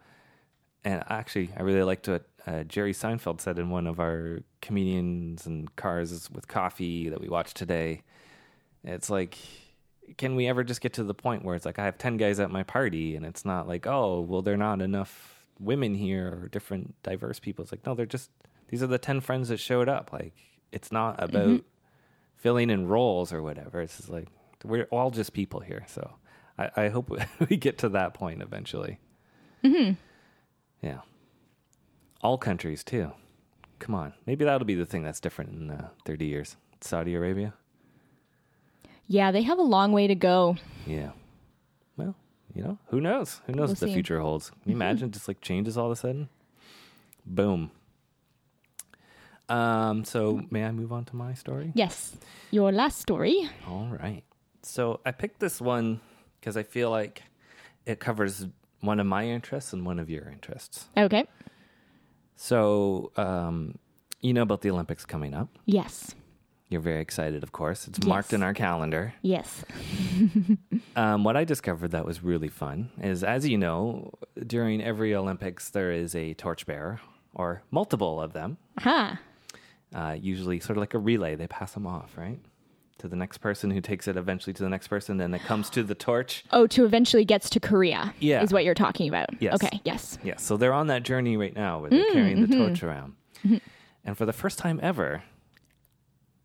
And 0.84 1.04
actually, 1.08 1.50
I 1.56 1.62
really 1.62 1.82
liked 1.82 2.08
what 2.08 2.24
uh, 2.46 2.64
Jerry 2.64 2.92
Seinfeld 2.92 3.40
said 3.40 3.58
in 3.58 3.70
one 3.70 3.86
of 3.86 4.00
our 4.00 4.40
comedians 4.62 5.46
and 5.46 5.74
cars 5.76 6.30
with 6.30 6.48
coffee 6.48 7.08
that 7.08 7.20
we 7.20 7.28
watched 7.28 7.56
today 7.56 8.02
it's 8.84 9.10
like, 9.10 9.36
can 10.16 10.34
we 10.34 10.46
ever 10.48 10.64
just 10.64 10.80
get 10.80 10.94
to 10.94 11.04
the 11.04 11.14
point 11.14 11.44
where 11.44 11.54
it's 11.54 11.66
like 11.66 11.78
I 11.78 11.84
have 11.84 11.98
ten 11.98 12.16
guys 12.16 12.40
at 12.40 12.50
my 12.50 12.62
party, 12.62 13.16
and 13.16 13.24
it's 13.24 13.44
not 13.44 13.68
like, 13.68 13.86
oh, 13.86 14.20
well, 14.20 14.42
there 14.42 14.54
are 14.54 14.58
not 14.58 14.82
enough 14.82 15.44
women 15.58 15.94
here 15.94 16.28
or 16.28 16.48
different 16.48 16.94
diverse 17.02 17.38
people. 17.38 17.62
It's 17.62 17.72
like, 17.72 17.86
no, 17.86 17.94
they're 17.94 18.06
just 18.06 18.30
these 18.68 18.82
are 18.82 18.86
the 18.88 18.98
ten 18.98 19.20
friends 19.20 19.48
that 19.48 19.58
showed 19.58 19.88
up. 19.88 20.12
Like, 20.12 20.34
it's 20.72 20.90
not 20.90 21.22
about 21.22 21.46
mm-hmm. 21.46 21.66
filling 22.36 22.70
in 22.70 22.88
roles 22.88 23.32
or 23.32 23.42
whatever. 23.42 23.80
It's 23.80 23.96
just 23.96 24.08
like 24.08 24.28
we're 24.64 24.84
all 24.84 25.10
just 25.10 25.32
people 25.32 25.60
here. 25.60 25.84
So 25.88 26.10
I, 26.58 26.70
I 26.76 26.88
hope 26.88 27.10
we 27.48 27.56
get 27.56 27.78
to 27.78 27.88
that 27.90 28.14
point 28.14 28.42
eventually. 28.42 28.98
Mm-hmm. 29.64 29.94
Yeah. 30.82 31.00
All 32.22 32.38
countries 32.38 32.84
too. 32.84 33.12
Come 33.78 33.94
on, 33.94 34.12
maybe 34.26 34.44
that'll 34.44 34.66
be 34.66 34.74
the 34.74 34.84
thing 34.84 35.02
that's 35.02 35.20
different 35.20 35.52
in 35.52 35.70
uh, 35.70 35.88
thirty 36.04 36.26
years. 36.26 36.56
Saudi 36.82 37.14
Arabia. 37.14 37.54
Yeah, 39.10 39.32
they 39.32 39.42
have 39.42 39.58
a 39.58 39.62
long 39.62 39.90
way 39.90 40.06
to 40.06 40.14
go. 40.14 40.56
Yeah. 40.86 41.10
Well, 41.96 42.14
you 42.54 42.62
know, 42.62 42.78
who 42.90 43.00
knows? 43.00 43.40
Who 43.46 43.52
knows 43.54 43.70
we'll 43.70 43.74
what 43.74 43.80
the 43.80 43.92
future 43.92 44.20
holds? 44.20 44.50
Can 44.50 44.58
you 44.66 44.70
mm-hmm. 44.70 44.82
imagine 44.82 45.10
just 45.10 45.26
like 45.26 45.40
changes 45.40 45.76
all 45.76 45.86
of 45.86 45.92
a 45.92 45.96
sudden? 45.96 46.28
Boom. 47.26 47.72
Um, 49.48 50.04
so 50.04 50.42
may 50.52 50.64
I 50.64 50.70
move 50.70 50.92
on 50.92 51.06
to 51.06 51.16
my 51.16 51.34
story? 51.34 51.72
Yes. 51.74 52.16
Your 52.52 52.70
last 52.70 53.00
story. 53.00 53.50
All 53.66 53.88
right. 54.00 54.22
So 54.62 55.00
I 55.04 55.10
picked 55.10 55.40
this 55.40 55.60
one 55.60 56.00
because 56.38 56.56
I 56.56 56.62
feel 56.62 56.88
like 56.88 57.24
it 57.86 57.98
covers 57.98 58.46
one 58.78 59.00
of 59.00 59.06
my 59.06 59.26
interests 59.26 59.72
and 59.72 59.84
one 59.84 59.98
of 59.98 60.08
your 60.08 60.30
interests. 60.30 60.86
Okay. 60.96 61.26
So, 62.36 63.10
um, 63.16 63.76
you 64.20 64.32
know 64.32 64.42
about 64.42 64.60
the 64.60 64.70
Olympics 64.70 65.04
coming 65.04 65.34
up? 65.34 65.48
Yes. 65.66 66.14
You're 66.70 66.80
very 66.80 67.00
excited, 67.00 67.42
of 67.42 67.50
course. 67.50 67.88
It's 67.88 67.98
yes. 67.98 68.06
marked 68.06 68.32
in 68.32 68.44
our 68.44 68.54
calendar. 68.54 69.12
Yes. 69.22 69.64
um, 70.96 71.24
what 71.24 71.36
I 71.36 71.42
discovered 71.42 71.90
that 71.90 72.06
was 72.06 72.22
really 72.22 72.48
fun 72.48 72.90
is, 73.02 73.24
as 73.24 73.46
you 73.46 73.58
know, 73.58 74.12
during 74.46 74.80
every 74.80 75.12
Olympics, 75.12 75.70
there 75.70 75.90
is 75.90 76.14
a 76.14 76.32
torchbearer 76.34 77.00
or 77.34 77.62
multiple 77.72 78.20
of 78.20 78.34
them. 78.34 78.56
Huh. 78.78 79.16
Uh, 79.92 80.16
usually, 80.20 80.60
sort 80.60 80.76
of 80.76 80.80
like 80.80 80.94
a 80.94 80.98
relay, 80.98 81.34
they 81.34 81.48
pass 81.48 81.72
them 81.72 81.88
off, 81.88 82.16
right? 82.16 82.38
To 82.98 83.08
the 83.08 83.16
next 83.16 83.38
person 83.38 83.72
who 83.72 83.80
takes 83.80 84.06
it 84.06 84.16
eventually 84.16 84.54
to 84.54 84.62
the 84.62 84.68
next 84.68 84.86
person, 84.86 85.16
then 85.16 85.34
it 85.34 85.42
comes 85.42 85.70
to 85.70 85.82
the 85.82 85.96
torch. 85.96 86.44
Oh, 86.52 86.68
to 86.68 86.84
eventually 86.84 87.24
gets 87.24 87.50
to 87.50 87.58
Korea. 87.58 88.14
Yeah. 88.20 88.42
Is 88.42 88.52
what 88.52 88.64
you're 88.64 88.74
talking 88.74 89.08
about. 89.08 89.30
Yes. 89.42 89.54
Okay, 89.54 89.80
yes. 89.84 90.18
Yes. 90.22 90.44
So 90.44 90.56
they're 90.56 90.72
on 90.72 90.86
that 90.86 91.02
journey 91.02 91.36
right 91.36 91.54
now 91.54 91.80
where 91.80 91.90
they're 91.90 92.04
mm, 92.04 92.12
carrying 92.12 92.36
mm-hmm. 92.36 92.52
the 92.52 92.68
torch 92.68 92.84
around. 92.84 93.14
Mm-hmm. 93.44 93.56
And 94.04 94.16
for 94.16 94.24
the 94.24 94.32
first 94.32 94.58
time 94.58 94.78
ever, 94.82 95.24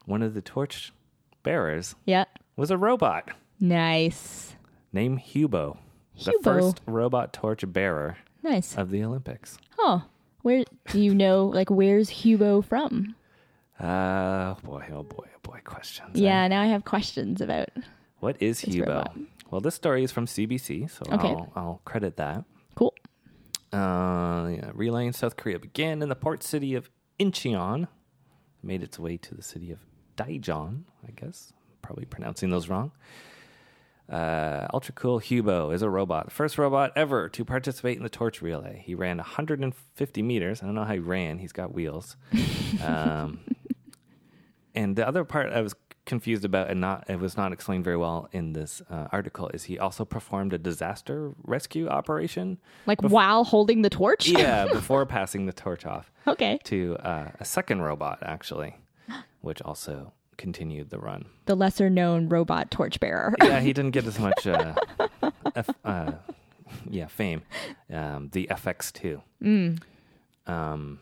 one 0.05 0.21
of 0.21 0.33
the 0.33 0.41
torch 0.41 0.91
bearers 1.43 1.95
yeah. 2.05 2.25
was 2.55 2.71
a 2.71 2.77
robot 2.77 3.29
Nice. 3.59 4.55
named 4.93 5.19
Hubo, 5.21 5.77
the 6.23 6.31
Hubo. 6.31 6.43
first 6.43 6.81
robot 6.85 7.33
torch 7.33 7.63
bearer 7.71 8.17
Nice. 8.43 8.77
of 8.77 8.89
the 8.91 9.03
Olympics. 9.03 9.57
Oh, 9.79 10.03
where 10.41 10.63
do 10.89 10.99
you 11.01 11.13
know? 11.15 11.45
Like, 11.47 11.69
where's 11.69 12.09
Hubo 12.09 12.63
from? 12.63 13.15
Uh, 13.79 14.53
boy, 14.63 14.85
oh 14.93 15.03
boy, 15.03 15.25
oh 15.35 15.39
boy, 15.41 15.59
questions. 15.63 16.11
eh? 16.15 16.19
Yeah, 16.23 16.47
now 16.47 16.61
I 16.61 16.67
have 16.67 16.85
questions 16.85 17.41
about. 17.41 17.69
What 18.19 18.37
is 18.41 18.61
Hubo? 18.61 18.87
robot. 18.87 19.17
Well, 19.51 19.61
this 19.61 19.75
story 19.75 20.03
is 20.03 20.11
from 20.11 20.25
CBC, 20.25 20.89
so 20.89 21.03
Okay. 21.13 21.27
I'll, 21.29 21.51
I'll 21.55 21.81
credit 21.85 22.17
that. 22.17 22.43
Cool. 22.75 22.93
Uh, 23.73 24.47
yeah, 24.51 24.71
relay 24.73 25.05
in 25.07 25.13
South 25.13 25.35
Korea 25.37 25.59
began 25.59 26.01
in 26.01 26.09
the 26.09 26.15
port 26.15 26.41
city 26.43 26.75
of 26.75 26.89
Incheon, 27.19 27.87
made 28.63 28.81
its 28.83 28.97
way 28.97 29.17
to 29.17 29.35
the 29.35 29.43
city 29.43 29.71
of 29.71 29.79
Daejeon, 30.17 30.83
I 31.07 31.11
guess. 31.11 31.53
Probably 31.81 32.05
pronouncing 32.05 32.49
those 32.49 32.69
wrong. 32.69 32.91
Uh, 34.09 34.67
Ultra 34.71 34.93
Cool 34.93 35.19
Hubo 35.19 35.73
is 35.73 35.81
a 35.81 35.89
robot, 35.89 36.25
the 36.25 36.31
first 36.31 36.59
robot 36.59 36.91
ever 36.95 37.27
to 37.29 37.43
participate 37.43 37.97
in 37.97 38.03
the 38.03 38.09
torch 38.09 38.41
relay. 38.41 38.83
He 38.85 38.93
ran 38.93 39.17
150 39.17 40.21
meters. 40.21 40.61
I 40.61 40.65
don't 40.67 40.75
know 40.75 40.83
how 40.83 40.93
he 40.93 40.99
ran. 40.99 41.39
He's 41.39 41.51
got 41.51 41.73
wheels. 41.73 42.15
Um, 42.83 43.39
and 44.75 44.95
the 44.95 45.07
other 45.07 45.23
part 45.23 45.51
I 45.51 45.61
was 45.61 45.73
confused 46.05 46.45
about 46.45 46.69
and 46.69 46.79
not 46.79 47.03
it 47.09 47.19
was 47.19 47.35
not 47.35 47.51
explained 47.51 47.83
very 47.83 47.97
well 47.97 48.29
in 48.31 48.53
this 48.53 48.81
uh, 48.89 49.07
article 49.11 49.49
is 49.55 49.63
he 49.63 49.79
also 49.79 50.05
performed 50.05 50.53
a 50.53 50.57
disaster 50.57 51.33
rescue 51.43 51.87
operation 51.87 52.59
like 52.85 52.99
bef- 52.99 53.09
while 53.09 53.43
holding 53.43 53.81
the 53.81 53.89
torch 53.89 54.27
yeah 54.27 54.67
before 54.71 55.03
passing 55.05 55.47
the 55.47 55.53
torch 55.53 55.83
off 55.85 56.11
okay 56.27 56.59
to 56.63 56.95
uh, 56.97 57.31
a 57.39 57.45
second 57.45 57.81
robot 57.81 58.19
actually 58.21 58.75
which 59.45 59.61
also 59.61 60.13
continued 60.37 60.89
the 60.89 60.99
run. 60.99 61.25
The 61.45 61.55
lesser 61.55 61.89
known 61.89 62.27
robot 62.27 62.71
torchbearer. 62.71 63.35
yeah, 63.43 63.59
he 63.61 63.73
didn't 63.73 63.91
get 63.91 64.05
as 64.05 64.19
much, 64.19 64.45
uh, 64.47 64.75
F, 65.55 65.69
uh, 65.83 66.11
yeah, 66.89 67.07
fame. 67.07 67.43
Um, 67.91 68.29
the 68.33 68.47
FX2. 68.51 69.21
Mm. 69.41 69.81
Um, 70.47 70.99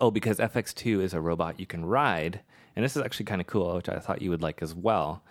oh, 0.00 0.10
because 0.10 0.38
FX2 0.38 1.02
is 1.02 1.14
a 1.14 1.20
robot 1.20 1.60
you 1.60 1.66
can 1.66 1.84
ride, 1.84 2.40
and 2.74 2.84
this 2.84 2.96
is 2.96 3.02
actually 3.02 3.26
kind 3.26 3.40
of 3.40 3.46
cool, 3.46 3.74
which 3.76 3.88
I 3.88 3.98
thought 3.98 4.22
you 4.22 4.30
would 4.30 4.42
like 4.42 4.62
as 4.62 4.74
well, 4.74 5.22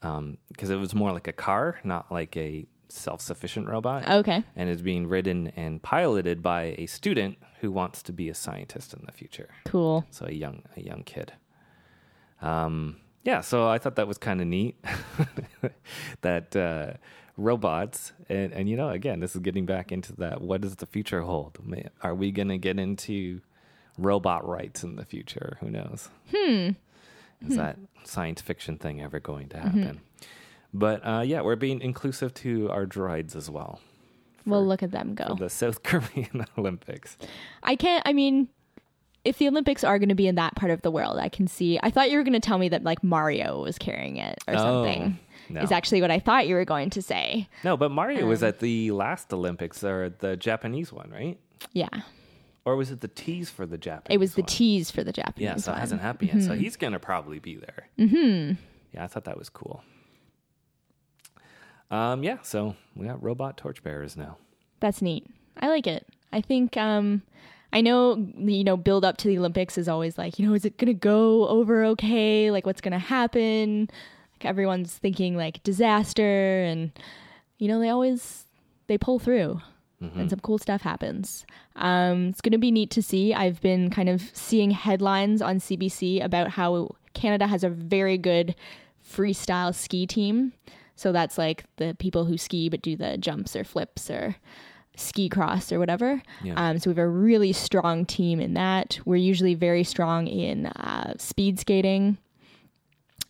because 0.00 0.18
um, 0.18 0.38
it 0.58 0.76
was 0.76 0.94
more 0.94 1.12
like 1.12 1.28
a 1.28 1.32
car, 1.32 1.78
not 1.84 2.10
like 2.10 2.36
a 2.36 2.66
self-sufficient 2.88 3.68
robot. 3.68 4.08
Okay. 4.08 4.42
And 4.56 4.70
is 4.70 4.82
being 4.82 5.06
ridden 5.06 5.48
and 5.56 5.82
piloted 5.82 6.42
by 6.42 6.74
a 6.78 6.86
student 6.86 7.38
who 7.60 7.70
wants 7.70 8.02
to 8.04 8.12
be 8.12 8.28
a 8.28 8.34
scientist 8.34 8.94
in 8.94 9.02
the 9.04 9.12
future. 9.12 9.48
Cool. 9.66 10.06
So 10.10 10.26
a 10.26 10.32
young 10.32 10.62
a 10.76 10.80
young 10.80 11.02
kid. 11.04 11.32
Um, 12.40 12.96
yeah, 13.24 13.40
so 13.40 13.68
I 13.68 13.78
thought 13.78 13.96
that 13.96 14.08
was 14.08 14.18
kind 14.18 14.40
of 14.40 14.46
neat 14.46 14.76
that 16.22 16.56
uh, 16.56 16.94
robots, 17.36 18.12
and, 18.28 18.52
and 18.52 18.68
you 18.68 18.76
know, 18.76 18.90
again, 18.90 19.20
this 19.20 19.34
is 19.34 19.42
getting 19.42 19.66
back 19.66 19.92
into 19.92 20.14
that 20.16 20.40
what 20.40 20.60
does 20.60 20.76
the 20.76 20.86
future 20.86 21.22
hold? 21.22 21.58
Are 22.02 22.14
we 22.14 22.30
going 22.32 22.48
to 22.48 22.58
get 22.58 22.78
into 22.78 23.40
robot 23.98 24.48
rights 24.48 24.82
in 24.82 24.96
the 24.96 25.04
future? 25.04 25.58
Who 25.60 25.70
knows? 25.70 26.08
Hmm. 26.34 26.70
Is 27.40 27.48
hmm. 27.48 27.56
that 27.56 27.78
science 28.04 28.40
fiction 28.40 28.78
thing 28.78 29.00
ever 29.00 29.20
going 29.20 29.48
to 29.50 29.58
happen? 29.58 29.82
Mm-hmm. 29.82 30.26
But 30.72 31.06
uh, 31.06 31.22
yeah, 31.24 31.40
we're 31.40 31.56
being 31.56 31.80
inclusive 31.80 32.34
to 32.34 32.70
our 32.70 32.86
droids 32.86 33.34
as 33.34 33.50
well. 33.50 33.80
for, 34.44 34.50
Well, 34.50 34.66
look 34.66 34.82
at 34.82 34.90
them 34.90 35.14
go. 35.14 35.36
the 35.38 35.50
South 35.50 35.82
Korean 35.82 36.46
Olympics. 36.56 37.16
I 37.62 37.76
can't. 37.76 38.02
I 38.06 38.12
mean, 38.12 38.48
if 39.28 39.38
the 39.38 39.46
Olympics 39.48 39.84
are 39.84 39.98
going 39.98 40.08
to 40.08 40.14
be 40.14 40.26
in 40.26 40.34
that 40.36 40.54
part 40.56 40.70
of 40.72 40.82
the 40.82 40.90
world, 40.90 41.18
I 41.18 41.28
can 41.28 41.46
see. 41.46 41.78
I 41.82 41.90
thought 41.90 42.10
you 42.10 42.16
were 42.18 42.24
going 42.24 42.32
to 42.40 42.40
tell 42.40 42.58
me 42.58 42.68
that 42.70 42.82
like 42.82 43.02
Mario 43.04 43.62
was 43.62 43.78
carrying 43.78 44.16
it 44.16 44.38
or 44.48 44.54
something. 44.54 45.18
Oh, 45.20 45.24
no. 45.54 45.60
Is 45.62 45.72
actually 45.72 46.00
what 46.02 46.10
I 46.10 46.18
thought 46.18 46.46
you 46.48 46.54
were 46.56 46.64
going 46.64 46.90
to 46.90 47.00
say. 47.02 47.48
No, 47.64 47.76
but 47.76 47.90
Mario 47.90 48.26
was 48.26 48.42
Um, 48.42 48.48
at 48.50 48.58
the 48.60 48.90
last 48.90 49.32
Olympics 49.32 49.82
or 49.84 50.10
the 50.10 50.36
Japanese 50.36 50.92
one, 50.92 51.10
right? 51.10 51.38
Yeah, 51.72 51.88
Or 52.66 52.76
was 52.76 52.90
it 52.90 53.00
the 53.00 53.08
tease 53.08 53.48
for 53.50 53.64
the 53.64 53.78
Japanese? 53.78 54.14
it 54.14 54.18
was 54.18 54.34
the 54.34 54.42
one? 54.42 54.48
tease 54.48 54.90
for 54.90 55.02
the 55.02 55.12
Japanese. 55.12 55.42
Yeah, 55.44 55.56
so 55.56 55.72
it 55.72 55.78
hasn't 55.78 56.02
happened 56.02 56.32
yet. 56.34 56.42
So 56.42 56.54
he's 56.54 56.76
gonna 56.76 56.98
probably 57.00 57.38
be 57.38 57.56
there. 57.56 57.88
Mm-hmm. 57.98 58.54
Yeah, 58.92 59.04
I 59.04 59.06
thought 59.06 59.24
that 59.24 59.38
was 59.38 59.48
cool. 59.48 59.82
Um, 61.90 62.22
yeah, 62.22 62.38
so 62.42 62.76
we 62.94 63.06
got 63.06 63.22
robot 63.22 63.56
torchbearers 63.56 64.16
now. 64.16 64.36
That's 64.80 65.00
neat. 65.00 65.26
I 65.58 65.68
like 65.68 65.86
it. 65.86 66.06
I 66.32 66.40
think 66.42 66.76
um 66.76 67.22
I 67.72 67.80
know 67.80 68.16
you 68.36 68.64
know 68.64 68.76
build 68.76 69.04
up 69.04 69.16
to 69.18 69.28
the 69.28 69.38
Olympics 69.38 69.76
is 69.76 69.88
always 69.88 70.16
like, 70.16 70.38
you 70.38 70.46
know, 70.46 70.54
is 70.54 70.64
it 70.64 70.78
going 70.78 70.86
to 70.86 70.94
go 70.94 71.46
over 71.48 71.84
okay? 71.86 72.50
Like 72.50 72.66
what's 72.66 72.80
going 72.80 72.92
to 72.92 72.98
happen? 72.98 73.88
Like 74.34 74.44
everyone's 74.44 74.94
thinking 74.96 75.36
like 75.36 75.62
disaster 75.62 76.62
and 76.62 76.92
you 77.58 77.68
know, 77.68 77.80
they 77.80 77.88
always 77.88 78.46
they 78.86 78.98
pull 78.98 79.18
through. 79.18 79.60
And 80.20 80.30
some 80.30 80.38
cool 80.40 80.58
stuff 80.58 80.82
happens. 80.82 81.44
Um, 81.74 82.28
it's 82.28 82.40
going 82.40 82.52
to 82.52 82.58
be 82.58 82.70
neat 82.70 82.90
to 82.92 83.02
see. 83.02 83.34
I've 83.34 83.60
been 83.60 83.90
kind 83.90 84.08
of 84.08 84.22
seeing 84.32 84.70
headlines 84.70 85.42
on 85.42 85.58
CBC 85.58 86.24
about 86.24 86.50
how 86.50 86.94
Canada 87.14 87.48
has 87.48 87.64
a 87.64 87.68
very 87.68 88.16
good 88.16 88.54
freestyle 89.04 89.74
ski 89.74 90.06
team. 90.06 90.52
So 90.94 91.10
that's 91.10 91.36
like 91.36 91.64
the 91.76 91.96
people 91.98 92.26
who 92.26 92.38
ski 92.38 92.68
but 92.68 92.80
do 92.80 92.94
the 92.96 93.18
jumps 93.18 93.56
or 93.56 93.64
flips 93.64 94.08
or 94.08 94.36
ski 94.98 95.28
cross 95.28 95.72
or 95.72 95.78
whatever. 95.78 96.22
Yeah. 96.42 96.54
Um, 96.56 96.78
so 96.78 96.90
we 96.90 96.92
have 96.96 97.04
a 97.04 97.08
really 97.08 97.52
strong 97.52 98.04
team 98.04 98.40
in 98.40 98.54
that. 98.54 98.98
We're 99.04 99.16
usually 99.16 99.54
very 99.54 99.84
strong 99.84 100.26
in 100.26 100.66
uh, 100.66 101.14
speed 101.18 101.58
skating. 101.58 102.18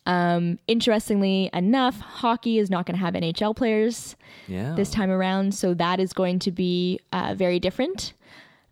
Um, 0.07 0.59
interestingly 0.67 1.51
enough, 1.53 2.01
hockey 2.01 2.59
is 2.59 2.71
not 2.71 2.87
going 2.87 2.97
to 2.99 3.05
have 3.05 3.13
NHL 3.15 3.55
players 3.55 4.17
Yeah. 4.47 4.75
this 4.75 4.91
time 4.91 5.11
around, 5.11 5.55
so 5.55 5.75
that 5.75 6.01
is 6.01 6.15
going 6.15 6.39
to 6.41 6.51
be 6.51 6.99
uh, 7.13 7.35
very 7.37 7.61
different 7.61 8.15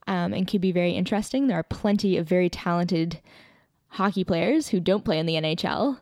um, 0.07 0.33
and 0.33 0.49
could 0.49 0.63
be 0.63 0.73
very 0.73 0.93
interesting. 0.93 1.47
There 1.47 1.59
are 1.59 1.63
plenty 1.63 2.17
of 2.17 2.27
very 2.27 2.49
talented 2.49 3.21
hockey 3.89 4.25
players 4.25 4.69
who 4.69 4.81
don't 4.81 5.05
play 5.05 5.19
in 5.19 5.27
the 5.27 5.35
NHL. 5.35 6.01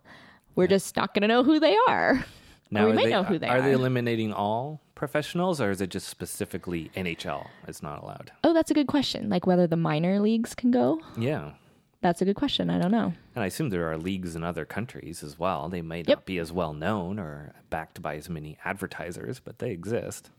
We're 0.55 0.69
just 0.69 0.97
not 0.97 1.15
going 1.15 1.23
to 1.23 1.29
know 1.29 1.43
who 1.43 1.59
they 1.59 1.77
are. 1.89 2.25
now 2.71 2.87
we 2.87 2.93
might 2.93 3.07
they, 3.07 3.11
know 3.11 3.25
who 3.25 3.39
they 3.39 3.49
are. 3.49 3.59
Are 3.59 3.63
they 3.63 3.73
eliminating 3.73 4.33
all 4.33 4.81
professionals, 4.95 5.61
or 5.61 5.71
is 5.71 5.81
it 5.81 5.91
just 5.91 6.09
specifically 6.09 6.91
NHL? 6.97 7.47
It's 7.67 7.83
not 7.83 8.03
allowed. 8.03 8.33
Oh, 8.43 8.53
that's 8.53 8.71
a 8.71 8.75
good 8.75 8.87
question. 8.87 9.29
Like 9.29 9.47
whether 9.47 9.67
the 9.67 9.77
minor 9.77 10.21
leagues 10.21 10.55
can 10.55 10.71
go. 10.71 11.01
Yeah. 11.19 11.53
That's 12.01 12.21
a 12.21 12.25
good 12.27 12.37
question. 12.37 12.69
I 12.69 12.79
don't 12.79 12.91
know. 12.91 13.15
And 13.35 13.43
I 13.43 13.47
assume 13.47 13.71
there 13.71 13.91
are 13.91 13.97
leagues 13.97 14.37
in 14.37 14.45
other 14.45 14.65
countries 14.67 15.23
as 15.23 15.39
well. 15.39 15.69
They 15.71 15.81
might 15.81 16.07
Yep. 16.09 16.19
not 16.19 16.27
be 16.27 16.39
as 16.39 16.53
well 16.53 16.75
known 16.75 17.19
or 17.19 17.55
backed 17.71 18.03
by 18.03 18.17
as 18.17 18.29
many 18.29 18.59
advertisers, 18.65 19.41
but 19.41 19.59
they 19.59 19.71
exist. 19.71 20.31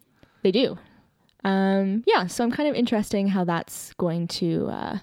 They 0.44 0.52
do. 0.52 0.78
Um, 1.44 2.04
yeah, 2.06 2.28
so 2.28 2.44
I'm 2.44 2.52
kind 2.52 2.70
of 2.70 2.76
interesting 2.76 3.28
how 3.30 3.44
that's 3.46 3.94
going 3.94 4.28
to 4.30 4.68
uh, 4.68 4.98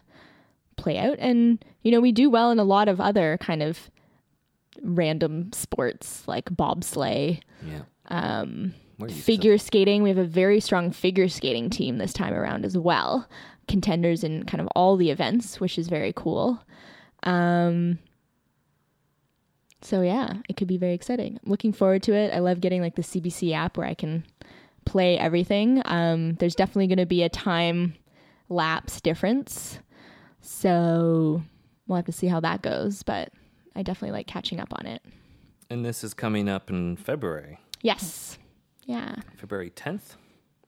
play 0.76 0.98
out. 0.98 1.16
And, 1.18 1.64
you 1.82 1.90
know, 1.90 2.00
we 2.00 2.12
do 2.12 2.30
well 2.30 2.50
in 2.53 2.59
a 2.61 2.64
lot 2.64 2.88
of 2.88 3.00
other 3.00 3.38
kind 3.40 3.62
of 3.62 3.90
random 4.82 5.53
sports 5.53 6.26
like 6.26 6.46
bobsleigh, 6.46 7.40
Yeah. 7.66 7.82
um, 8.09 8.48
We're 8.50 8.61
used 8.62 8.74
to 8.78 8.91
figure 9.11 9.59
skating. 9.59 10.03
We 10.03 10.09
have 10.09 10.18
a 10.18 10.24
very 10.24 10.61
strong 10.61 10.90
figure 10.90 11.28
skating 11.28 11.70
team 11.70 11.98
this 11.98 12.12
time 12.12 12.34
around 12.34 12.64
as 12.64 12.76
well. 12.76 13.28
Contenders 13.68 14.24
in 14.24 14.44
kind 14.44 14.61
of 14.61 14.68
all 14.74 14.96
the 14.96 15.11
events, 15.11 15.61
which 15.61 15.78
is 15.78 15.88
very 15.88 16.12
cool. 16.14 16.61
Um, 17.22 17.98
so 19.80 20.03
yeah, 20.03 20.34
it 20.48 20.57
could 20.57 20.68
be 20.68 20.76
very 20.76 20.94
exciting. 20.94 21.38
I'm 21.44 21.50
looking 21.50 21.72
forward 21.72 22.03
to 22.05 22.14
it. 22.14 22.32
I 22.32 22.38
love 22.38 22.61
getting 22.61 22.80
like 22.80 22.96
the 22.96 23.03
CBC 23.03 23.53
app 23.53 23.76
where 23.76 23.86
I 23.86 23.94
can 23.94 24.24
play 24.84 25.18
everything. 25.18 25.82
Um, 25.84 26.34
there's 26.34 26.55
definitely 26.55 26.86
going 26.86 26.98
to 26.98 27.07
be 27.07 27.22
a 27.22 27.28
time 27.28 27.94
lapse 28.48 29.00
difference, 29.00 29.78
so 30.40 31.42
we'll 31.86 31.96
have 31.96 32.05
to 32.07 32.12
see 32.12 32.26
how 32.26 32.40
that 32.40 32.62
goes. 32.62 33.03
But 33.03 33.32
I 33.74 33.82
definitely 33.82 34.12
like 34.12 34.26
catching 34.26 34.61
up 34.61 34.72
on 34.78 34.86
it. 34.86 35.03
And 35.70 35.84
this 35.84 36.05
is 36.05 36.14
coming 36.14 36.48
up 36.48 36.68
in 36.68 36.96
February, 36.96 37.59
Yes, 37.80 38.38
yeah, 38.85 39.16
February 39.37 39.70
10th, 39.70 40.16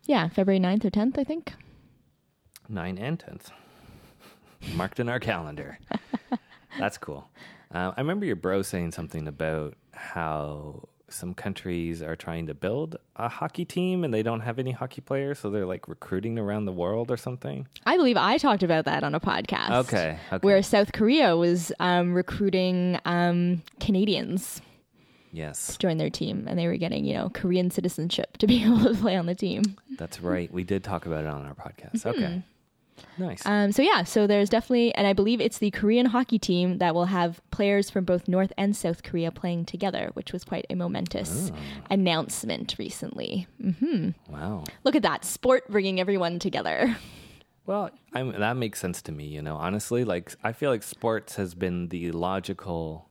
yeah, 0.06 0.28
February 0.28 0.60
9th 0.60 0.84
or 0.84 0.90
10th, 0.90 1.18
I 1.18 1.24
think. 1.24 1.54
9 2.68 2.98
and 2.98 3.18
10th. 3.18 3.50
Marked 4.76 5.00
in 5.00 5.08
our 5.08 5.20
calendar. 5.20 5.78
That's 6.78 6.98
cool. 6.98 7.28
Uh, 7.74 7.92
I 7.96 8.00
remember 8.00 8.26
your 8.26 8.36
bro 8.36 8.62
saying 8.62 8.92
something 8.92 9.26
about 9.26 9.74
how 9.92 10.88
some 11.08 11.34
countries 11.34 12.02
are 12.02 12.16
trying 12.16 12.46
to 12.46 12.54
build 12.54 12.96
a 13.16 13.28
hockey 13.28 13.64
team 13.64 14.04
and 14.04 14.12
they 14.12 14.22
don't 14.22 14.40
have 14.40 14.58
any 14.58 14.72
hockey 14.72 15.00
players, 15.00 15.38
so 15.38 15.50
they're 15.50 15.66
like 15.66 15.88
recruiting 15.88 16.38
around 16.38 16.64
the 16.64 16.72
world 16.72 17.10
or 17.10 17.16
something. 17.16 17.66
I 17.86 17.96
believe 17.96 18.16
I 18.16 18.38
talked 18.38 18.62
about 18.62 18.84
that 18.86 19.04
on 19.04 19.14
a 19.14 19.20
podcast. 19.20 19.70
Okay, 19.70 20.18
okay. 20.32 20.44
Where 20.44 20.62
South 20.62 20.92
Korea 20.92 21.36
was 21.36 21.72
um, 21.80 22.14
recruiting 22.14 22.98
um, 23.04 23.62
Canadians 23.80 24.60
Yes, 25.34 25.76
join 25.78 25.98
their 25.98 26.10
team, 26.10 26.46
and 26.48 26.56
they 26.58 26.68
were 26.68 26.76
getting, 26.76 27.04
you 27.04 27.14
know, 27.14 27.28
Korean 27.28 27.70
citizenship 27.70 28.36
to 28.38 28.46
be 28.46 28.64
able 28.64 28.84
to 28.84 28.94
play 28.94 29.16
on 29.16 29.26
the 29.26 29.34
team. 29.34 29.62
that's 29.98 30.20
right. 30.20 30.52
We 30.52 30.62
did 30.64 30.84
talk 30.84 31.06
about 31.06 31.24
it 31.24 31.30
on 31.30 31.44
our 31.44 31.54
podcast. 31.54 32.06
Okay. 32.06 32.42
Nice. 33.18 33.44
Um, 33.44 33.72
so 33.72 33.82
yeah, 33.82 34.04
so 34.04 34.26
there's 34.26 34.48
definitely, 34.48 34.94
and 34.94 35.06
I 35.06 35.12
believe 35.12 35.40
it's 35.40 35.58
the 35.58 35.70
Korean 35.70 36.06
hockey 36.06 36.38
team 36.38 36.78
that 36.78 36.94
will 36.94 37.06
have 37.06 37.40
players 37.50 37.90
from 37.90 38.04
both 38.04 38.28
North 38.28 38.52
and 38.56 38.76
South 38.76 39.02
Korea 39.02 39.30
playing 39.30 39.66
together, 39.66 40.10
which 40.14 40.32
was 40.32 40.44
quite 40.44 40.66
a 40.70 40.74
momentous 40.74 41.50
announcement 41.90 42.76
recently. 42.78 43.46
Mm-hmm. 43.62 44.10
wow. 44.32 44.64
Look 44.84 44.94
at 44.94 45.02
that 45.02 45.24
sport 45.24 45.68
bringing 45.68 46.00
everyone 46.00 46.38
together. 46.38 46.96
Well, 47.66 47.90
I'm, 48.12 48.38
that 48.38 48.56
makes 48.56 48.78
sense 48.78 49.00
to 49.02 49.12
me. 49.12 49.26
You 49.26 49.42
know, 49.42 49.56
honestly, 49.56 50.04
like 50.04 50.34
I 50.44 50.52
feel 50.52 50.70
like 50.70 50.82
sports 50.82 51.36
has 51.36 51.54
been 51.54 51.88
the 51.88 52.12
logical 52.12 53.08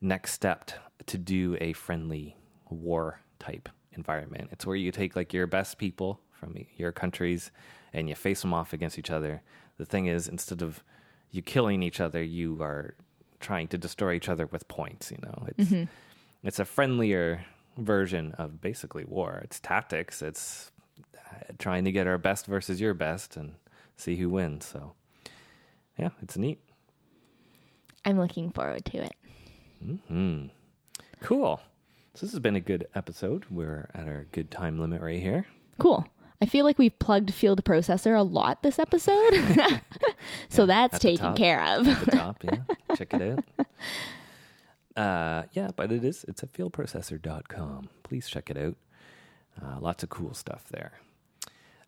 next 0.00 0.32
step 0.32 0.72
to 1.06 1.18
do 1.18 1.56
a 1.60 1.72
friendly 1.72 2.36
war 2.68 3.20
type 3.38 3.68
environment. 3.92 4.48
It's 4.52 4.66
where 4.66 4.76
you 4.76 4.90
take 4.90 5.16
like 5.16 5.32
your 5.32 5.46
best 5.46 5.78
people 5.78 6.20
from 6.32 6.56
your 6.76 6.92
countries 6.92 7.50
and 7.92 8.08
you 8.08 8.14
face 8.14 8.40
them 8.40 8.54
off 8.54 8.72
against 8.72 8.98
each 8.98 9.10
other. 9.10 9.42
The 9.78 9.84
thing 9.84 10.06
is, 10.06 10.28
instead 10.28 10.62
of 10.62 10.82
you 11.30 11.42
killing 11.42 11.82
each 11.82 12.00
other, 12.00 12.22
you 12.22 12.62
are 12.62 12.94
trying 13.40 13.68
to 13.68 13.78
destroy 13.78 14.14
each 14.14 14.28
other 14.28 14.46
with 14.46 14.68
points. 14.68 15.10
You 15.10 15.18
know, 15.22 15.46
it's 15.56 15.90
it's 16.42 16.58
a 16.58 16.64
friendlier 16.64 17.44
version 17.76 18.32
of 18.38 18.60
basically 18.60 19.04
war. 19.04 19.40
It's 19.44 19.60
tactics. 19.60 20.22
It's 20.22 20.70
uh, 21.16 21.52
trying 21.58 21.84
to 21.84 21.92
get 21.92 22.06
our 22.06 22.18
best 22.18 22.46
versus 22.46 22.80
your 22.80 22.94
best 22.94 23.36
and 23.36 23.54
see 23.96 24.16
who 24.16 24.28
wins. 24.28 24.66
So, 24.66 24.92
yeah, 25.98 26.10
it's 26.22 26.36
neat. 26.36 26.60
I'm 28.04 28.18
looking 28.18 28.50
forward 28.50 28.84
to 28.86 29.04
it. 29.04 29.16
Hmm. 30.08 30.46
Cool. 31.22 31.60
So 32.14 32.26
this 32.26 32.32
has 32.32 32.40
been 32.40 32.56
a 32.56 32.60
good 32.60 32.86
episode. 32.94 33.46
We're 33.50 33.88
at 33.94 34.06
our 34.06 34.26
good 34.32 34.50
time 34.50 34.78
limit 34.78 35.00
right 35.00 35.20
here. 35.20 35.46
Cool. 35.78 36.06
I 36.42 36.46
feel 36.46 36.64
like 36.64 36.78
we've 36.78 36.98
plugged 36.98 37.32
Field 37.32 37.64
Processor 37.64 38.18
a 38.18 38.22
lot 38.22 38.62
this 38.62 38.78
episode. 38.78 39.32
so 40.48 40.66
that's 40.66 40.98
taken 40.98 41.34
care 41.34 41.62
of. 41.62 41.86
At 41.86 42.04
the 42.04 42.10
top, 42.10 42.44
yeah. 42.44 42.56
Check 42.96 43.14
it 43.14 43.22
out. 43.22 43.66
Uh, 44.96 45.44
yeah, 45.52 45.70
but 45.74 45.92
it 45.92 46.04
is. 46.04 46.24
It's 46.28 46.42
at 46.42 46.52
fieldprocessor.com. 46.52 47.88
Please 48.02 48.28
check 48.28 48.50
it 48.50 48.58
out. 48.58 48.76
Uh, 49.60 49.78
lots 49.80 50.02
of 50.02 50.10
cool 50.10 50.34
stuff 50.34 50.64
there. 50.70 50.92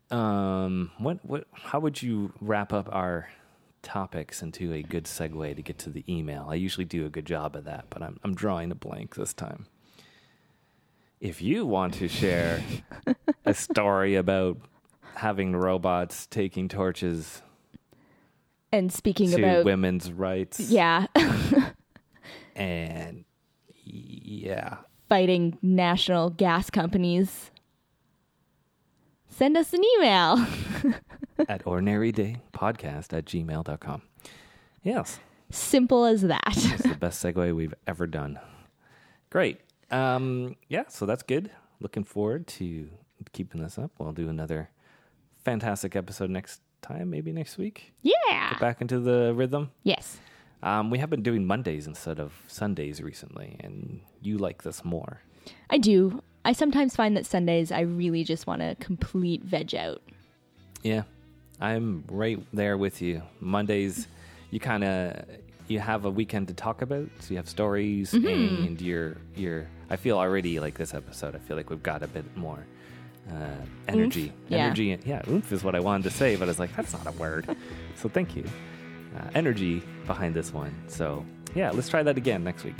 Um, 0.09 0.91
what 0.97 1.19
what? 1.23 1.47
How 1.51 1.79
would 1.79 2.01
you 2.01 2.33
wrap 2.39 2.73
up 2.73 2.89
our 2.91 3.29
topics 3.85 4.41
into 4.41 4.73
a 4.73 4.81
good 4.81 5.05
segue 5.05 5.55
to 5.55 5.61
get 5.61 5.77
to 5.79 5.89
the 5.89 6.03
email? 6.09 6.47
I 6.49 6.55
usually 6.55 6.83
do 6.83 7.05
a 7.05 7.09
good 7.09 7.25
job 7.25 7.55
of 7.55 7.63
that, 7.63 7.85
but 7.89 8.01
I'm 8.01 8.19
I'm 8.23 8.35
drawing 8.35 8.71
a 8.71 8.75
blank 8.75 9.15
this 9.15 9.33
time. 9.33 9.67
If 11.21 11.41
you 11.41 11.65
want 11.65 11.93
to 11.95 12.09
share 12.09 12.61
a 13.45 13.53
story 13.53 14.15
about 14.15 14.57
having 15.15 15.55
robots 15.55 16.27
taking 16.27 16.67
torches 16.67 17.41
and 18.73 18.91
speaking 18.91 19.29
to 19.31 19.37
about 19.37 19.65
women's 19.65 20.11
rights, 20.11 20.59
yeah, 20.59 21.07
and 22.55 23.23
yeah, 23.85 24.77
fighting 25.07 25.57
national 25.61 26.31
gas 26.31 26.69
companies, 26.69 27.51
send 29.29 29.55
us 29.55 29.71
an 29.73 29.83
email. 29.95 30.45
at 31.47 31.63
ordinarydaypodcast 31.65 33.13
at 33.13 33.25
gmail.com. 33.25 34.01
Yes, 34.83 35.19
Simple 35.51 36.05
as 36.05 36.21
that. 36.23 36.41
it's 36.55 36.83
the 36.83 36.95
best 36.95 37.23
segue 37.23 37.55
we've 37.55 37.73
ever 37.87 38.07
done. 38.07 38.39
Great. 39.29 39.59
Um, 39.91 40.55
yeah, 40.69 40.83
so 40.89 41.05
that's 41.05 41.23
good. 41.23 41.51
Looking 41.79 42.03
forward 42.03 42.47
to 42.47 42.89
keeping 43.33 43.61
this 43.61 43.77
up. 43.77 43.91
We'll 43.99 44.11
do 44.11 44.27
another 44.29 44.69
fantastic 45.43 45.95
episode 45.95 46.29
next 46.29 46.61
time, 46.81 47.09
maybe 47.09 47.31
next 47.31 47.57
week. 47.57 47.93
Yeah. 48.01 48.49
Get 48.51 48.59
back 48.59 48.81
into 48.81 48.99
the 48.99 49.33
rhythm. 49.35 49.71
Yes. 49.83 50.17
Um, 50.63 50.89
we 50.89 50.97
have 50.99 51.09
been 51.09 51.21
doing 51.21 51.45
Mondays 51.45 51.85
instead 51.85 52.19
of 52.19 52.33
Sundays 52.47 53.01
recently, 53.01 53.57
and 53.59 54.01
you 54.21 54.37
like 54.39 54.63
this 54.63 54.83
more. 54.83 55.21
I 55.69 55.77
do. 55.77 56.23
I 56.43 56.53
sometimes 56.53 56.95
find 56.95 57.15
that 57.17 57.25
Sundays 57.25 57.71
I 57.71 57.81
really 57.81 58.23
just 58.23 58.47
want 58.47 58.61
to 58.61 58.75
complete 58.79 59.43
veg 59.43 59.75
out. 59.75 60.01
Yeah, 60.81 61.03
I'm 61.59 62.03
right 62.09 62.39
there 62.53 62.77
with 62.77 63.01
you. 63.01 63.21
Mondays, 63.39 64.07
you 64.51 64.59
kind 64.59 64.83
of 64.83 65.25
you 65.67 65.79
have 65.79 66.05
a 66.05 66.09
weekend 66.11 66.47
to 66.49 66.53
talk 66.53 66.81
about, 66.81 67.07
so 67.19 67.31
you 67.31 67.37
have 67.37 67.49
stories, 67.49 68.13
and 68.13 68.79
you're 68.81 69.17
you're. 69.35 69.67
I 69.89 69.95
feel 69.95 70.17
already 70.17 70.59
like 70.59 70.75
this 70.77 70.93
episode. 70.93 71.35
I 71.35 71.39
feel 71.39 71.55
like 71.57 71.69
we've 71.69 71.83
got 71.83 72.03
a 72.03 72.07
bit 72.07 72.25
more 72.37 72.65
uh, 73.31 73.35
energy. 73.87 74.33
Yeah. 74.49 74.57
Energy. 74.57 74.97
Yeah, 75.05 75.21
oomph 75.29 75.51
is 75.51 75.63
what 75.63 75.75
I 75.75 75.79
wanted 75.79 76.03
to 76.03 76.09
say, 76.11 76.35
but 76.35 76.43
I 76.45 76.47
was 76.47 76.59
like, 76.59 76.75
that's 76.75 76.93
not 76.93 77.07
a 77.07 77.11
word. 77.13 77.55
so 77.95 78.09
thank 78.09 78.35
you. 78.35 78.43
Uh, 79.15 79.29
energy 79.33 79.81
behind 80.05 80.35
this 80.35 80.51
one. 80.53 80.73
So 80.87 81.25
yeah, 81.55 81.71
let's 81.71 81.87
try 81.89 82.03
that 82.03 82.17
again 82.17 82.43
next 82.43 82.63
week. 82.63 82.75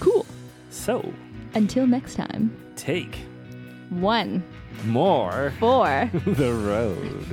Cool. 0.00 0.26
So 0.70 1.12
Until 1.54 1.86
next 1.86 2.14
time. 2.16 2.54
take 2.76 3.16
One, 3.90 4.42
more 4.86 5.52
for 5.60 6.10
the 6.26 6.52
road. 6.52 7.24